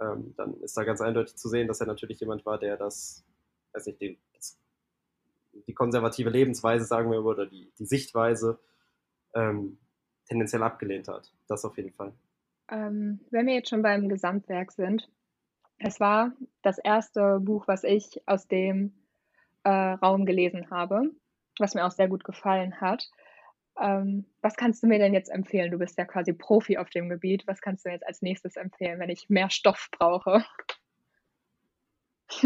ähm, 0.00 0.34
dann 0.36 0.60
ist 0.62 0.76
da 0.76 0.84
ganz 0.84 1.00
eindeutig 1.00 1.36
zu 1.36 1.48
sehen, 1.48 1.68
dass 1.68 1.80
er 1.80 1.86
natürlich 1.86 2.18
jemand 2.18 2.44
war, 2.44 2.58
der 2.58 2.76
das, 2.76 3.24
weiß 3.72 3.86
nicht, 3.86 4.00
den, 4.00 4.18
die 5.66 5.74
konservative 5.74 6.30
Lebensweise, 6.30 6.84
sagen 6.84 7.10
wir, 7.10 7.24
oder 7.24 7.46
die, 7.46 7.72
die 7.78 7.86
Sichtweise 7.86 8.60
ähm, 9.34 9.78
tendenziell 10.26 10.62
abgelehnt 10.62 11.08
hat. 11.08 11.32
Das 11.48 11.64
auf 11.64 11.76
jeden 11.76 11.92
Fall. 11.92 12.12
Ähm, 12.70 13.20
wenn 13.30 13.46
wir 13.46 13.54
jetzt 13.54 13.68
schon 13.68 13.82
beim 13.82 14.08
Gesamtwerk 14.08 14.72
sind, 14.72 15.10
es 15.78 15.98
war 15.98 16.32
das 16.62 16.78
erste 16.78 17.40
Buch, 17.40 17.66
was 17.66 17.84
ich 17.84 18.22
aus 18.26 18.46
dem 18.46 18.92
äh, 19.64 19.70
Raum 19.70 20.26
gelesen 20.26 20.70
habe, 20.70 21.10
was 21.58 21.74
mir 21.74 21.84
auch 21.86 21.90
sehr 21.90 22.08
gut 22.08 22.22
gefallen 22.22 22.80
hat. 22.80 23.10
Ähm, 23.80 24.26
was 24.42 24.56
kannst 24.56 24.82
du 24.82 24.86
mir 24.86 24.98
denn 24.98 25.14
jetzt 25.14 25.30
empfehlen? 25.30 25.70
Du 25.70 25.78
bist 25.78 25.96
ja 25.98 26.04
quasi 26.04 26.32
Profi 26.32 26.76
auf 26.76 26.90
dem 26.90 27.08
Gebiet. 27.08 27.46
Was 27.46 27.60
kannst 27.60 27.86
du 27.86 27.90
jetzt 27.90 28.06
als 28.06 28.20
nächstes 28.20 28.56
empfehlen, 28.56 29.00
wenn 29.00 29.10
ich 29.10 29.30
mehr 29.30 29.50
Stoff 29.50 29.88
brauche? 29.90 30.44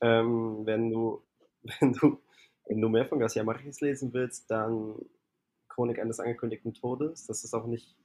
ähm, 0.00 0.64
wenn, 0.64 0.90
du, 0.90 1.22
wenn, 1.80 1.92
du, 1.92 2.20
wenn 2.66 2.80
du 2.80 2.88
mehr 2.88 3.06
von 3.06 3.18
Garcia 3.18 3.44
Marquez 3.44 3.80
lesen 3.80 4.12
willst, 4.12 4.50
dann 4.50 4.96
Chronik 5.68 5.98
eines 5.98 6.20
angekündigten 6.20 6.74
Todes. 6.74 7.26
Das 7.26 7.44
ist 7.44 7.54
auch 7.54 7.66
nicht 7.66 7.96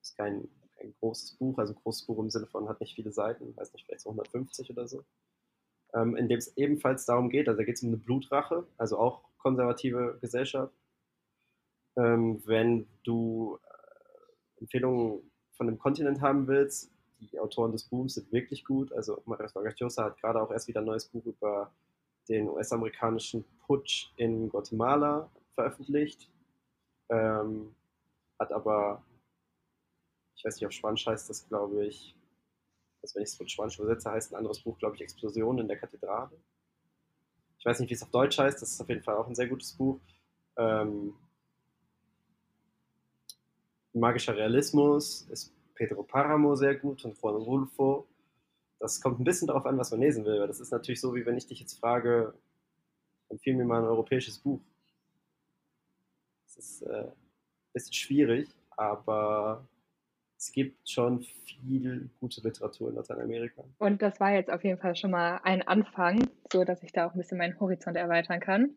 Ist 0.00 0.16
kein, 0.16 0.48
kein 0.76 0.94
großes 1.00 1.36
Buch, 1.36 1.58
also 1.58 1.74
ein 1.74 1.80
großes 1.82 2.06
Buch 2.06 2.18
im 2.18 2.30
Sinne 2.30 2.46
von 2.46 2.68
hat 2.68 2.80
nicht 2.80 2.94
viele 2.94 3.12
Seiten, 3.12 3.56
weiß 3.56 3.72
nicht, 3.72 3.86
vielleicht 3.86 4.02
so 4.02 4.10
150 4.10 4.70
oder 4.70 4.88
so. 4.88 5.04
Ähm, 5.94 6.16
in 6.16 6.28
dem 6.28 6.38
es 6.38 6.56
ebenfalls 6.56 7.06
darum 7.06 7.30
geht, 7.30 7.48
also 7.48 7.58
da 7.58 7.64
geht 7.64 7.76
es 7.76 7.82
um 7.82 7.88
eine 7.88 7.96
Blutrache, 7.96 8.66
also 8.76 8.98
auch 8.98 9.22
konservative 9.38 10.18
Gesellschaft. 10.20 10.74
Ähm, 11.96 12.42
wenn 12.44 12.86
du 13.04 13.58
äh, 13.62 14.60
Empfehlungen 14.60 15.30
von 15.52 15.66
dem 15.66 15.78
Kontinent 15.78 16.20
haben 16.20 16.46
willst, 16.46 16.92
die 17.20 17.38
Autoren 17.38 17.72
des 17.72 17.84
Booms 17.84 18.14
sind 18.14 18.32
wirklich 18.32 18.64
gut. 18.64 18.92
Also 18.92 19.22
Marius 19.26 19.54
Vargas 19.54 19.96
hat 19.98 20.20
gerade 20.20 20.40
auch 20.40 20.50
erst 20.50 20.68
wieder 20.68 20.80
ein 20.80 20.86
neues 20.86 21.06
Buch 21.06 21.24
über 21.24 21.72
den 22.28 22.48
US-amerikanischen 22.48 23.44
Putsch 23.66 24.10
in 24.16 24.48
Guatemala 24.48 25.30
veröffentlicht. 25.54 26.30
Ähm, 27.08 27.74
hat 28.38 28.52
aber, 28.52 29.02
ich 30.36 30.44
weiß 30.44 30.56
nicht, 30.56 30.66
auf 30.66 30.72
Spanisch 30.72 31.06
heißt 31.06 31.28
das, 31.28 31.48
glaube 31.48 31.86
ich, 31.86 32.14
also 33.02 33.16
wenn 33.16 33.22
ich 33.22 33.30
es 33.30 33.36
von 33.36 33.48
Spanisch 33.48 33.78
übersetze, 33.78 34.10
heißt 34.10 34.32
ein 34.32 34.36
anderes 34.36 34.60
Buch, 34.60 34.78
glaube 34.78 34.96
ich, 34.96 35.02
Explosion 35.02 35.58
in 35.58 35.68
der 35.68 35.78
Kathedrale. 35.78 36.36
Ich 37.58 37.64
weiß 37.64 37.80
nicht, 37.80 37.90
wie 37.90 37.94
es 37.94 38.02
auf 38.02 38.10
Deutsch 38.10 38.38
heißt, 38.38 38.60
das 38.62 38.72
ist 38.72 38.80
auf 38.80 38.88
jeden 38.88 39.02
Fall 39.02 39.16
auch 39.16 39.26
ein 39.26 39.34
sehr 39.34 39.48
gutes 39.48 39.72
Buch. 39.72 40.00
Ähm, 40.56 41.14
Magischer 43.92 44.36
Realismus 44.36 45.22
ist 45.30 45.52
Pedro 45.78 46.02
Paramo 46.02 46.56
sehr 46.56 46.74
gut 46.74 47.04
und 47.04 47.16
Juan 47.22 47.36
Rulfo. 47.36 48.08
Das 48.80 49.00
kommt 49.00 49.20
ein 49.20 49.24
bisschen 49.24 49.46
darauf 49.46 49.64
an, 49.64 49.78
was 49.78 49.92
man 49.92 50.00
lesen 50.00 50.24
will. 50.24 50.46
Das 50.46 50.60
ist 50.60 50.72
natürlich 50.72 51.00
so, 51.00 51.14
wie 51.14 51.24
wenn 51.24 51.36
ich 51.36 51.46
dich 51.46 51.60
jetzt 51.60 51.78
frage, 51.78 52.34
empfehle 53.28 53.56
mir 53.56 53.64
mal 53.64 53.80
ein 53.80 53.88
europäisches 53.88 54.38
Buch. 54.38 54.60
Das 56.44 56.56
ist 56.56 56.82
äh, 56.82 57.04
ein 57.04 57.12
bisschen 57.72 57.92
schwierig, 57.92 58.48
aber 58.76 59.68
es 60.36 60.50
gibt 60.50 60.88
schon 60.88 61.22
viel 61.22 62.10
gute 62.20 62.40
Literatur 62.40 62.90
in 62.90 62.96
Lateinamerika. 62.96 63.62
Und 63.78 64.02
das 64.02 64.18
war 64.18 64.32
jetzt 64.32 64.50
auf 64.50 64.64
jeden 64.64 64.80
Fall 64.80 64.96
schon 64.96 65.12
mal 65.12 65.40
ein 65.44 65.62
Anfang, 65.62 66.28
so 66.52 66.64
dass 66.64 66.82
ich 66.82 66.92
da 66.92 67.06
auch 67.06 67.14
ein 67.14 67.18
bisschen 67.18 67.38
meinen 67.38 67.58
Horizont 67.60 67.96
erweitern 67.96 68.40
kann. 68.40 68.76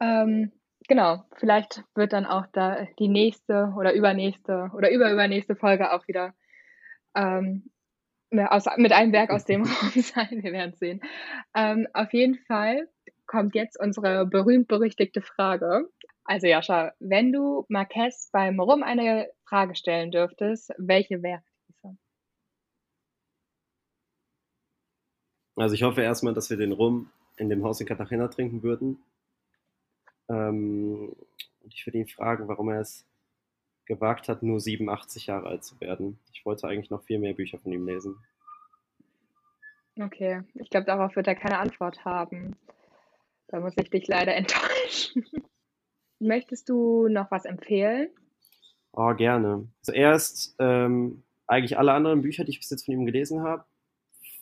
Ähm, 0.00 0.50
genau, 0.88 1.24
vielleicht 1.36 1.84
wird 1.94 2.12
dann 2.12 2.26
auch 2.26 2.46
da 2.52 2.86
die 2.98 3.08
nächste 3.08 3.72
oder 3.76 3.92
übernächste 3.92 4.70
oder 4.74 4.90
überübernächste 4.90 5.56
Folge 5.56 5.92
auch 5.92 6.06
wieder 6.08 6.34
ähm, 7.14 7.70
aus, 8.30 8.64
mit 8.76 8.92
einem 8.92 9.12
Werk 9.12 9.30
aus 9.30 9.44
dem 9.44 9.62
Raum 9.64 10.02
sein. 10.02 10.42
Wir 10.42 10.52
werden 10.52 10.74
sehen. 10.74 11.00
Ähm, 11.54 11.86
auf 11.92 12.12
jeden 12.12 12.38
Fall 12.46 12.88
kommt 13.26 13.54
jetzt 13.54 13.78
unsere 13.78 14.26
berühmt-berüchtigte 14.26 15.22
Frage. 15.22 15.88
Also 16.24 16.46
Jascha, 16.46 16.92
wenn 17.00 17.32
du 17.32 17.66
Marquez 17.68 18.30
beim 18.32 18.60
Rum 18.60 18.82
eine 18.82 19.28
Frage 19.44 19.74
stellen 19.74 20.10
dürftest, 20.10 20.72
welche 20.78 21.22
wäre 21.22 21.42
diese? 21.68 21.96
Also 25.56 25.74
ich 25.74 25.82
hoffe 25.82 26.02
erstmal, 26.02 26.34
dass 26.34 26.50
wir 26.50 26.56
den 26.56 26.72
Rum 26.72 27.10
in 27.36 27.48
dem 27.48 27.64
Haus 27.64 27.80
in 27.80 27.86
Cartagena 27.86 28.28
trinken 28.28 28.62
würden. 28.62 29.02
Ähm, 30.32 31.14
und 31.62 31.74
ich 31.74 31.86
würde 31.86 31.98
ihn 31.98 32.08
fragen, 32.08 32.48
warum 32.48 32.70
er 32.70 32.80
es 32.80 33.06
gewagt 33.84 34.28
hat, 34.28 34.42
nur 34.42 34.60
87 34.60 35.26
Jahre 35.26 35.48
alt 35.48 35.64
zu 35.64 35.80
werden. 35.80 36.18
Ich 36.32 36.44
wollte 36.46 36.66
eigentlich 36.66 36.90
noch 36.90 37.02
viel 37.02 37.18
mehr 37.18 37.34
Bücher 37.34 37.58
von 37.58 37.72
ihm 37.72 37.86
lesen. 37.86 38.16
Okay, 40.00 40.42
ich 40.54 40.70
glaube, 40.70 40.86
darauf 40.86 41.14
wird 41.16 41.26
er 41.26 41.34
keine 41.34 41.58
Antwort 41.58 42.04
haben. 42.04 42.56
Da 43.48 43.60
muss 43.60 43.74
ich 43.76 43.90
dich 43.90 44.08
leider 44.08 44.34
enttäuschen. 44.36 45.24
Möchtest 46.18 46.68
du 46.68 47.08
noch 47.08 47.30
was 47.30 47.44
empfehlen? 47.44 48.08
Oh, 48.92 49.14
gerne. 49.14 49.68
Zuerst 49.82 50.54
ähm, 50.58 51.22
eigentlich 51.46 51.78
alle 51.78 51.92
anderen 51.92 52.22
Bücher, 52.22 52.44
die 52.44 52.52
ich 52.52 52.60
bis 52.60 52.70
jetzt 52.70 52.84
von 52.84 52.94
ihm 52.94 53.06
gelesen 53.06 53.42
habe, 53.42 53.64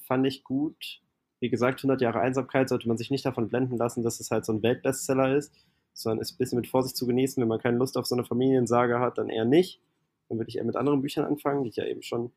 fand 0.06 0.26
ich 0.26 0.44
gut. 0.44 1.00
Wie 1.40 1.48
gesagt, 1.48 1.80
100 1.80 2.00
Jahre 2.00 2.20
Einsamkeit 2.20 2.68
sollte 2.68 2.86
man 2.86 2.98
sich 2.98 3.10
nicht 3.10 3.24
davon 3.24 3.48
blenden 3.48 3.78
lassen, 3.78 4.02
dass 4.02 4.20
es 4.20 4.30
halt 4.30 4.44
so 4.44 4.52
ein 4.52 4.62
Weltbestseller 4.62 5.36
ist, 5.36 5.54
sondern 5.92 6.20
ist 6.20 6.32
ein 6.32 6.38
bisschen 6.38 6.58
mit 6.58 6.68
Vorsicht 6.68 6.96
zu 6.96 7.06
genießen. 7.06 7.40
Wenn 7.40 7.48
man 7.48 7.60
keine 7.60 7.78
Lust 7.78 7.96
auf 7.96 8.06
so 8.06 8.14
eine 8.14 8.24
Familiensage 8.24 9.00
hat, 9.00 9.18
dann 9.18 9.28
eher 9.28 9.44
nicht. 9.44 9.80
Dann 10.28 10.38
würde 10.38 10.48
ich 10.48 10.58
eher 10.58 10.64
mit 10.64 10.76
anderen 10.76 11.02
Büchern 11.02 11.24
anfangen, 11.24 11.64
die 11.64 11.70
ich 11.70 11.76
ja 11.76 11.84
eben 11.84 12.02
schon, 12.02 12.32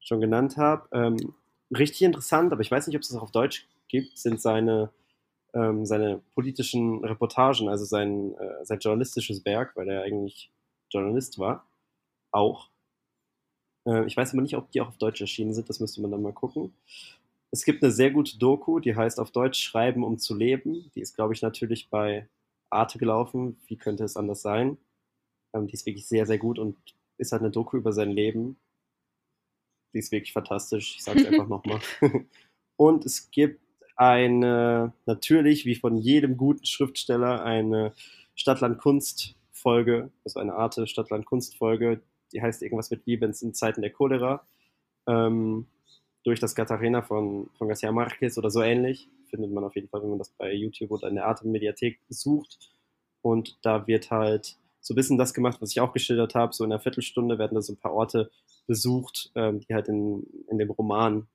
schon 0.00 0.20
genannt 0.20 0.56
habe. 0.56 0.88
Ähm, 0.92 1.34
richtig 1.76 2.02
interessant, 2.02 2.52
aber 2.52 2.62
ich 2.62 2.70
weiß 2.70 2.86
nicht, 2.86 2.96
ob 2.96 3.02
es 3.02 3.08
das 3.08 3.18
auf 3.18 3.32
Deutsch 3.32 3.66
gibt, 3.88 4.18
sind 4.18 4.40
seine, 4.40 4.90
ähm, 5.54 5.84
seine 5.86 6.20
politischen 6.34 7.04
Reportagen, 7.04 7.68
also 7.68 7.84
sein, 7.84 8.34
äh, 8.36 8.64
sein 8.64 8.78
journalistisches 8.78 9.44
Werk, 9.44 9.76
weil 9.76 9.88
er 9.88 10.02
eigentlich 10.02 10.50
Journalist 10.90 11.38
war, 11.38 11.66
auch. 12.30 12.68
Äh, 13.86 14.06
ich 14.06 14.16
weiß 14.16 14.32
aber 14.32 14.42
nicht, 14.42 14.56
ob 14.56 14.70
die 14.70 14.80
auch 14.80 14.88
auf 14.88 14.98
Deutsch 14.98 15.20
erschienen 15.20 15.54
sind, 15.54 15.68
das 15.68 15.80
müsste 15.80 16.00
man 16.00 16.10
dann 16.10 16.22
mal 16.22 16.32
gucken. 16.32 16.72
Es 17.50 17.64
gibt 17.64 17.82
eine 17.82 17.92
sehr 17.92 18.10
gute 18.10 18.38
Doku, 18.38 18.80
die 18.80 18.96
heißt 18.96 19.20
auf 19.20 19.30
Deutsch 19.30 19.62
Schreiben, 19.62 20.04
um 20.04 20.18
zu 20.18 20.34
leben. 20.34 20.90
Die 20.94 21.00
ist, 21.00 21.14
glaube 21.14 21.34
ich, 21.34 21.42
natürlich 21.42 21.90
bei 21.90 22.26
Arte 22.72 22.98
gelaufen. 22.98 23.60
Wie 23.66 23.76
könnte 23.76 24.04
es 24.04 24.16
anders 24.16 24.42
sein? 24.42 24.78
Ähm, 25.54 25.66
die 25.66 25.74
ist 25.74 25.86
wirklich 25.86 26.06
sehr, 26.06 26.26
sehr 26.26 26.38
gut 26.38 26.58
und 26.58 26.76
ist 27.18 27.32
halt 27.32 27.42
eine 27.42 27.50
Doku 27.50 27.76
über 27.76 27.92
sein 27.92 28.10
Leben. 28.10 28.56
Die 29.94 29.98
ist 29.98 30.12
wirklich 30.12 30.32
fantastisch. 30.32 30.96
Ich 30.96 31.04
sage 31.04 31.20
es 31.20 31.26
einfach 31.26 31.48
nochmal. 31.48 31.80
Und 32.76 33.04
es 33.04 33.30
gibt 33.30 33.60
eine, 33.96 34.92
natürlich, 35.06 35.66
wie 35.66 35.74
von 35.74 35.96
jedem 35.96 36.36
guten 36.36 36.64
Schriftsteller, 36.64 37.44
eine 37.44 37.92
Stadtland-Kunst-Folge, 38.34 40.10
also 40.24 40.40
eine 40.40 40.54
Art 40.54 40.80
Stadtland-Kunst-Folge, 40.88 42.00
die 42.32 42.42
heißt 42.42 42.62
irgendwas 42.62 42.90
mit 42.90 43.06
Liebe 43.06 43.26
in 43.26 43.54
Zeiten 43.54 43.82
der 43.82 43.92
Cholera. 43.92 44.44
Ähm, 45.06 45.66
durch 46.24 46.40
das 46.40 46.54
Katharina 46.54 47.02
von, 47.02 47.50
von 47.58 47.68
Garcia 47.68 47.90
Marquez 47.92 48.38
oder 48.38 48.50
so 48.50 48.62
ähnlich. 48.62 49.08
Findet 49.30 49.52
man 49.52 49.64
auf 49.64 49.74
jeden 49.74 49.88
Fall, 49.88 50.02
wenn 50.02 50.10
man 50.10 50.18
das 50.18 50.30
bei 50.30 50.52
YouTube 50.52 50.90
oder 50.90 51.08
in 51.08 51.16
der 51.16 51.26
Arte-Mediathek 51.26 52.00
sucht. 52.08 52.58
Und 53.22 53.58
da 53.62 53.86
wird 53.86 54.10
halt 54.10 54.56
so 54.80 54.94
ein 54.94 54.96
bisschen 54.96 55.18
das 55.18 55.34
gemacht, 55.34 55.60
was 55.60 55.70
ich 55.70 55.80
auch 55.80 55.92
geschildert 55.92 56.34
habe. 56.34 56.52
So 56.52 56.64
in 56.64 56.72
einer 56.72 56.80
Viertelstunde 56.80 57.38
werden 57.38 57.54
da 57.54 57.62
so 57.62 57.72
ein 57.72 57.78
paar 57.78 57.94
Orte 57.94 58.30
besucht, 58.66 59.30
ähm, 59.34 59.60
die 59.60 59.74
halt 59.74 59.88
in, 59.88 60.26
in 60.48 60.58
dem 60.58 60.70
Roman 60.70 61.26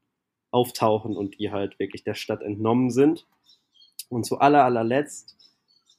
auftauchen 0.51 1.15
und 1.15 1.39
die 1.39 1.51
halt 1.51 1.79
wirklich 1.79 2.03
der 2.03 2.13
Stadt 2.13 2.41
entnommen 2.41 2.89
sind. 2.89 3.25
Und 4.09 4.25
zu 4.25 4.39
aller, 4.39 4.63
allerletzt, 4.63 5.35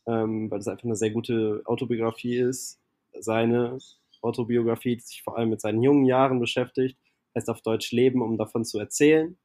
ähm, 0.07 0.51
weil 0.51 0.59
das 0.59 0.69
einfach 0.69 0.85
eine 0.85 0.97
sehr 0.97 1.11
gute 1.11 1.63
Autobiografie 1.67 2.37
ist, 2.39 2.81
seine 3.19 3.79
Autobiografie, 4.23 4.97
die 4.97 5.03
sich 5.03 5.23
vor 5.23 5.37
allem 5.37 5.51
mit 5.51 5.61
seinen 5.61 5.83
jungen 5.83 6.05
Jahren 6.07 6.41
beschäftigt, 6.41 6.99
heißt 7.39 7.51
auf 7.51 7.63
Deutsch 7.63 7.93
Leben, 7.93 8.23
um 8.23 8.37
davon 8.37 8.65
zu 8.65 8.79
erzählen. 8.79 9.39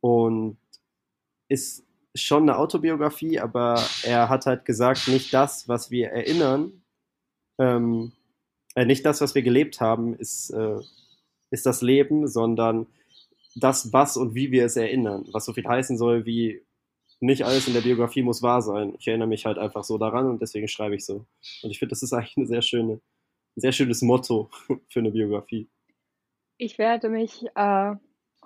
Und 0.00 0.58
ist 1.48 1.84
schon 2.14 2.44
eine 2.44 2.58
Autobiografie, 2.58 3.40
aber 3.40 3.82
er 4.04 4.28
hat 4.28 4.46
halt 4.46 4.64
gesagt, 4.64 5.08
nicht 5.08 5.34
das, 5.34 5.68
was 5.68 5.90
wir 5.90 6.08
erinnern, 6.10 6.82
ähm, 7.58 8.12
äh, 8.74 8.84
nicht 8.84 9.04
das, 9.04 9.20
was 9.20 9.34
wir 9.34 9.42
gelebt 9.42 9.80
haben, 9.80 10.14
ist, 10.14 10.50
äh, 10.50 10.78
ist 11.50 11.66
das 11.66 11.82
Leben, 11.82 12.28
sondern 12.28 12.86
das, 13.54 13.92
was 13.92 14.16
und 14.16 14.34
wie 14.34 14.50
wir 14.50 14.66
es 14.66 14.76
erinnern. 14.76 15.26
Was 15.32 15.46
so 15.46 15.52
viel 15.52 15.66
heißen 15.66 15.98
soll 15.98 16.26
wie 16.26 16.62
nicht 17.20 17.44
alles 17.44 17.66
in 17.66 17.74
der 17.74 17.80
Biografie 17.80 18.22
muss 18.22 18.42
wahr 18.42 18.62
sein. 18.62 18.94
Ich 18.98 19.08
erinnere 19.08 19.28
mich 19.28 19.46
halt 19.46 19.58
einfach 19.58 19.84
so 19.84 19.98
daran 19.98 20.28
und 20.28 20.42
deswegen 20.42 20.68
schreibe 20.68 20.94
ich 20.96 21.04
so. 21.06 21.26
Und 21.62 21.70
ich 21.70 21.78
finde, 21.78 21.90
das 21.90 22.02
ist 22.02 22.12
eigentlich 22.12 22.36
eine 22.36 22.46
sehr 22.46 22.62
schöne, 22.62 23.00
ein 23.56 23.60
sehr 23.60 23.72
schönes 23.72 24.02
Motto 24.02 24.50
für 24.88 25.00
eine 25.00 25.10
Biografie. 25.10 25.68
Ich 26.58 26.78
werde 26.78 27.08
mich 27.08 27.44
äh, 27.54 27.94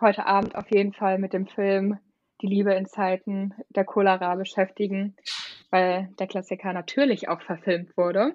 heute 0.00 0.26
Abend 0.26 0.56
auf 0.56 0.70
jeden 0.72 0.92
Fall 0.92 1.18
mit 1.18 1.32
dem 1.32 1.46
Film 1.46 1.98
Die 2.42 2.46
Liebe 2.46 2.74
in 2.74 2.86
Zeiten 2.86 3.54
der 3.68 3.84
Cholera 3.84 4.34
beschäftigen, 4.34 5.14
weil 5.70 6.08
der 6.18 6.26
Klassiker 6.26 6.72
natürlich 6.72 7.28
auch 7.28 7.40
verfilmt 7.40 7.96
wurde. 7.96 8.34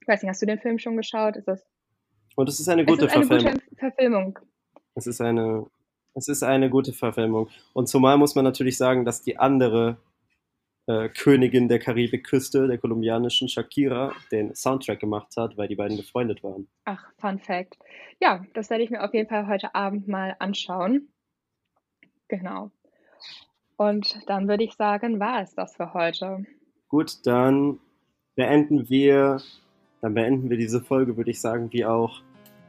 Ich 0.00 0.08
weiß 0.08 0.22
nicht, 0.22 0.30
hast 0.30 0.42
du 0.42 0.46
den 0.46 0.60
Film 0.60 0.78
schon 0.78 0.96
geschaut? 0.96 1.36
Ist 1.36 1.48
das 1.48 1.66
und 2.34 2.48
es 2.48 2.60
ist 2.60 2.68
eine 2.68 2.84
gute 2.84 3.06
es 3.06 3.14
ist 3.14 3.16
eine 3.16 3.26
Verfilmung. 3.26 3.54
Gute 3.54 3.76
Verfilmung. 3.76 4.38
Es 4.94 5.06
ist 5.06 5.20
eine, 5.20 5.66
es 6.14 6.28
ist 6.28 6.42
eine 6.42 6.70
gute 6.70 6.92
Verfilmung. 6.92 7.48
Und 7.72 7.88
zumal 7.88 8.16
muss 8.18 8.34
man 8.34 8.44
natürlich 8.44 8.76
sagen, 8.76 9.04
dass 9.04 9.22
die 9.22 9.38
andere 9.38 9.98
äh, 10.86 11.08
Königin 11.08 11.68
der 11.68 11.78
Karibikküste, 11.78 12.66
der 12.66 12.78
kolumbianischen 12.78 13.48
Shakira, 13.48 14.12
den 14.30 14.54
Soundtrack 14.54 15.00
gemacht 15.00 15.32
hat, 15.36 15.56
weil 15.56 15.68
die 15.68 15.76
beiden 15.76 15.96
befreundet 15.96 16.42
waren. 16.42 16.68
Ach, 16.84 17.04
Fun 17.18 17.38
Fact. 17.38 17.78
Ja, 18.20 18.44
das 18.54 18.70
werde 18.70 18.84
ich 18.84 18.90
mir 18.90 19.02
auf 19.02 19.14
jeden 19.14 19.28
Fall 19.28 19.46
heute 19.46 19.74
Abend 19.74 20.08
mal 20.08 20.36
anschauen. 20.38 21.08
Genau. 22.28 22.70
Und 23.76 24.18
dann 24.26 24.48
würde 24.48 24.64
ich 24.64 24.74
sagen, 24.74 25.20
war 25.20 25.42
es 25.42 25.54
das 25.54 25.76
für 25.76 25.94
heute. 25.94 26.44
Gut, 26.88 27.26
dann 27.26 27.80
beenden 28.34 28.88
wir, 28.88 29.40
dann 30.00 30.14
beenden 30.14 30.50
wir 30.50 30.56
diese 30.56 30.80
Folge, 30.80 31.16
würde 31.16 31.30
ich 31.30 31.40
sagen, 31.40 31.72
wie 31.72 31.84
auch 31.84 32.22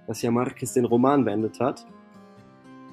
dass 0.08 0.22
ja 0.22 0.32
Marquez 0.32 0.74
den 0.74 0.86
Roman 0.86 1.26
beendet 1.26 1.60
hat. 1.60 1.86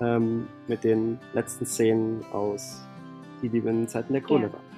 Ähm, 0.01 0.47
mit 0.66 0.85
den 0.85 1.18
letzten 1.35 1.66
Szenen 1.66 2.25
aus 2.33 2.81
Die 3.43 3.49
Liebe 3.49 3.68
in 3.68 3.87
Zeiten 3.87 4.12
der 4.14 4.23
Cholera. 4.23 4.55
Ja. 4.55 4.70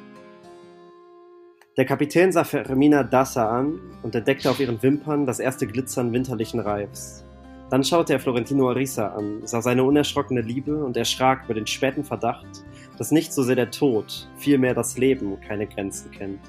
Der 1.79 1.87
Kapitän 1.87 2.33
sah 2.33 2.45
Fermina 2.45 3.03
Dassa 3.03 3.49
an 3.49 3.81
und 4.03 4.15
entdeckte 4.15 4.51
auf 4.51 4.61
ihren 4.61 4.83
Wimpern 4.83 5.25
das 5.25 5.41
erste 5.41 5.67
Glitzern 5.67 6.13
winterlichen 6.13 6.61
Reifs. 6.61 7.25
Dann 7.71 7.83
schaute 7.83 8.13
er 8.13 8.21
Florentino 8.21 8.69
Arisa 8.69 9.15
an, 9.15 9.41
sah 9.47 9.63
seine 9.63 9.83
unerschrockene 9.83 10.43
Liebe 10.43 10.85
und 10.85 10.99
erschrak 10.99 11.45
über 11.47 11.55
den 11.55 11.67
späten 11.67 12.05
Verdacht, 12.05 12.63
dass 12.99 13.11
nicht 13.11 13.33
so 13.33 13.43
sehr 13.43 13.57
der 13.57 13.71
Tod, 13.71 14.29
vielmehr 14.37 14.75
das 14.75 14.99
Leben 14.99 15.41
keine 15.41 15.67
Grenzen 15.67 16.11
kennt. 16.11 16.41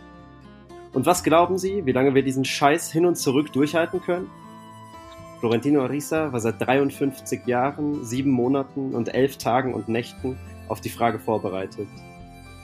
Und 0.91 1.05
was 1.05 1.23
glauben 1.23 1.57
Sie, 1.57 1.85
wie 1.85 1.93
lange 1.93 2.13
wir 2.15 2.23
diesen 2.23 2.43
Scheiß 2.43 2.91
hin 2.91 3.05
und 3.05 3.15
zurück 3.15 3.53
durchhalten 3.53 4.01
können? 4.01 4.29
Florentino 5.39 5.83
Arisa 5.83 6.33
war 6.33 6.41
seit 6.41 6.59
53 6.59 7.47
Jahren, 7.47 8.03
sieben 8.03 8.31
Monaten 8.31 8.93
und 8.93 9.13
elf 9.13 9.37
Tagen 9.37 9.73
und 9.73 9.87
Nächten 9.87 10.37
auf 10.67 10.81
die 10.81 10.89
Frage 10.89 11.17
vorbereitet. 11.17 11.87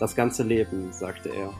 Das 0.01 0.13
ganze 0.13 0.43
Leben, 0.43 0.91
sagte 0.91 1.29
er. 1.29 1.53